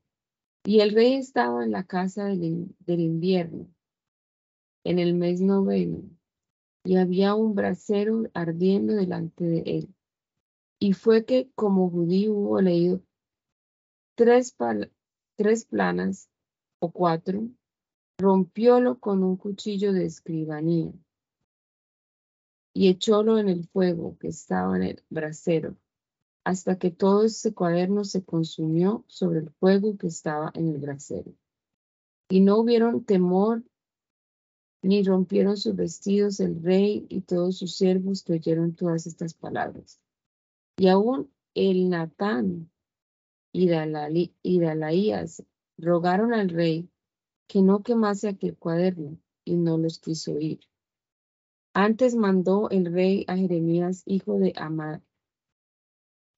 Y 0.65 0.81
el 0.81 0.93
rey 0.93 1.15
estaba 1.15 1.65
en 1.65 1.73
la 1.73 1.85
casa 1.85 2.27
del, 2.27 2.75
invierno, 2.87 3.67
en 4.85 4.99
el 4.99 5.15
mes 5.15 5.41
noveno, 5.41 6.03
y 6.85 6.97
había 6.97 7.35
un 7.35 7.55
brasero 7.55 8.25
ardiendo 8.35 8.95
delante 8.95 9.45
de 9.45 9.63
él. 9.67 9.95
Y 10.79 10.93
fue 10.93 11.25
que 11.25 11.51
como 11.55 11.91
judío 11.91 12.35
hubo 12.35 12.61
leído 12.61 13.03
tres, 14.15 14.55
tres 15.37 15.65
planas 15.65 16.29
o 16.81 16.91
cuatro, 16.93 17.49
rompiólo 18.19 18.99
con 18.99 19.23
un 19.23 19.37
cuchillo 19.37 19.93
de 19.93 20.05
escribanía 20.05 20.93
y 22.75 22.89
echólo 22.89 23.39
en 23.39 23.49
el 23.49 23.67
fuego 23.69 24.17
que 24.19 24.29
estaba 24.29 24.77
en 24.77 24.83
el 24.83 25.03
brasero, 25.11 25.77
hasta 26.45 26.79
que 26.79 26.91
todo 26.91 27.25
ese 27.25 27.53
cuaderno 27.53 28.05
se 28.05 28.25
consumió 28.25 29.05
sobre 29.09 29.41
el 29.41 29.51
fuego 29.51 29.97
que 29.97 30.07
estaba 30.07 30.51
en 30.55 30.69
el 30.69 30.79
brasero. 30.79 31.33
Y 32.31 32.41
no 32.41 32.59
hubieron 32.59 33.05
temor, 33.05 33.63
ni 34.83 35.03
rompieron 35.03 35.57
sus 35.57 35.77
vestidos 35.77 36.41
el 36.41 36.63
rey 36.63 37.07
y 37.09 37.21
todos 37.23 37.59
sus 37.59 37.77
siervos 37.77 38.23
que 38.23 38.33
oyeron 38.33 38.75
todas 38.75 39.07
estas 39.07 39.35
palabras. 39.35 40.01
Y 40.77 40.89
aún 40.89 41.31
el 41.55 41.91
Natán 41.91 42.71
y 43.53 43.69
Dalaías 43.69 45.45
rogaron 45.77 46.33
al 46.33 46.49
rey 46.49 46.89
que 47.53 47.61
no 47.61 47.83
quemase 47.83 48.29
aquel 48.29 48.57
cuaderno, 48.57 49.19
y 49.45 49.57
no 49.57 49.77
los 49.77 49.99
quiso 49.99 50.33
oír. 50.33 50.61
Antes 51.75 52.15
mandó 52.15 52.71
el 52.71 52.91
rey 52.91 53.27
a 53.29 53.37
Jeremías, 53.37 54.05
hijo 54.07 54.39
de 54.39 54.55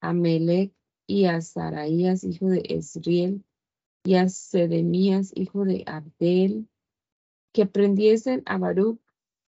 Amelec, 0.00 0.72
y 1.06 1.26
a 1.26 1.40
Saraías, 1.40 2.24
hijo 2.24 2.48
de 2.48 2.64
Esriel, 2.68 3.44
y 4.02 4.16
a 4.16 4.28
Sedemías, 4.28 5.30
hijo 5.36 5.64
de 5.64 5.84
Abdel, 5.86 6.68
que 7.52 7.66
prendiesen 7.66 8.42
a 8.44 8.58
Baruch, 8.58 8.98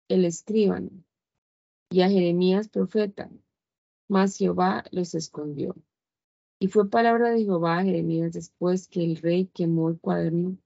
el 0.08 0.24
escribano, 0.24 0.90
y 1.90 2.00
a 2.00 2.10
Jeremías, 2.10 2.70
profeta, 2.70 3.30
mas 4.08 4.36
Jehová 4.36 4.82
los 4.90 5.14
escondió. 5.14 5.76
Y 6.58 6.66
fue 6.66 6.90
palabra 6.90 7.30
de 7.30 7.44
Jehová 7.44 7.78
a 7.78 7.84
Jeremías 7.84 8.32
después 8.32 8.88
que 8.88 9.04
el 9.04 9.18
rey 9.18 9.46
quemó 9.54 9.90
el 9.90 10.00
cuaderno 10.00 10.58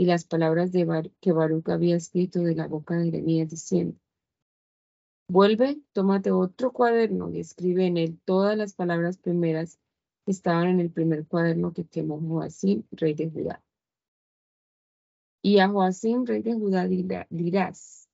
y 0.00 0.06
las 0.06 0.24
palabras 0.24 0.72
de 0.72 1.12
que 1.20 1.32
Baruch 1.32 1.68
había 1.68 1.94
escrito 1.94 2.40
de 2.40 2.54
la 2.54 2.66
boca 2.66 2.96
de 2.96 3.10
Jeremías, 3.10 3.50
diciendo, 3.50 3.98
Vuelve, 5.28 5.78
tómate 5.92 6.30
otro 6.30 6.72
cuaderno 6.72 7.30
y 7.30 7.40
escribe 7.40 7.84
en 7.84 7.98
él 7.98 8.18
todas 8.24 8.56
las 8.56 8.72
palabras 8.72 9.18
primeras 9.18 9.78
que 10.24 10.32
estaban 10.32 10.68
en 10.68 10.80
el 10.80 10.90
primer 10.90 11.26
cuaderno 11.26 11.74
que 11.74 11.84
quemó 11.84 12.18
Joacim, 12.18 12.82
rey 12.92 13.12
de 13.12 13.28
Judá. 13.28 13.62
Y 15.42 15.58
a 15.58 15.68
Joacim, 15.68 16.24
rey 16.24 16.40
de 16.40 16.54
Judá, 16.54 16.88
dirás, 17.28 18.08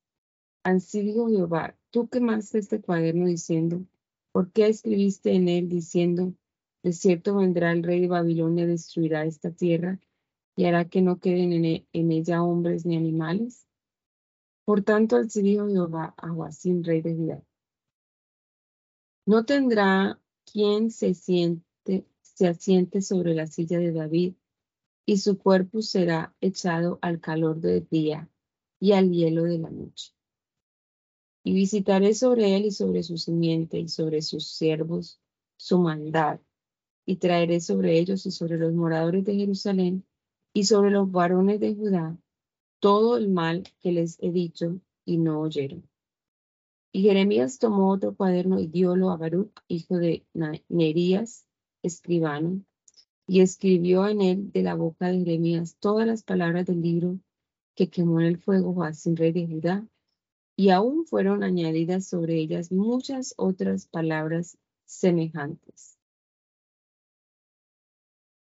así 0.65 1.03
dijo 1.03 1.29
Jehová, 1.29 1.77
tú 1.91 2.09
quemaste 2.09 2.59
este 2.59 2.81
cuaderno 2.81 3.27
diciendo, 3.27 3.87
¿por 4.33 4.51
qué 4.51 4.67
escribiste 4.67 5.35
en 5.35 5.49
él 5.49 5.69
diciendo, 5.69 6.35
de 6.83 6.93
cierto 6.93 7.37
vendrá 7.37 7.71
el 7.71 7.85
rey 7.85 8.01
de 8.01 8.09
Babilonia, 8.09 8.67
destruirá 8.67 9.25
esta 9.25 9.53
tierra 9.53 10.01
y 10.57 10.65
hará 10.65 10.89
que 10.89 11.03
no 11.03 11.21
queden 11.21 11.53
en 11.53 11.65
e-, 11.67 11.87
ella 11.93 12.43
hombres 12.43 12.87
ni 12.87 12.97
animales? 12.97 13.67
Por 14.65 14.83
tanto, 14.83 15.19
el 15.19 15.29
dijo 15.29 15.69
Jehová 15.69 16.15
a 16.17 16.31
Joacín, 16.31 16.83
rey 16.83 17.03
de 17.03 17.15
Judá. 17.15 17.43
No 19.27 19.45
tendrá 19.45 20.21
quien 20.51 20.91
se 20.91 21.15
siente, 21.15 22.07
se 22.23 22.49
asiente 22.49 23.03
sobre 23.03 23.35
la 23.35 23.47
silla 23.47 23.79
de 23.79 23.93
David, 23.93 24.35
y 25.05 25.19
su 25.19 25.39
cuerpo 25.39 25.83
será 25.83 26.35
echado 26.41 26.99
al 27.01 27.21
calor 27.21 27.61
del 27.61 27.87
día 27.89 28.29
y 28.81 28.93
al 28.93 29.13
hielo 29.13 29.45
de 29.45 29.59
la 29.59 29.71
noche. 29.71 30.13
Y 31.45 31.55
visitaré 31.55 32.13
sobre 32.15 32.57
él 32.57 32.65
y 32.65 32.71
sobre 32.73 33.05
su 33.05 33.19
simiente 33.19 33.79
y 33.79 33.89
sobre 33.89 34.21
sus 34.23 34.49
siervos 34.49 35.21
su 35.57 35.79
maldad, 35.79 36.41
y 37.05 37.17
traeré 37.17 37.61
sobre 37.61 37.99
ellos 37.99 38.27
y 38.27 38.33
sobre 38.33 38.59
los 38.59 38.73
moradores 38.73 39.25
de 39.25 39.37
Jerusalén 39.37 40.05
y 40.57 40.65
sobre 40.65 40.91
los 40.91 41.13
varones 41.13 41.61
de 41.61 41.75
Judá 41.75 42.17
todo 42.81 43.19
el 43.19 43.29
mal 43.29 43.65
que 43.83 43.93
les 43.93 44.17
he 44.23 44.31
dicho 44.33 44.81
y 45.05 45.19
no 45.19 45.43
oyeron. 45.43 45.87
Y 46.93 47.03
Jeremías 47.03 47.59
tomó 47.59 47.91
otro 47.91 48.17
cuaderno 48.17 48.59
y 48.59 48.67
diólo 48.67 49.11
a 49.11 49.19
Baruch, 49.19 49.53
hijo 49.69 49.99
de 49.99 50.25
Nerías, 50.71 51.45
escribano, 51.83 52.65
y 53.27 53.43
escribió 53.43 54.09
en 54.09 54.23
él 54.23 54.51
de 54.51 54.63
la 54.63 54.75
boca 54.75 55.09
de 55.09 55.19
Jeremías 55.19 55.77
todas 55.79 56.07
las 56.07 56.23
palabras 56.23 56.65
del 56.65 56.81
libro 56.81 57.19
que 57.75 57.91
quemó 57.91 58.21
en 58.21 58.27
el 58.29 58.39
fuego 58.39 58.73
Joacín, 58.73 59.15
rey 59.15 59.33
de 59.33 59.47
Judá, 59.47 59.87
y 60.57 60.71
aún 60.71 61.05
fueron 61.05 61.43
añadidas 61.43 62.07
sobre 62.07 62.37
ellas 62.37 62.73
muchas 62.73 63.35
otras 63.37 63.89
palabras 63.89 64.57
semejantes. 64.87 65.96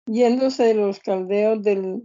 Yéndose 0.06 0.64
de 0.64 0.74
los 0.74 1.00
caldeos 1.00 1.62
del 1.62 2.02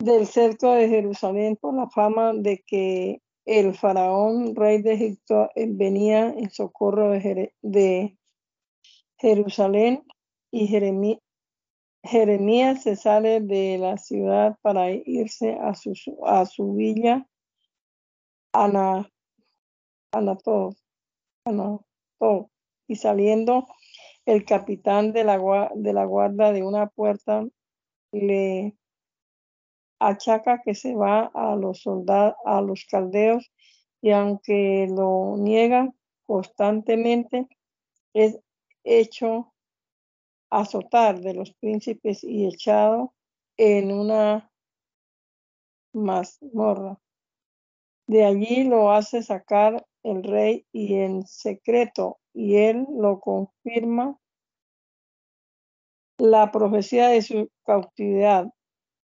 del 0.00 0.26
cerco 0.26 0.72
de 0.72 0.88
Jerusalén 0.88 1.56
por 1.56 1.74
la 1.74 1.88
fama 1.90 2.32
de 2.32 2.64
que 2.66 3.22
el 3.44 3.74
faraón, 3.74 4.56
rey 4.56 4.80
de 4.80 4.94
Egipto, 4.94 5.50
venía 5.54 6.28
en 6.28 6.50
socorro 6.50 7.10
de, 7.10 8.16
Jerusalén 9.18 10.02
y 10.50 10.66
Jeremías, 10.66 11.20
se 12.82 12.96
sale 12.96 13.40
de 13.40 13.76
la 13.78 13.98
ciudad 13.98 14.56
para 14.62 14.90
irse 14.90 15.58
a 15.60 15.74
su, 15.74 15.92
a 16.24 16.46
su 16.46 16.72
villa 16.72 17.26
Ana, 18.52 19.10
y 22.88 22.96
saliendo 22.96 23.68
el 24.30 24.44
capitán 24.44 25.12
de 25.12 25.24
la, 25.24 25.72
de 25.74 25.92
la 25.92 26.04
guarda 26.04 26.52
de 26.52 26.62
una 26.62 26.86
puerta 26.86 27.44
le 28.12 28.76
achaca 29.98 30.62
que 30.62 30.76
se 30.76 30.94
va 30.94 31.32
a 31.34 31.56
los 31.56 31.82
soldados, 31.82 32.36
a 32.44 32.60
los 32.60 32.86
caldeos, 32.88 33.52
y 34.00 34.12
aunque 34.12 34.86
lo 34.88 35.36
niega 35.36 35.92
constantemente, 36.26 37.48
es 38.14 38.38
hecho 38.84 39.52
azotar 40.48 41.20
de 41.20 41.34
los 41.34 41.52
príncipes 41.54 42.22
y 42.22 42.46
echado 42.46 43.12
en 43.56 43.90
una 43.90 44.48
mazmorra. 45.92 47.00
De 48.06 48.24
allí 48.24 48.62
lo 48.62 48.92
hace 48.92 49.24
sacar 49.24 49.84
el 50.04 50.22
rey 50.22 50.66
y 50.70 50.94
en 50.94 51.26
secreto, 51.26 52.20
y 52.32 52.56
él 52.58 52.86
lo 52.92 53.18
confirma 53.18 54.19
la 56.20 56.50
profecía 56.50 57.08
de 57.08 57.22
su 57.22 57.50
cautividad 57.64 58.46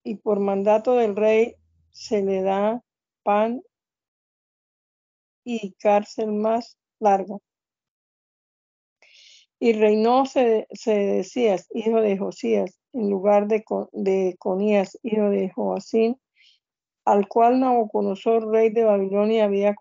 y 0.05 0.17
por 0.17 0.39
mandato 0.39 0.95
del 0.95 1.17
rey 1.17 1.55
se 1.91 2.23
le 2.23 2.43
da 2.43 2.83
pan 3.23 3.63
y 5.43 5.73
cárcel 5.79 6.33
más 6.33 6.77
larga. 7.01 7.39
Y 9.59 9.73
reinó 9.73 10.27
se, 10.27 10.67
decías, 10.85 11.69
hijo 11.73 12.03
de 12.03 12.19
Josías, 12.19 12.79
en 12.93 13.09
lugar 13.09 13.49
de, 13.49 13.65
de 13.93 14.37
Conías, 14.39 14.99
hijo 15.03 15.31
de 15.31 15.49
Joacín, 15.49 16.21
al 17.07 17.29
cual 17.29 17.61
Nabucodonosor, 17.61 18.51
rey 18.51 18.69
de 18.69 18.85
Babilonia, 18.85 19.45
había 19.45 19.75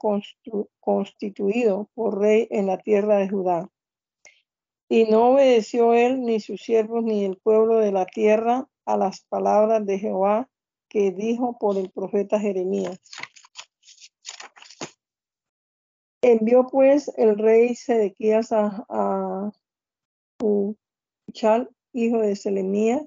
constituido 0.80 1.90
por 1.96 2.20
rey 2.20 2.48
en 2.50 2.68
la 2.68 2.78
tierra 2.78 3.18
de 3.18 3.28
Judá. 3.28 3.70
Y 4.88 5.06
no 5.06 5.32
obedeció 5.32 5.94
él, 5.94 6.22
ni 6.22 6.40
sus 6.40 6.62
siervos, 6.62 7.04
ni 7.04 7.26
el 7.26 7.38
pueblo 7.38 7.80
de 7.80 7.92
la 7.92 8.06
tierra 8.06 8.68
a 8.86 8.98
las 8.98 9.22
palabras 9.26 9.86
de 9.86 10.00
Jehová 10.00 10.50
que 10.88 11.12
dijo 11.12 11.58
por 11.58 11.78
el 11.78 11.90
profeta 11.90 12.40
Jeremías. 12.40 13.00
Envió 16.22 16.68
pues 16.68 17.12
el 17.18 17.38
rey 17.38 17.76
Sedequías 17.76 18.52
a, 18.52 18.86
a 18.90 19.52
hijo 21.94 22.20
de 22.20 22.36
Selemías, 22.36 23.02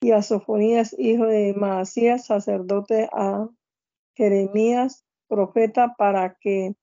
y 0.00 0.12
a 0.12 0.22
Sofonías, 0.22 0.94
hijo 0.98 1.26
de 1.26 1.52
Maasías, 1.54 2.26
sacerdote, 2.26 3.08
a 3.12 3.48
Jeremías, 4.14 5.04
profeta, 5.28 5.94
para 5.96 6.36
que 6.40 6.74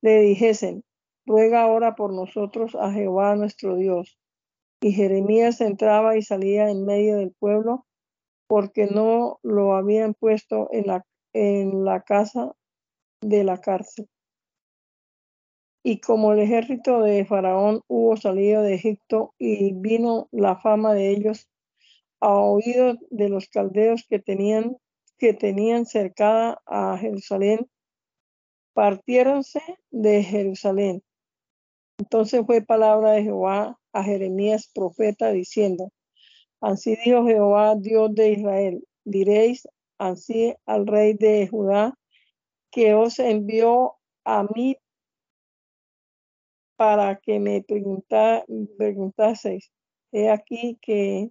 le 0.00 0.20
dijesen, 0.20 0.84
ruega 1.26 1.62
ahora 1.62 1.94
por 1.94 2.12
nosotros 2.12 2.74
a 2.74 2.92
Jehová 2.92 3.36
nuestro 3.36 3.76
Dios, 3.76 4.18
y 4.80 4.92
Jeremías 4.92 5.60
entraba 5.60 6.16
y 6.16 6.22
salía 6.22 6.68
en 6.68 6.84
medio 6.84 7.16
del 7.16 7.32
pueblo 7.32 7.86
porque 8.48 8.86
no 8.86 9.38
lo 9.42 9.74
habían 9.74 10.14
puesto 10.14 10.68
en 10.72 10.88
la, 10.88 11.06
en 11.32 11.84
la 11.84 12.02
casa 12.02 12.52
de 13.22 13.44
la 13.44 13.58
cárcel. 13.58 14.08
Y 15.84 16.00
como 16.00 16.32
el 16.32 16.40
ejército 16.40 17.00
de 17.00 17.24
Faraón 17.24 17.80
hubo 17.88 18.16
salido 18.16 18.62
de 18.62 18.74
Egipto 18.74 19.34
y 19.38 19.72
vino 19.72 20.28
la 20.32 20.56
fama 20.56 20.94
de 20.94 21.10
ellos 21.10 21.48
a 22.20 22.34
oído 22.34 22.94
de 23.10 23.28
los 23.28 23.48
caldeos 23.48 24.04
que 24.08 24.18
tenían, 24.18 24.76
que 25.18 25.34
tenían 25.34 25.86
cercada 25.86 26.60
a 26.66 26.96
Jerusalén, 26.98 27.68
partiéronse 28.74 29.60
de 29.90 30.22
Jerusalén. 30.22 31.02
Entonces 32.02 32.42
fue 32.44 32.62
palabra 32.62 33.12
de 33.12 33.22
Jehová 33.22 33.78
a 33.92 34.02
Jeremías 34.02 34.68
profeta 34.74 35.30
diciendo, 35.30 35.92
Así 36.60 36.96
dijo 37.04 37.24
Jehová, 37.24 37.76
Dios 37.76 38.12
de 38.12 38.32
Israel. 38.32 38.84
Diréis 39.04 39.68
así 39.98 40.52
al 40.66 40.88
rey 40.88 41.14
de 41.14 41.46
Judá, 41.46 41.96
que 42.72 42.94
os 42.94 43.20
envió 43.20 43.98
a 44.24 44.42
mí 44.52 44.76
para 46.74 47.20
que 47.20 47.38
me 47.38 47.62
pregunta, 47.62 48.44
preguntaseis. 48.76 49.70
He 50.10 50.28
aquí 50.28 50.78
que 50.82 51.30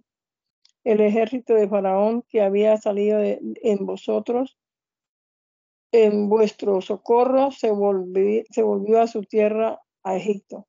el 0.84 1.00
ejército 1.02 1.52
de 1.52 1.68
Faraón 1.68 2.24
que 2.30 2.40
había 2.40 2.78
salido 2.78 3.20
en 3.20 3.84
vosotros, 3.84 4.56
en 5.92 6.30
vuestro 6.30 6.80
socorro, 6.80 7.50
se 7.50 7.68
se 8.50 8.62
volvió 8.62 9.02
a 9.02 9.06
su 9.06 9.22
tierra, 9.24 9.81
a 10.02 10.16
Egipto. 10.16 10.66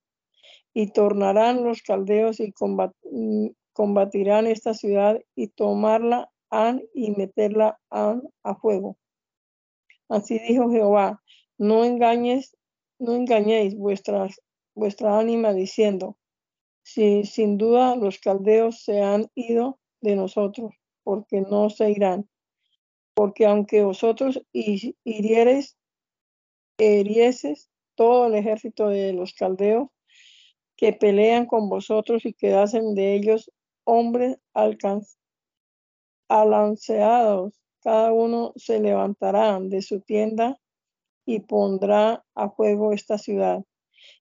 Y 0.73 0.91
tornarán 0.91 1.63
los 1.63 1.81
caldeos 1.81 2.39
y 2.39 2.53
combatirán 3.73 4.47
esta 4.47 4.73
ciudad 4.73 5.19
y 5.35 5.49
tomarla 5.49 6.31
han 6.49 6.83
y 6.93 7.11
meterla 7.11 7.79
han 7.89 8.23
a 8.43 8.55
fuego. 8.55 8.97
Así 10.09 10.39
dijo 10.39 10.69
Jehová, 10.69 11.21
no 11.57 11.83
engañes, 11.83 12.55
no 12.99 13.13
engañéis 13.13 13.75
vuestras, 13.75 14.39
vuestra 14.75 15.17
ánima 15.17 15.53
diciendo, 15.53 16.17
si 16.83 17.23
sin 17.23 17.57
duda 17.57 17.95
los 17.95 18.19
caldeos 18.19 18.83
se 18.83 19.01
han 19.01 19.27
ido 19.33 19.79
de 20.01 20.15
nosotros, 20.15 20.73
porque 21.03 21.41
no 21.41 21.69
se 21.69 21.89
irán. 21.89 22.29
Porque 23.15 23.45
aunque 23.45 23.83
vosotros 23.83 24.41
hirieres, 24.51 25.77
herieses 26.77 27.69
todo 27.95 28.27
el 28.27 28.35
ejército 28.35 28.89
de 28.89 29.13
los 29.13 29.33
caldeos 29.33 29.89
que 30.75 30.93
pelean 30.93 31.45
con 31.45 31.69
vosotros 31.69 32.25
y 32.25 32.33
quedasen 32.33 32.95
de 32.95 33.15
ellos 33.15 33.51
hombres 33.85 34.37
alanceados, 36.27 37.53
cada 37.81 38.11
uno 38.11 38.53
se 38.55 38.79
levantará 38.79 39.59
de 39.59 39.81
su 39.81 40.01
tienda 40.01 40.57
y 41.25 41.41
pondrá 41.41 42.25
a 42.33 42.49
fuego 42.49 42.93
esta 42.93 43.17
ciudad. 43.17 43.63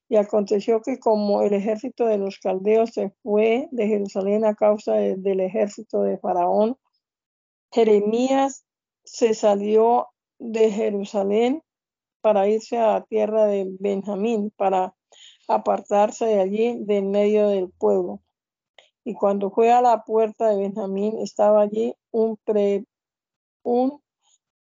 Y 0.08 0.16
aconteció 0.16 0.82
que 0.82 0.98
como 0.98 1.42
el 1.42 1.54
ejército 1.54 2.06
de 2.06 2.18
los 2.18 2.38
caldeos 2.38 2.90
se 2.90 3.10
fue 3.22 3.68
de 3.70 3.86
Jerusalén 3.86 4.44
a 4.44 4.54
causa 4.54 4.94
del 4.94 5.40
ejército 5.40 6.02
de 6.02 6.18
Faraón, 6.18 6.76
Jeremías 7.72 8.66
se 9.04 9.32
salió 9.32 10.08
de 10.38 10.70
Jerusalén 10.70 11.62
para 12.22 12.48
irse 12.48 12.78
a 12.78 12.92
la 12.92 13.04
tierra 13.04 13.44
de 13.44 13.66
Benjamín, 13.78 14.50
para 14.56 14.94
apartarse 15.48 16.24
de 16.24 16.40
allí, 16.40 16.76
de 16.84 16.98
en 16.98 17.10
medio 17.10 17.48
del 17.48 17.68
pueblo. 17.70 18.22
Y 19.04 19.14
cuando 19.14 19.50
fue 19.50 19.72
a 19.72 19.82
la 19.82 20.04
puerta 20.04 20.48
de 20.48 20.56
Benjamín, 20.56 21.18
estaba 21.18 21.62
allí 21.62 21.94
un, 22.12 22.38
pre, 22.44 22.86
un 23.62 24.00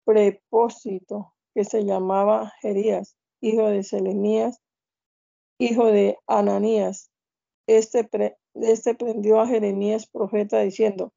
prepósito 0.04 1.34
que 1.54 1.64
se 1.64 1.84
llamaba 1.84 2.52
Jerías, 2.60 3.16
hijo 3.40 3.68
de 3.68 3.82
Selemías, 3.82 4.60
hijo 5.58 5.86
de 5.86 6.18
Ananías. 6.26 7.10
Este, 7.66 8.08
este 8.54 8.94
prendió 8.94 9.40
a 9.40 9.46
Jeremías 9.46 10.06
profeta 10.06 10.60
diciendo, 10.60 11.12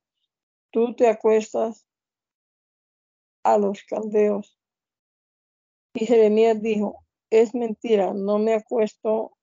tú 0.72 0.94
te 0.94 1.08
acuestas 1.08 1.88
a 3.44 3.58
los 3.58 3.84
caldeos. 3.84 4.58
Y 5.96 6.06
Jeremías 6.06 6.62
dijo, 6.62 7.06
es 7.30 7.56
mentira, 7.56 8.14
no 8.14 8.38
me 8.38 8.54
acuesto 8.54 9.38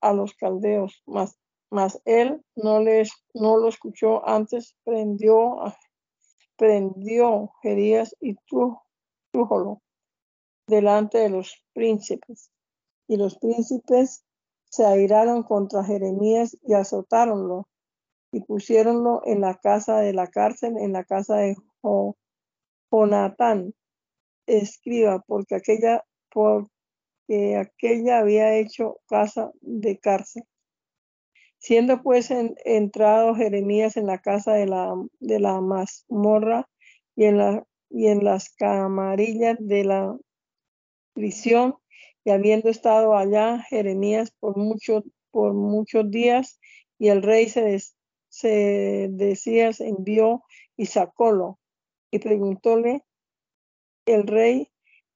a 0.00 0.12
los 0.12 0.32
caldeos, 0.34 1.02
mas, 1.06 2.00
él 2.04 2.40
no, 2.54 2.78
les, 2.80 3.10
no 3.34 3.56
lo 3.56 3.68
escuchó, 3.68 4.26
antes 4.28 4.76
prendió, 4.84 5.56
prendió 6.56 7.50
Jerías 7.62 8.16
y 8.20 8.36
trújolo 9.32 9.82
delante 10.68 11.18
de 11.18 11.30
los 11.30 11.64
príncipes. 11.72 12.52
Y 13.08 13.16
los 13.16 13.36
príncipes 13.36 14.24
se 14.66 14.86
airaron 14.86 15.42
contra 15.42 15.82
Jeremías 15.82 16.56
y 16.62 16.74
azotáronlo 16.74 17.66
y 18.30 18.40
pusiéronlo 18.42 19.22
en 19.24 19.40
la 19.40 19.56
casa 19.56 19.98
de 19.98 20.12
la 20.12 20.28
cárcel, 20.28 20.76
en 20.78 20.92
la 20.92 21.02
casa 21.02 21.38
de 21.38 21.56
Jonatán, 22.92 23.74
escriba, 24.58 25.22
porque 25.26 25.54
aquella, 25.54 26.04
porque 26.30 27.56
aquella 27.56 28.18
había 28.18 28.56
hecho 28.56 28.98
casa 29.08 29.50
de 29.60 29.98
cárcel. 29.98 30.44
Siendo 31.58 32.02
pues 32.02 32.30
entrado 32.30 33.34
Jeremías 33.34 33.96
en 33.96 34.06
la 34.06 34.18
casa 34.18 34.54
de 34.54 34.66
la, 34.66 34.94
de 35.20 35.40
la 35.40 35.60
mazmorra 35.60 36.68
y 37.14 37.24
en, 37.24 37.38
la, 37.38 37.64
y 37.90 38.06
en 38.06 38.24
las 38.24 38.50
camarillas 38.50 39.56
de 39.60 39.84
la 39.84 40.16
prisión, 41.12 41.76
y 42.24 42.30
habiendo 42.30 42.68
estado 42.68 43.14
allá 43.14 43.58
Jeremías 43.68 44.32
por, 44.40 44.56
mucho, 44.56 45.04
por 45.30 45.52
muchos 45.54 46.10
días, 46.10 46.58
y 46.98 47.08
el 47.08 47.22
rey 47.22 47.48
se, 47.48 47.78
se 48.28 49.08
decía, 49.10 49.72
se 49.72 49.88
envió 49.88 50.42
y 50.76 50.86
sacólo. 50.86 51.58
Y 52.10 52.18
preguntóle 52.18 53.04
el 54.10 54.26
rey 54.26 54.70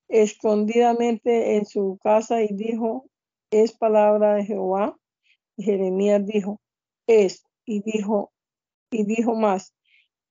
escondidamente 0.08 1.56
en 1.56 1.66
su 1.66 1.98
casa 2.02 2.42
y 2.42 2.48
dijo, 2.48 3.06
¿es 3.50 3.72
palabra 3.72 4.34
de 4.34 4.44
Jehová? 4.44 4.96
Y 5.56 5.64
Jeremías 5.64 6.24
dijo, 6.26 6.60
es. 7.06 7.44
Y 7.64 7.82
dijo, 7.82 8.32
y 8.90 9.04
dijo 9.04 9.34
más, 9.34 9.74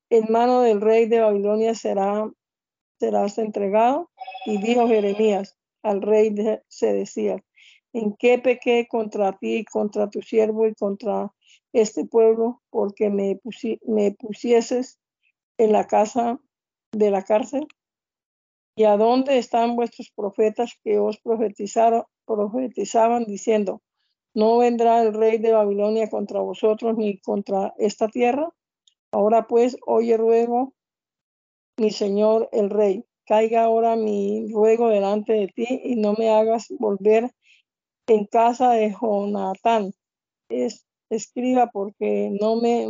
en 0.10 0.32
mano 0.32 0.62
del 0.62 0.82
rey 0.82 1.08
de 1.08 1.22
Babilonia 1.22 1.74
será, 1.74 2.30
serás 3.00 3.38
entregado. 3.38 4.12
Y 4.46 4.58
dijo 4.58 4.88
Jeremías, 4.88 5.58
al 5.82 6.02
rey 6.02 6.34
se 6.68 6.94
decía, 6.94 7.44
¿en 7.94 8.16
qué 8.16 8.40
pequé 8.40 8.88
contra 8.88 9.38
ti 9.38 9.66
contra 9.66 10.10
tu 10.10 10.22
siervo 10.22 10.68
y 10.68 10.76
contra 10.76 11.34
este 11.74 12.06
pueblo? 12.06 12.62
Porque 12.70 13.10
me, 13.10 13.40
me 13.88 14.12
pusieses 14.12 15.00
en 15.58 15.72
la 15.72 15.88
casa 15.88 16.40
de 16.92 17.12
la 17.12 17.24
cárcel. 17.24 17.68
¿Y 18.76 18.86
a 18.86 18.98
dónde 18.98 19.38
están 19.38 19.76
vuestros 19.76 20.12
profetas 20.16 20.80
que 20.84 20.98
os 20.98 21.20
profetizaron, 21.20 22.04
profetizaban 22.26 23.26
diciendo, 23.26 23.82
no 24.34 24.58
vendrá 24.58 25.04
el 25.04 25.14
rey 25.14 25.38
de 25.38 25.52
Babilonia 25.52 26.10
contra 26.10 26.42
vosotros 26.42 26.98
ni 26.98 27.20
contra 27.20 27.74
esta 27.78 28.08
tierra? 28.08 28.50
Ahora 29.12 29.46
pues, 29.48 29.78
oye 29.86 30.18
ruego, 30.18 30.74
mi 31.78 31.92
señor 31.92 32.50
el 32.52 32.72
rey, 32.72 33.06
caiga 33.26 33.64
ahora 33.64 33.96
mi 33.96 34.52
ruego 34.52 34.90
delante 34.90 35.34
de 35.34 35.48
ti 35.48 35.82
y 35.84 35.96
no 35.96 36.14
me 36.14 36.30
hagas 36.30 36.68
volver 36.80 37.32
en 38.08 38.26
casa 38.26 38.72
de 38.72 38.96
Jonatán. 39.00 39.94
Es, 40.50 40.86
escriba 41.10 41.68
porque 41.68 42.32
no 42.40 42.56
me, 42.56 42.88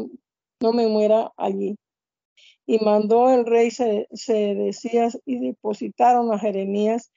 no 0.62 0.72
me 0.72 0.88
muera 0.88 1.34
allí. 1.36 1.76
Y 2.66 2.80
mandó 2.80 3.30
el 3.30 3.46
rey 3.46 3.72
se, 3.72 4.08
decía 4.12 5.10
y 5.26 5.40
depositaron 5.40 6.32
a 6.34 6.40
Jeremías 6.40 7.12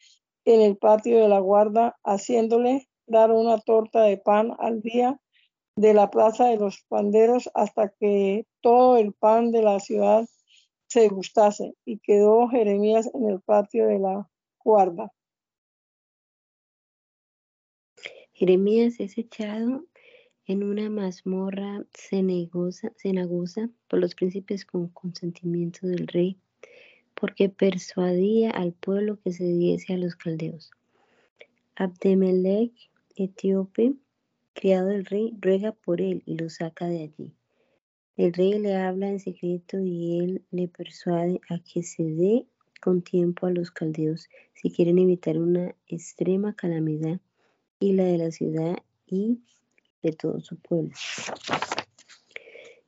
en 0.44 0.60
el 0.60 0.76
patio 0.76 1.20
de 1.20 1.28
la 1.28 1.38
guarda, 1.38 1.96
haciéndole 2.04 2.88
dar 3.06 3.30
una 3.30 3.58
torta 3.60 4.02
de 4.02 4.16
pan 4.18 4.52
al 4.58 4.80
día 4.80 5.20
de 5.76 5.94
la 5.94 6.10
plaza 6.10 6.46
de 6.46 6.56
los 6.56 6.82
panderos 6.88 7.50
hasta 7.54 7.90
que 7.90 8.46
todo 8.60 8.96
el 8.96 9.12
pan 9.12 9.50
de 9.52 9.62
la 9.62 9.78
ciudad 9.78 10.26
se 10.88 11.08
gustase, 11.08 11.74
y 11.84 11.98
quedó 11.98 12.48
Jeremías 12.48 13.10
en 13.12 13.28
el 13.28 13.40
patio 13.40 13.86
de 13.86 13.98
la 13.98 14.28
guarda. 14.62 15.12
Jeremías 18.32 19.00
es 19.00 19.16
echado 19.18 19.84
en 20.46 20.62
una 20.62 20.88
mazmorra 20.88 21.84
cenagosa, 21.92 22.92
cenagosa 22.96 23.68
por 23.88 23.98
los 23.98 24.14
príncipes 24.14 24.64
con 24.64 24.88
consentimiento 24.88 25.86
del 25.86 26.06
rey, 26.06 26.38
porque 27.14 27.48
persuadía 27.48 28.50
al 28.50 28.72
pueblo 28.72 29.18
que 29.20 29.32
se 29.32 29.44
diese 29.44 29.94
a 29.94 29.98
los 29.98 30.14
caldeos. 30.14 30.70
Abdemelech, 31.74 32.72
etíope, 33.16 33.94
criado 34.54 34.88
del 34.88 35.04
rey, 35.04 35.34
ruega 35.40 35.72
por 35.72 36.00
él 36.00 36.22
y 36.26 36.36
lo 36.36 36.48
saca 36.48 36.86
de 36.86 37.02
allí. 37.02 37.32
El 38.16 38.32
rey 38.32 38.58
le 38.58 38.76
habla 38.76 39.10
en 39.10 39.20
secreto 39.20 39.78
y 39.80 40.20
él 40.20 40.44
le 40.50 40.68
persuade 40.68 41.40
a 41.50 41.58
que 41.58 41.82
se 41.82 42.02
dé 42.02 42.46
con 42.80 43.02
tiempo 43.02 43.46
a 43.46 43.50
los 43.50 43.70
caldeos 43.70 44.28
si 44.54 44.70
quieren 44.70 44.98
evitar 44.98 45.38
una 45.38 45.74
extrema 45.86 46.54
calamidad 46.54 47.20
y 47.78 47.92
la 47.92 48.04
de 48.04 48.18
la 48.18 48.30
ciudad 48.30 48.76
y 49.06 49.40
de 50.02 50.12
todo 50.12 50.40
su 50.40 50.56
pueblo. 50.56 50.92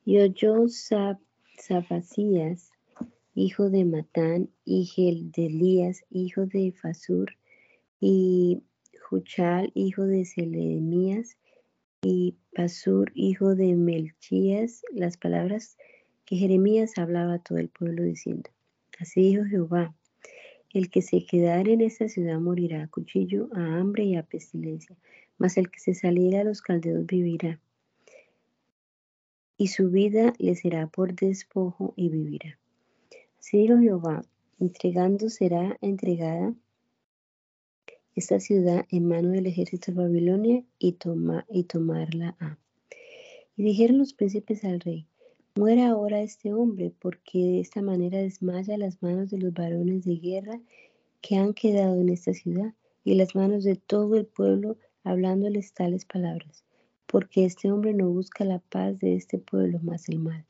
Y 0.04 0.18
oyó 0.18 0.66
Sabacías, 1.58 2.70
hijo 3.34 3.70
de 3.70 3.84
Matán, 3.84 4.50
y 4.64 5.30
de 5.32 5.46
Elías, 5.46 6.04
hijo 6.10 6.46
de 6.46 6.72
Fasur, 6.72 7.36
y 8.00 8.62
Juchal, 9.08 9.70
hijo 9.74 10.04
de 10.04 10.24
Selemías, 10.24 11.36
y 12.02 12.36
Pasur, 12.54 13.10
hijo 13.14 13.54
de 13.54 13.74
Melchías, 13.74 14.82
las 14.92 15.16
palabras 15.16 15.76
que 16.24 16.36
Jeremías 16.36 16.96
hablaba 16.96 17.34
a 17.34 17.38
todo 17.42 17.58
el 17.58 17.68
pueblo 17.68 18.02
diciendo, 18.02 18.50
así 19.00 19.20
dijo 19.22 19.44
Jehová, 19.44 19.96
el 20.72 20.90
que 20.90 21.02
se 21.02 21.24
quedare 21.24 21.72
en 21.72 21.80
esta 21.80 22.08
ciudad 22.08 22.38
morirá 22.38 22.82
a 22.82 22.88
cuchillo, 22.88 23.48
a 23.54 23.78
hambre 23.78 24.04
y 24.04 24.16
a 24.16 24.22
pestilencia, 24.22 24.96
mas 25.38 25.56
el 25.56 25.70
que 25.70 25.80
se 25.80 25.94
saliera 25.94 26.40
a 26.40 26.44
los 26.44 26.62
caldeos 26.62 27.06
vivirá. 27.06 27.60
Y 29.56 29.68
su 29.68 29.90
vida 29.90 30.34
le 30.38 30.54
será 30.54 30.86
por 30.86 31.14
despojo 31.14 31.94
y 31.96 32.10
vivirá. 32.10 32.58
Así 33.38 33.58
dijo 33.58 33.78
Jehová, 33.78 34.22
entregando 34.60 35.30
será 35.30 35.76
entregada 35.80 36.54
esta 38.14 38.40
ciudad 38.40 38.86
en 38.90 39.08
mano 39.08 39.30
del 39.30 39.46
ejército 39.46 39.92
de 39.92 39.98
Babilonia 40.02 40.64
y, 40.78 40.92
toma, 40.92 41.46
y 41.48 41.64
tomarla 41.64 42.36
a. 42.40 42.58
Y 43.56 43.62
dijeron 43.62 43.98
los 43.98 44.12
príncipes 44.12 44.64
al 44.64 44.80
rey, 44.80 45.07
muera 45.58 45.88
ahora 45.88 46.22
este 46.22 46.54
hombre, 46.54 46.92
porque 47.00 47.40
de 47.40 47.60
esta 47.60 47.82
manera 47.82 48.18
desmaya 48.18 48.78
las 48.78 49.02
manos 49.02 49.30
de 49.30 49.38
los 49.38 49.52
varones 49.52 50.04
de 50.04 50.14
guerra 50.14 50.60
que 51.20 51.34
han 51.34 51.52
quedado 51.52 52.00
en 52.00 52.10
esta 52.10 52.32
ciudad 52.32 52.74
y 53.02 53.16
las 53.16 53.34
manos 53.34 53.64
de 53.64 53.74
todo 53.74 54.14
el 54.14 54.24
pueblo 54.24 54.76
hablándoles 55.02 55.72
tales 55.72 56.04
palabras, 56.04 56.64
porque 57.06 57.44
este 57.44 57.72
hombre 57.72 57.92
no 57.92 58.08
busca 58.08 58.44
la 58.44 58.60
paz 58.60 59.00
de 59.00 59.16
este 59.16 59.38
pueblo, 59.38 59.80
más 59.80 60.08
el 60.08 60.20
mal. 60.20 60.46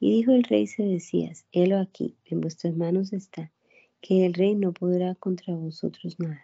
Y 0.00 0.12
dijo 0.12 0.32
el 0.32 0.44
rey 0.44 0.66
Sedecías, 0.66 1.44
helo 1.52 1.78
aquí, 1.78 2.16
en 2.24 2.40
vuestras 2.40 2.74
manos 2.74 3.12
está, 3.12 3.52
que 4.00 4.24
el 4.24 4.32
rey 4.32 4.54
no 4.54 4.72
podrá 4.72 5.14
contra 5.16 5.54
vosotros 5.54 6.18
nada. 6.18 6.40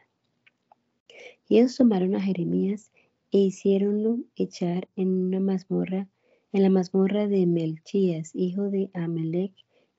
Y 1.48 1.58
ellos 1.58 1.76
tomaron 1.76 2.14
a 2.14 2.20
Jeremías 2.20 2.90
e 3.32 3.38
hicieronlo 3.38 4.18
echar 4.36 4.86
en 4.96 5.08
una 5.08 5.40
mazmorra, 5.40 6.08
en 6.52 6.62
la 6.62 6.70
mazmorra 6.70 7.28
de 7.28 7.46
Melchías, 7.46 8.30
hijo 8.34 8.70
de 8.70 8.90
Amelec, 8.94 9.52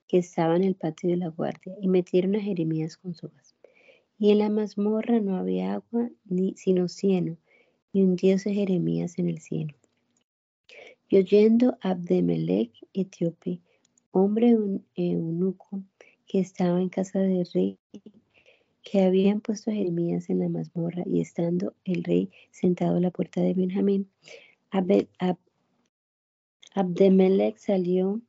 que 0.06 0.18
estaba 0.18 0.56
en 0.56 0.64
el 0.64 0.74
patio 0.74 1.10
de 1.10 1.16
la 1.16 1.28
guardia, 1.28 1.74
y 1.80 1.88
metieron 1.88 2.36
a 2.36 2.40
Jeremías 2.40 2.96
con 2.96 3.14
sogas. 3.14 3.54
Y 4.18 4.30
en 4.30 4.38
la 4.38 4.50
mazmorra 4.50 5.20
no 5.20 5.36
había 5.36 5.74
agua, 5.74 6.10
ni 6.26 6.54
sino 6.56 6.88
cieno, 6.88 7.38
y 7.92 8.02
hundióse 8.02 8.52
Jeremías 8.52 9.18
en 9.18 9.28
el 9.28 9.38
cieno. 9.38 9.74
Y 11.08 11.16
oyendo 11.16 11.76
Abdemelech, 11.80 12.72
etíope, 12.92 13.60
hombre 14.10 14.56
eunuco, 14.94 15.82
que 16.26 16.40
estaba 16.40 16.80
en 16.80 16.88
casa 16.88 17.18
del 17.18 17.46
rey, 17.52 17.78
que 18.82 19.02
habían 19.02 19.40
puesto 19.40 19.70
a 19.70 19.74
Jeremías 19.74 20.28
en 20.28 20.40
la 20.40 20.48
mazmorra 20.48 21.02
y 21.06 21.20
estando 21.20 21.74
el 21.84 22.04
rey 22.04 22.30
sentado 22.50 22.96
a 22.96 23.00
la 23.00 23.10
puerta 23.10 23.40
de 23.40 23.54
Benjamín, 23.54 24.08
Abdemelech 26.74 27.58
salió 27.58 28.22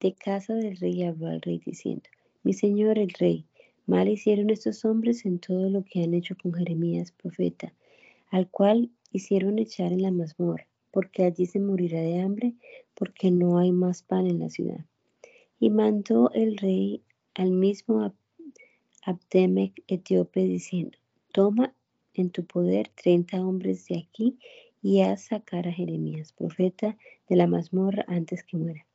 de 0.00 0.14
casa 0.14 0.54
del 0.54 0.78
rey 0.78 1.00
y 1.00 1.02
habló 1.02 1.26
al 1.26 1.42
rey 1.42 1.58
diciendo, 1.58 2.08
mi 2.42 2.54
señor 2.54 2.98
el 2.98 3.10
rey, 3.10 3.44
mal 3.84 4.08
hicieron 4.08 4.48
estos 4.48 4.86
hombres 4.86 5.26
en 5.26 5.38
todo 5.38 5.68
lo 5.68 5.84
que 5.84 6.02
han 6.02 6.14
hecho 6.14 6.34
con 6.42 6.54
Jeremías 6.54 7.12
profeta, 7.12 7.74
al 8.30 8.48
cual 8.48 8.90
hicieron 9.12 9.58
echar 9.58 9.92
en 9.92 10.00
la 10.00 10.10
mazmorra, 10.12 10.66
porque 10.90 11.24
allí 11.24 11.44
se 11.44 11.60
morirá 11.60 12.00
de 12.00 12.20
hambre, 12.20 12.54
porque 12.94 13.30
no 13.30 13.58
hay 13.58 13.70
más 13.70 14.02
pan 14.02 14.26
en 14.26 14.38
la 14.38 14.48
ciudad. 14.48 14.86
Y 15.60 15.68
mandó 15.68 16.30
el 16.32 16.56
rey 16.56 17.02
al 17.34 17.50
mismo 17.50 18.14
Abdemec 19.02 19.84
etíope 19.88 20.40
diciendo, 20.40 20.96
toma 21.32 21.74
en 22.14 22.30
tu 22.30 22.46
poder 22.46 22.88
treinta 22.88 23.46
hombres 23.46 23.86
de 23.88 23.98
aquí 23.98 24.38
y 24.86 25.00
haz 25.00 25.22
sacar 25.22 25.66
a 25.66 25.72
Jeremías, 25.72 26.32
profeta 26.32 26.96
de 27.28 27.34
la 27.34 27.48
mazmorra, 27.48 28.04
antes 28.06 28.44
que 28.44 28.56
muera. 28.56 28.86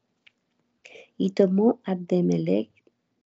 Y 1.18 1.32
tomó 1.32 1.82
Abdemelech 1.84 2.72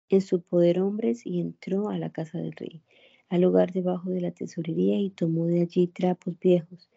en 0.08 0.20
su 0.20 0.40
poder 0.40 0.80
hombres 0.80 1.24
y 1.24 1.38
entró 1.38 1.90
a 1.90 1.96
la 1.96 2.10
casa 2.10 2.38
del 2.38 2.50
rey, 2.50 2.82
al 3.28 3.42
lugar 3.42 3.72
debajo 3.72 4.10
de 4.10 4.20
la 4.20 4.32
tesorería 4.32 4.98
y 4.98 5.10
tomó 5.10 5.46
de 5.46 5.60
allí 5.60 5.86
trapos 5.86 6.36
viejos, 6.40 6.90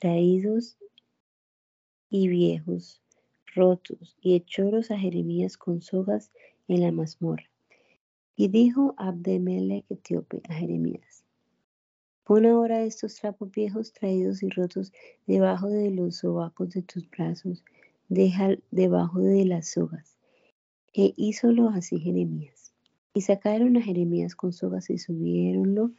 traídos 0.00 0.78
y 2.08 2.28
viejos, 2.28 3.02
rotos, 3.52 4.16
y 4.20 4.36
echólos 4.36 4.92
a 4.92 4.98
Jeremías 4.98 5.56
con 5.56 5.82
sogas 5.82 6.30
en 6.68 6.82
la 6.82 6.92
mazmorra. 6.92 7.50
Y 8.36 8.46
dijo 8.46 8.94
Abdemelech 8.96 9.86
etíope 9.90 10.40
a 10.48 10.54
Jeremías, 10.54 11.25
pon 12.26 12.44
ahora 12.44 12.82
estos 12.82 13.14
trapos 13.14 13.52
viejos 13.52 13.92
traídos 13.92 14.42
y 14.42 14.48
rotos 14.48 14.92
debajo 15.28 15.68
de 15.68 15.92
los 15.92 16.16
sobacos 16.16 16.70
de 16.70 16.82
tus 16.82 17.08
brazos, 17.08 17.64
deja 18.08 18.56
debajo 18.72 19.20
de 19.20 19.44
las 19.44 19.70
sogas. 19.70 20.18
E 20.92 21.14
hízolo 21.16 21.68
así 21.68 22.00
Jeremías. 22.00 22.72
Y 23.14 23.20
sacaron 23.20 23.76
a 23.76 23.82
Jeremías 23.82 24.34
con 24.34 24.52
sogas 24.52 24.90
y 24.90 24.98
subiéronlo 24.98 25.92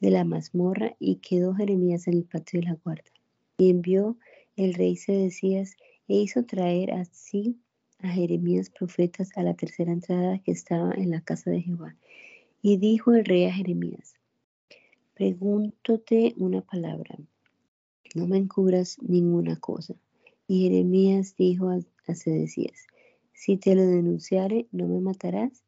de 0.00 0.10
la 0.10 0.24
mazmorra 0.24 0.96
y 0.98 1.16
quedó 1.16 1.54
Jeremías 1.54 2.08
en 2.08 2.14
el 2.14 2.24
patio 2.24 2.60
de 2.60 2.66
la 2.66 2.74
guarda. 2.74 3.10
Y 3.58 3.70
envió 3.70 4.16
el 4.56 4.74
rey 4.74 4.96
Sedecías 4.96 5.76
e 6.08 6.16
hizo 6.16 6.44
traer 6.44 6.92
así 6.92 7.56
a 8.00 8.08
Jeremías 8.08 8.68
profetas 8.70 9.30
a 9.36 9.44
la 9.44 9.54
tercera 9.54 9.92
entrada 9.92 10.40
que 10.40 10.50
estaba 10.50 10.92
en 10.94 11.10
la 11.10 11.20
casa 11.20 11.52
de 11.52 11.62
Jehová. 11.62 11.94
Y 12.62 12.78
dijo 12.78 13.12
el 13.12 13.24
rey 13.24 13.44
a 13.44 13.52
Jeremías, 13.52 14.17
pregúntote 15.18 16.32
una 16.36 16.60
palabra, 16.60 17.18
no 18.14 18.28
me 18.28 18.36
encubras 18.36 18.98
ninguna 19.02 19.56
cosa. 19.56 19.96
Y 20.46 20.62
Jeremías 20.62 21.34
dijo 21.36 21.70
a, 21.70 21.80
a 22.06 22.14
Sedecías, 22.14 22.86
si 23.32 23.56
te 23.56 23.74
lo 23.74 23.84
denunciare, 23.84 24.68
no 24.70 24.86
me 24.86 25.00
matarás, 25.00 25.64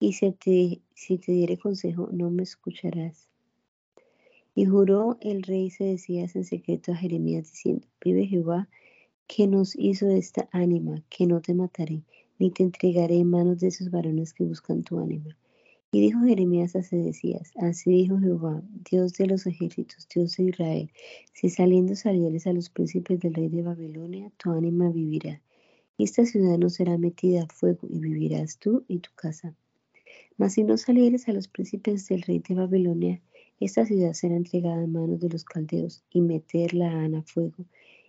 y 0.00 0.14
si 0.14 0.32
te, 0.32 1.32
diere 1.32 1.58
consejo, 1.58 2.08
no 2.12 2.30
me 2.30 2.44
escucharás. 2.44 3.28
Y 4.54 4.64
juró 4.64 5.18
el 5.20 5.42
rey 5.42 5.68
Sedecías 5.68 6.34
en 6.34 6.44
secreto 6.44 6.92
a 6.92 6.96
Jeremías, 6.96 7.50
diciendo, 7.50 7.86
vive 8.02 8.26
Jehová, 8.26 8.70
que 9.26 9.46
nos 9.48 9.76
hizo 9.76 10.08
esta 10.08 10.48
ánima, 10.50 11.04
que 11.10 11.26
no 11.26 11.42
te 11.42 11.52
mataré, 11.52 12.04
ni 12.38 12.50
te 12.50 12.62
entregaré 12.62 13.18
en 13.18 13.28
manos 13.28 13.60
de 13.60 13.68
esos 13.68 13.90
varones 13.90 14.32
que 14.32 14.44
buscan 14.44 14.82
tu 14.82 14.98
ánima. 14.98 15.36
Y 15.90 16.02
dijo 16.02 16.20
Jeremías 16.20 16.76
a 16.76 16.82
Sedecías, 16.82 17.50
así 17.56 17.90
dijo 17.90 18.18
Jehová, 18.18 18.62
Dios 18.90 19.14
de 19.14 19.26
los 19.26 19.46
ejércitos, 19.46 20.06
Dios 20.14 20.36
de 20.36 20.44
Israel, 20.44 20.92
si 21.32 21.48
saliendo 21.48 21.96
salieres 21.96 22.46
a 22.46 22.52
los 22.52 22.68
príncipes 22.68 23.20
del 23.20 23.32
rey 23.32 23.48
de 23.48 23.62
Babilonia, 23.62 24.30
tu 24.36 24.50
ánima 24.50 24.90
vivirá. 24.90 25.40
Y 25.96 26.04
esta 26.04 26.26
ciudad 26.26 26.58
no 26.58 26.68
será 26.68 26.98
metida 26.98 27.44
a 27.44 27.46
fuego, 27.46 27.88
y 27.88 28.00
vivirás 28.00 28.58
tú 28.58 28.84
y 28.86 28.98
tu 28.98 29.08
casa. 29.14 29.54
Mas 30.36 30.52
si 30.52 30.62
no 30.62 30.76
salieres 30.76 31.26
a 31.26 31.32
los 31.32 31.48
príncipes 31.48 32.06
del 32.08 32.20
rey 32.20 32.42
de 32.46 32.54
Babilonia, 32.54 33.22
esta 33.58 33.86
ciudad 33.86 34.12
será 34.12 34.36
entregada 34.36 34.84
en 34.84 34.92
manos 34.92 35.20
de 35.20 35.30
los 35.30 35.44
caldeos, 35.44 36.04
y 36.10 36.20
meterla 36.20 37.02
a 37.06 37.22
fuego, 37.22 37.64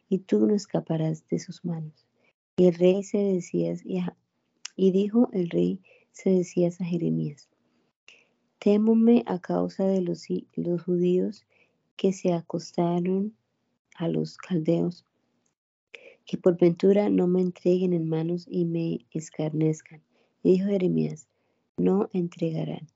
y 0.09 0.17
tú 0.17 0.45
no 0.45 0.53
escaparás 0.53 1.25
de 1.29 1.39
sus 1.39 1.63
manos. 1.63 2.05
Y 2.57 2.65
el 2.65 2.73
rey 2.73 3.03
se 3.03 3.19
decía, 3.19 3.73
y 4.75 4.91
dijo 4.91 5.29
el 5.31 5.49
rey 5.49 5.79
se 6.11 6.31
decía 6.31 6.67
a 6.67 6.83
Jeremías, 6.83 7.48
Témome 8.59 9.23
a 9.25 9.39
causa 9.39 9.85
de 9.85 10.01
los, 10.01 10.27
judíos 10.83 11.45
que 11.95 12.11
se 12.11 12.33
acostaron 12.33 13.33
a 13.95 14.09
los 14.09 14.35
caldeos, 14.35 15.05
que 16.25 16.37
por 16.37 16.57
ventura 16.57 17.09
no 17.09 17.25
me 17.25 17.39
entreguen 17.39 17.93
en 17.93 18.09
manos 18.09 18.45
y 18.49 18.65
me 18.65 19.05
escarnezcan. 19.11 20.01
Dijo 20.43 20.67
Jeremías, 20.67 21.29
no 21.77 22.09
entregarán. 22.11 22.89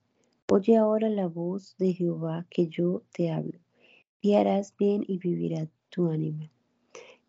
Oye 0.52 0.76
ahora 0.76 1.08
la 1.08 1.28
voz 1.28 1.74
de 1.78 1.94
Jehová 1.94 2.46
que 2.50 2.68
yo 2.68 3.02
te 3.14 3.30
hablo, 3.30 3.58
y 4.20 4.34
harás 4.34 4.74
bien 4.76 5.02
y 5.08 5.16
vivirá 5.16 5.66
tu 5.88 6.10
ánima. 6.10 6.50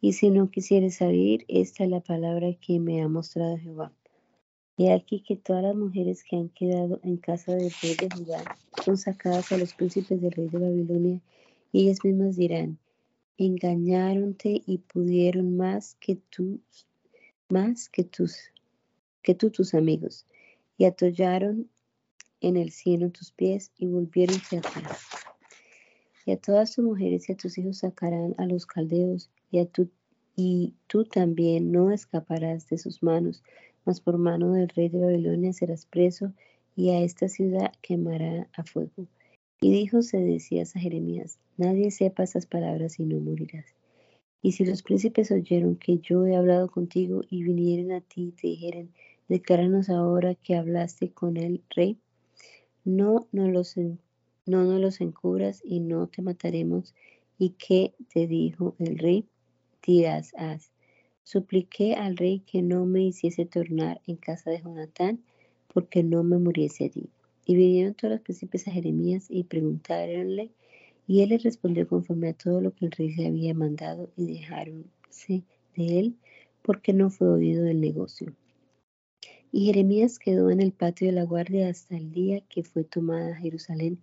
Y 0.02 0.12
si 0.12 0.30
no 0.30 0.52
quisieres 0.52 0.96
salir, 0.96 1.46
esta 1.48 1.86
es 1.86 1.90
la 1.90 2.02
palabra 2.02 2.54
que 2.56 2.82
me 2.82 3.02
ha 3.02 3.08
mostrado 3.08 3.58
Jehová. 3.58 3.94
He 4.78 4.92
aquí 4.92 5.22
que 5.22 5.38
todas 5.38 5.64
las 5.64 5.76
mujeres 5.76 6.24
que 6.24 6.36
han 6.36 6.50
quedado 6.50 7.00
en 7.04 7.16
casa 7.16 7.54
del 7.56 7.72
rey 7.82 7.96
de 7.96 8.10
Judá 8.14 8.44
son 8.84 8.98
sacadas 8.98 9.52
a 9.54 9.58
los 9.58 9.74
príncipes 9.74 10.22
del 10.22 10.32
rey 10.32 10.50
de 10.50 10.60
Babilonia, 10.60 11.22
y 11.72 11.84
ellas 11.84 12.00
mismas 12.04 12.36
dirán, 12.36 12.78
engañaronte 13.38 14.62
y 14.66 14.80
pudieron 14.80 15.56
más 15.56 15.96
que 15.96 16.16
tú, 16.30 16.60
más 17.48 17.88
que 17.88 18.04
tus, 18.04 18.52
que 19.22 19.34
tú 19.34 19.50
tus 19.50 19.74
amigos, 19.74 20.26
y 20.78 20.86
atollaron 20.86 21.70
en 22.42 22.58
el 22.58 22.72
cielo 22.72 23.10
tus 23.12 23.32
pies 23.32 23.72
y 23.78 23.88
volvieronse 23.88 24.58
atrás. 24.58 25.04
Y 26.26 26.32
a 26.32 26.38
todas 26.38 26.76
tus 26.76 26.84
mujeres 26.84 27.30
y 27.30 27.32
a 27.32 27.38
tus 27.38 27.58
hijos 27.58 27.78
sacarán 27.78 28.36
a 28.38 28.46
los 28.46 28.66
caldeos, 28.66 29.30
y, 29.52 29.64
tú, 29.68 29.90
y 30.36 30.74
tú 30.88 31.06
también 31.06 31.72
no 31.72 31.92
escaparás 31.92 32.68
de 32.68 32.78
sus 32.78 33.02
manos, 33.02 33.42
mas 33.86 34.02
por 34.02 34.18
mano 34.18 34.54
del 34.54 34.70
rey 34.70 34.90
de 34.90 35.00
Babilonia 35.00 35.54
serás 35.54 35.86
preso, 35.86 36.34
y 36.76 36.90
a 36.90 37.02
esta 37.02 37.30
ciudad 37.30 37.72
quemará 37.82 38.50
a 38.54 38.64
fuego. 38.64 39.08
Y 39.62 39.72
dijo 39.72 40.02
Sedecías 40.02 40.76
a 40.76 40.80
Jeremías, 40.80 41.40
nadie 41.58 41.92
sepa 41.92 42.24
estas 42.24 42.46
palabras 42.46 43.00
y 43.00 43.06
no 43.06 43.20
morirás. 43.20 43.66
Y 44.42 44.52
si 44.52 44.66
los 44.66 44.84
príncipes 44.84 45.32
oyeron 45.32 45.76
que 45.76 45.98
yo 46.00 46.26
he 46.26 46.36
hablado 46.36 46.70
contigo 46.70 47.24
y 47.30 47.44
vinieren 47.44 47.92
a 47.92 48.02
ti 48.02 48.26
y 48.26 48.32
te 48.32 48.48
dijeren, 48.48 48.94
decláranos 49.28 49.90
ahora 49.90 50.36
que 50.36 50.56
hablaste 50.56 51.12
con 51.12 51.38
el 51.38 51.64
rey, 51.76 51.98
no 52.84 53.28
nos 53.32 53.50
los, 53.50 53.76
no 54.46 54.64
los 54.64 55.02
encubras 55.02 55.62
y 55.64 55.80
no 55.80 56.08
te 56.08 56.22
mataremos. 56.22 56.94
¿Y 57.40 57.56
qué 57.58 57.96
te 58.14 58.28
dijo 58.28 58.76
el 58.78 59.00
rey? 59.00 59.26
Dirás, 59.86 60.34
haz. 60.38 60.75
Supliqué 61.26 61.96
al 61.96 62.18
rey 62.18 62.42
que 62.42 62.62
no 62.62 62.86
me 62.86 63.02
hiciese 63.02 63.48
tornar 63.48 64.00
en 64.06 64.16
casa 64.16 64.52
de 64.52 64.62
Jonatán, 64.62 65.24
porque 65.74 66.04
no 66.04 66.24
me 66.24 66.38
muriese 66.38 66.86
allí. 66.86 67.10
Y 67.48 67.56
vinieron 67.56 67.96
todos 67.96 68.14
los 68.14 68.22
príncipes 68.22 68.68
a 68.68 68.72
Jeremías 68.72 69.26
y 69.30 69.44
preguntaronle, 69.44 70.52
y 71.08 71.22
él 71.22 71.30
les 71.30 71.42
respondió 71.42 71.88
conforme 71.88 72.30
a 72.30 72.34
todo 72.34 72.62
lo 72.62 72.76
que 72.76 72.86
el 72.86 72.92
rey 72.92 73.16
le 73.16 73.26
había 73.26 73.56
mandado, 73.56 74.12
y 74.16 74.28
dejáronse 74.28 75.44
de 75.76 76.00
él, 76.00 76.16
porque 76.62 76.94
no 76.94 77.10
fue 77.10 77.28
oído 77.28 77.64
del 77.64 77.82
negocio. 77.82 78.32
Y 79.52 79.66
Jeremías 79.66 80.20
quedó 80.20 80.52
en 80.52 80.62
el 80.62 80.74
patio 80.74 81.08
de 81.08 81.14
la 81.14 81.24
guardia 81.24 81.70
hasta 81.70 81.98
el 81.98 82.12
día 82.12 82.42
que 82.42 82.62
fue 82.62 82.84
tomada 82.84 83.36
Jerusalén, 83.36 84.00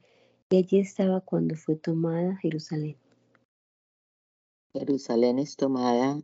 y 0.50 0.56
allí 0.56 0.80
estaba 0.80 1.20
cuando 1.20 1.54
fue 1.54 1.76
tomada 1.76 2.36
Jerusalén. 2.38 2.96
Jerusalén 4.74 5.38
es 5.38 5.54
tomada 5.54 6.20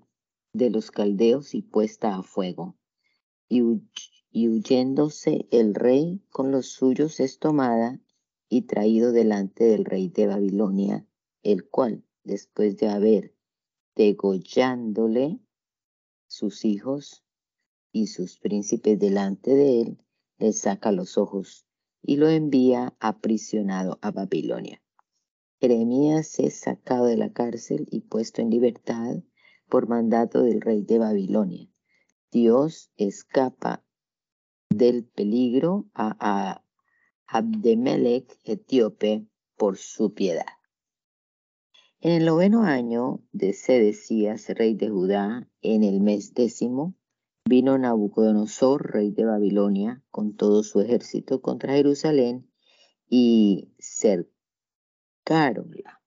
de 0.59 0.71
los 0.71 0.91
caldeos 0.91 1.55
y 1.55 1.63
puesta 1.63 2.17
a 2.17 2.23
fuego. 2.23 2.77
Y, 3.49 3.63
huyéndose 4.47 5.49
el 5.51 5.75
rey 5.75 6.21
con 6.29 6.53
los 6.53 6.67
suyos 6.67 7.19
es 7.21 7.39
tomada 7.39 7.99
y 8.49 8.63
traído 8.63 9.13
delante 9.13 9.65
del 9.65 9.87
rey 9.87 10.09
de 10.09 10.27
Babilonia, 10.27 11.07
el 11.43 11.67
cual, 11.69 12.05
después 12.25 12.77
de 12.77 12.89
haber 12.89 13.35
degollándole 13.97 15.41
sus 16.27 16.65
hijos 16.67 17.25
y 17.91 18.09
sus 18.09 18.39
príncipes 18.39 18.99
delante 18.99 19.55
de 19.55 19.81
él, 19.81 20.05
le 20.39 20.53
saca 20.53 20.93
los 20.93 21.17
ojos 21.17 21.67
y 22.03 22.17
lo 22.17 22.29
envía 22.29 22.95
aprisionado 23.01 23.99
a 24.03 24.11
Babilonia. 24.11 24.83
Jeremías 25.61 26.39
es 26.39 26.61
sacado 26.61 27.07
de 27.07 27.17
la 27.17 27.33
cárcel 27.33 27.87
y 27.91 28.01
puesto 28.01 28.43
en 28.43 28.51
libertad 28.51 29.17
por 29.69 29.89
mandato 29.89 30.43
del 30.43 30.61
rey 30.61 30.83
de 30.83 30.99
Babilonia. 30.99 31.69
Dios 32.31 32.91
escapa 32.97 33.85
del 34.71 35.05
peligro 35.05 35.87
a, 35.95 36.62
Abdemelech 37.27 38.39
etíope 38.45 39.27
por 39.57 39.77
su 39.77 40.14
piedad. 40.14 40.47
En 42.01 42.12
el 42.12 42.25
noveno 42.25 42.62
año 42.62 43.21
de 43.33 43.53
Sedecías, 43.53 44.49
rey 44.49 44.75
de 44.75 44.89
Judá, 44.89 45.47
en 45.61 45.85
el 45.85 46.01
mes 46.01 46.33
décimo, 46.33 46.95
vino 47.45 47.77
Nabucodonosor, 47.77 48.93
rey 48.93 49.11
de 49.11 49.27
Babilonia, 49.27 50.03
con 50.11 50.37
todo 50.37 50.62
su 50.62 50.81
ejército 50.81 51.43
contra 51.43 51.75
Jerusalén 51.75 52.51
y 53.11 53.75
cercáronla 53.79 55.97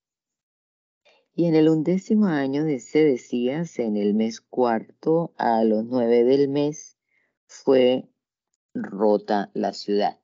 y 1.41 1.47
en 1.47 1.55
el 1.55 1.69
undécimo 1.69 2.27
año 2.27 2.65
de 2.65 2.79
Sedecías, 2.79 3.79
en 3.79 3.97
el 3.97 4.13
mes 4.13 4.41
cuarto, 4.41 5.33
a 5.37 5.63
los 5.63 5.85
nueve 5.85 6.23
del 6.23 6.47
mes, 6.47 6.99
fue 7.47 8.07
rota 8.75 9.49
la 9.55 9.73
ciudad. 9.73 10.19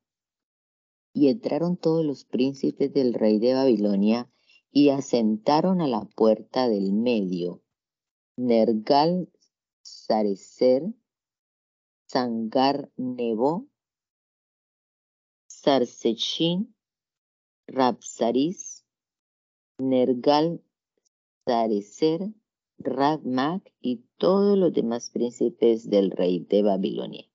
Y 1.13 1.29
entraron 1.29 1.75
todos 1.75 2.05
los 2.05 2.23
príncipes 2.23 2.93
del 2.93 3.15
rey 3.15 3.39
de 3.39 3.55
Babilonia 3.55 4.29
y 4.69 4.89
asentaron 4.89 5.81
a 5.81 5.87
la 5.87 6.01
puerta 6.01 6.69
del 6.69 6.93
medio. 6.93 7.63
Nergal, 8.35 9.27
Sarecer, 9.81 10.83
Sangar 12.05 12.91
Nebo, 12.95 13.65
Sarsechin, 15.47 16.75
Rapsaris, 17.65 18.85
Nergal 19.79 20.61
Sarecer, 21.47 22.33
y 23.81 24.03
todos 24.17 24.57
los 24.57 24.73
demás 24.73 25.09
príncipes 25.11 25.89
del 25.89 26.11
rey 26.11 26.39
de 26.39 26.61
Babilonia. 26.61 27.25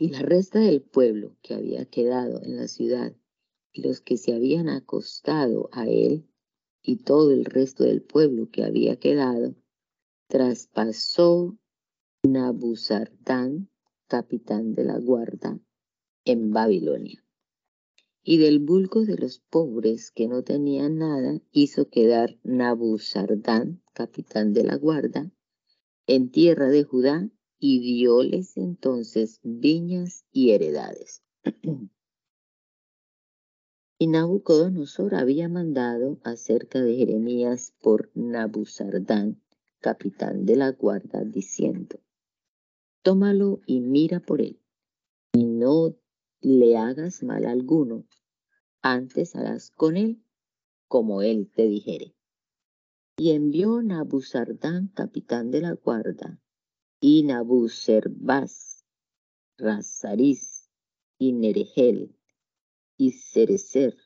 Y 0.00 0.10
la 0.10 0.20
resta 0.20 0.60
del 0.60 0.80
pueblo 0.80 1.36
que 1.42 1.54
había 1.54 1.84
quedado 1.84 2.40
en 2.44 2.56
la 2.56 2.68
ciudad, 2.68 3.16
y 3.72 3.82
los 3.82 4.00
que 4.00 4.16
se 4.16 4.32
habían 4.32 4.68
acostado 4.68 5.68
a 5.72 5.88
él, 5.88 6.24
y 6.82 6.98
todo 6.98 7.32
el 7.32 7.44
resto 7.44 7.82
del 7.82 8.00
pueblo 8.00 8.48
que 8.48 8.62
había 8.62 8.94
quedado, 8.94 9.56
traspasó 10.28 11.58
Nabuzardán, 12.22 13.70
capitán 14.06 14.72
de 14.72 14.84
la 14.84 14.98
guarda, 14.98 15.58
en 16.24 16.52
Babilonia. 16.52 17.24
Y 18.22 18.38
del 18.38 18.60
vulgo 18.60 19.04
de 19.04 19.18
los 19.18 19.40
pobres 19.40 20.12
que 20.12 20.28
no 20.28 20.44
tenían 20.44 20.98
nada, 20.98 21.40
hizo 21.50 21.88
quedar 21.88 22.38
Nabuzardán, 22.44 23.82
capitán 23.94 24.52
de 24.52 24.62
la 24.62 24.76
guarda, 24.76 25.32
en 26.06 26.30
tierra 26.30 26.68
de 26.68 26.84
Judá 26.84 27.28
y 27.58 27.80
dioles 27.80 28.56
entonces 28.56 29.40
viñas 29.42 30.24
y 30.32 30.50
heredades. 30.50 31.22
y 33.98 34.06
Nabucodonosor 34.06 35.16
había 35.16 35.48
mandado 35.48 36.20
acerca 36.22 36.80
de 36.80 36.96
Jeremías 36.96 37.74
por 37.80 38.10
Nabuzardán, 38.14 39.42
capitán 39.80 40.44
de 40.46 40.56
la 40.56 40.70
guarda, 40.70 41.24
diciendo, 41.24 42.00
tómalo 43.02 43.60
y 43.66 43.80
mira 43.80 44.20
por 44.20 44.40
él, 44.40 44.60
y 45.32 45.44
no 45.44 45.96
le 46.40 46.76
hagas 46.76 47.24
mal 47.24 47.44
alguno, 47.44 48.06
antes 48.82 49.34
harás 49.34 49.72
con 49.72 49.96
él 49.96 50.22
como 50.86 51.22
él 51.22 51.50
te 51.52 51.66
dijere. 51.66 52.14
Y 53.16 53.32
envió 53.32 53.82
Nabuzardán, 53.82 54.88
capitán 54.94 55.50
de 55.50 55.60
la 55.60 55.72
guarda, 55.72 56.40
y 57.00 57.22
Nabuserbas, 57.22 58.84
Razaris, 59.56 60.68
y 61.18 61.32
Neregel, 61.32 62.16
y 62.96 63.12
Cerecer, 63.12 63.96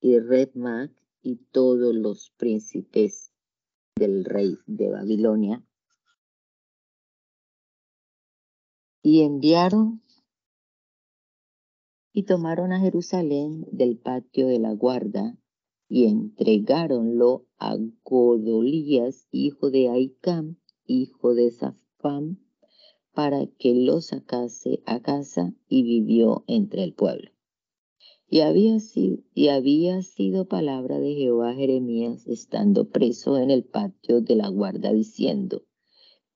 y 0.00 0.18
Redmac, 0.18 0.92
y 1.22 1.36
todos 1.36 1.94
los 1.94 2.30
príncipes 2.36 3.32
del 3.96 4.24
rey 4.24 4.58
de 4.66 4.90
Babilonia. 4.90 5.64
Y 9.02 9.22
enviaron 9.22 10.02
y 12.12 12.22
tomaron 12.22 12.72
a 12.72 12.80
Jerusalén 12.80 13.66
del 13.72 13.98
patio 13.98 14.46
de 14.46 14.60
la 14.60 14.72
guarda 14.72 15.36
y 15.88 16.06
entregáronlo 16.06 17.46
a 17.58 17.76
Godolías, 18.04 19.26
hijo 19.32 19.70
de 19.70 19.88
Aicam, 19.88 20.56
hijo 20.86 21.34
de 21.34 21.50
Para 23.14 23.46
que 23.46 23.74
lo 23.74 24.02
sacase 24.02 24.82
a 24.84 25.00
casa 25.00 25.54
y 25.70 25.84
vivió 25.84 26.44
entre 26.46 26.84
el 26.84 26.92
pueblo. 26.92 27.30
Y 28.28 28.40
había, 28.40 28.78
sido, 28.78 29.22
y 29.32 29.48
había 29.48 30.02
sido 30.02 30.46
palabra 30.46 30.98
de 30.98 31.14
Jehová 31.14 31.54
Jeremías 31.54 32.26
estando 32.26 32.90
preso 32.90 33.38
en 33.38 33.50
el 33.50 33.64
patio 33.64 34.20
de 34.20 34.36
la 34.36 34.48
guarda, 34.48 34.92
diciendo, 34.92 35.62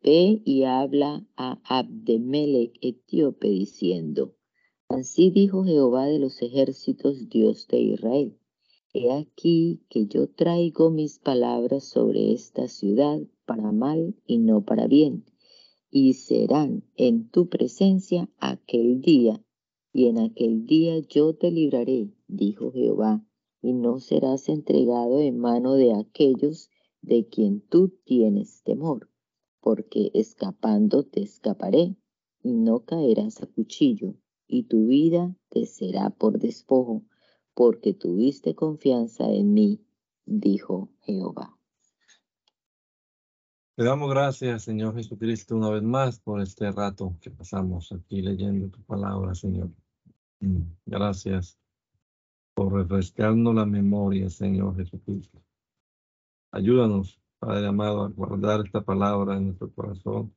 Ve 0.03 0.41
y 0.43 0.63
habla 0.63 1.27
a 1.37 1.61
Abdemelech 1.65 2.79
etíope, 2.81 3.51
diciendo, 3.51 4.37
Así 4.89 5.31
dijo 5.31 5.65
Jehová 5.65 6.07
de 6.07 6.19
los 6.19 6.41
ejércitos, 6.41 7.29
Dios 7.29 7.67
de 7.69 7.81
Israel. 7.81 8.39
He 8.95 9.13
aquí 9.13 9.83
que 9.91 10.07
yo 10.07 10.29
traigo 10.29 10.89
mis 10.89 11.19
palabras 11.19 11.85
sobre 11.85 12.33
esta 12.33 12.69
ciudad 12.69 13.21
para 13.45 13.71
mal 13.71 14.15
y 14.27 14.39
no 14.39 14.65
para 14.65 14.87
bien, 14.87 15.27
y 15.91 16.15
serán 16.15 16.85
en 16.97 17.29
tu 17.29 17.49
presencia 17.49 18.29
aquel 18.39 19.01
día, 19.01 19.43
y 19.93 20.07
en 20.07 20.19
aquel 20.19 20.67
día 20.67 20.99
yo 21.01 21.35
te 21.35 21.51
libraré, 21.51 22.11
dijo 22.27 22.73
Jehová, 22.73 23.25
y 23.63 23.73
no 23.73 23.99
serás 23.99 24.49
entregado 24.49 25.21
en 25.21 25.39
mano 25.39 25.75
de 25.75 25.95
aquellos 25.95 26.71
de 27.03 27.27
quien 27.27 27.61
tú 27.61 27.89
tienes 28.05 28.63
temor, 28.63 29.11
porque 29.61 30.11
escapando 30.15 31.05
te 31.05 31.23
escaparé, 31.23 31.97
y 32.43 32.53
no 32.53 32.85
caerás 32.85 33.43
a 33.43 33.47
cuchillo 33.47 34.15
y 34.49 34.65
tu 34.65 34.87
vida 34.87 35.37
te 35.51 35.67
será 35.67 36.11
por 36.11 36.39
despojo, 36.39 37.05
porque 37.55 37.93
tuviste 37.93 38.55
confianza 38.55 39.31
en 39.31 39.53
mí, 39.53 39.81
dijo 40.25 40.91
Jehová. 41.01 41.58
Te 43.79 43.85
damos 43.85 44.11
gracias, 44.11 44.65
Señor 44.65 44.97
Jesucristo, 44.97 45.55
una 45.55 45.71
vez 45.71 45.85
más 45.85 46.19
por 46.19 46.41
este 46.41 46.69
rato 46.73 47.17
que 47.21 47.31
pasamos 47.31 47.93
aquí 47.93 48.21
leyendo 48.21 48.69
tu 48.71 48.83
palabra, 48.83 49.37
Señor. 49.37 49.71
Mm, 50.41 50.63
gracias 50.85 51.57
por 52.55 52.73
refrescarnos 52.73 53.55
la 53.55 53.65
memoria, 53.65 54.29
Señor 54.31 54.75
Jesucristo. 54.75 55.41
Ayúdanos, 56.51 57.21
Padre 57.39 57.69
amado, 57.69 58.03
a 58.03 58.09
guardar 58.09 58.67
esta 58.67 58.81
palabra 58.81 59.37
en 59.37 59.45
nuestro 59.47 59.73
corazón, 59.73 60.35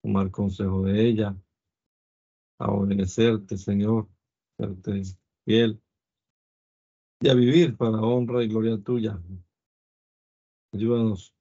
tomar 0.00 0.30
consejo 0.30 0.82
de 0.84 1.04
ella 1.04 1.36
a 2.60 2.70
obedecerte, 2.70 3.58
Señor, 3.58 4.08
serte 4.56 5.02
fiel 5.44 5.82
y 7.18 7.28
a 7.28 7.34
vivir 7.34 7.76
para 7.76 8.00
honra 8.00 8.44
y 8.44 8.46
gloria 8.46 8.78
tuya. 8.78 9.20
Ayúdanos 10.72 11.35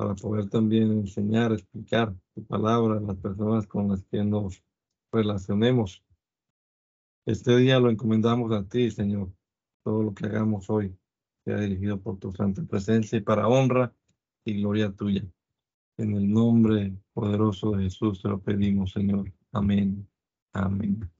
para 0.00 0.14
poder 0.14 0.48
también 0.48 0.90
enseñar, 0.92 1.52
explicar 1.52 2.14
tu 2.34 2.42
palabra 2.46 2.96
a 2.96 3.00
las 3.02 3.18
personas 3.18 3.66
con 3.66 3.90
las 3.90 4.02
que 4.04 4.24
nos 4.24 4.64
relacionemos. 5.12 6.02
Este 7.26 7.54
día 7.58 7.78
lo 7.78 7.90
encomendamos 7.90 8.50
a 8.52 8.66
ti, 8.66 8.90
Señor. 8.90 9.30
Todo 9.84 10.02
lo 10.02 10.14
que 10.14 10.24
hagamos 10.24 10.70
hoy 10.70 10.96
sea 11.44 11.58
dirigido 11.58 12.00
por 12.00 12.18
tu 12.18 12.32
santa 12.32 12.62
presencia 12.62 13.18
y 13.18 13.20
para 13.20 13.46
honra 13.46 13.94
y 14.46 14.62
gloria 14.62 14.90
tuya. 14.90 15.22
En 15.98 16.14
el 16.14 16.32
nombre 16.32 16.96
poderoso 17.12 17.72
de 17.72 17.82
Jesús 17.82 18.22
te 18.22 18.30
lo 18.30 18.40
pedimos, 18.40 18.92
Señor. 18.92 19.30
Amén. 19.52 20.08
Amén. 20.54 21.10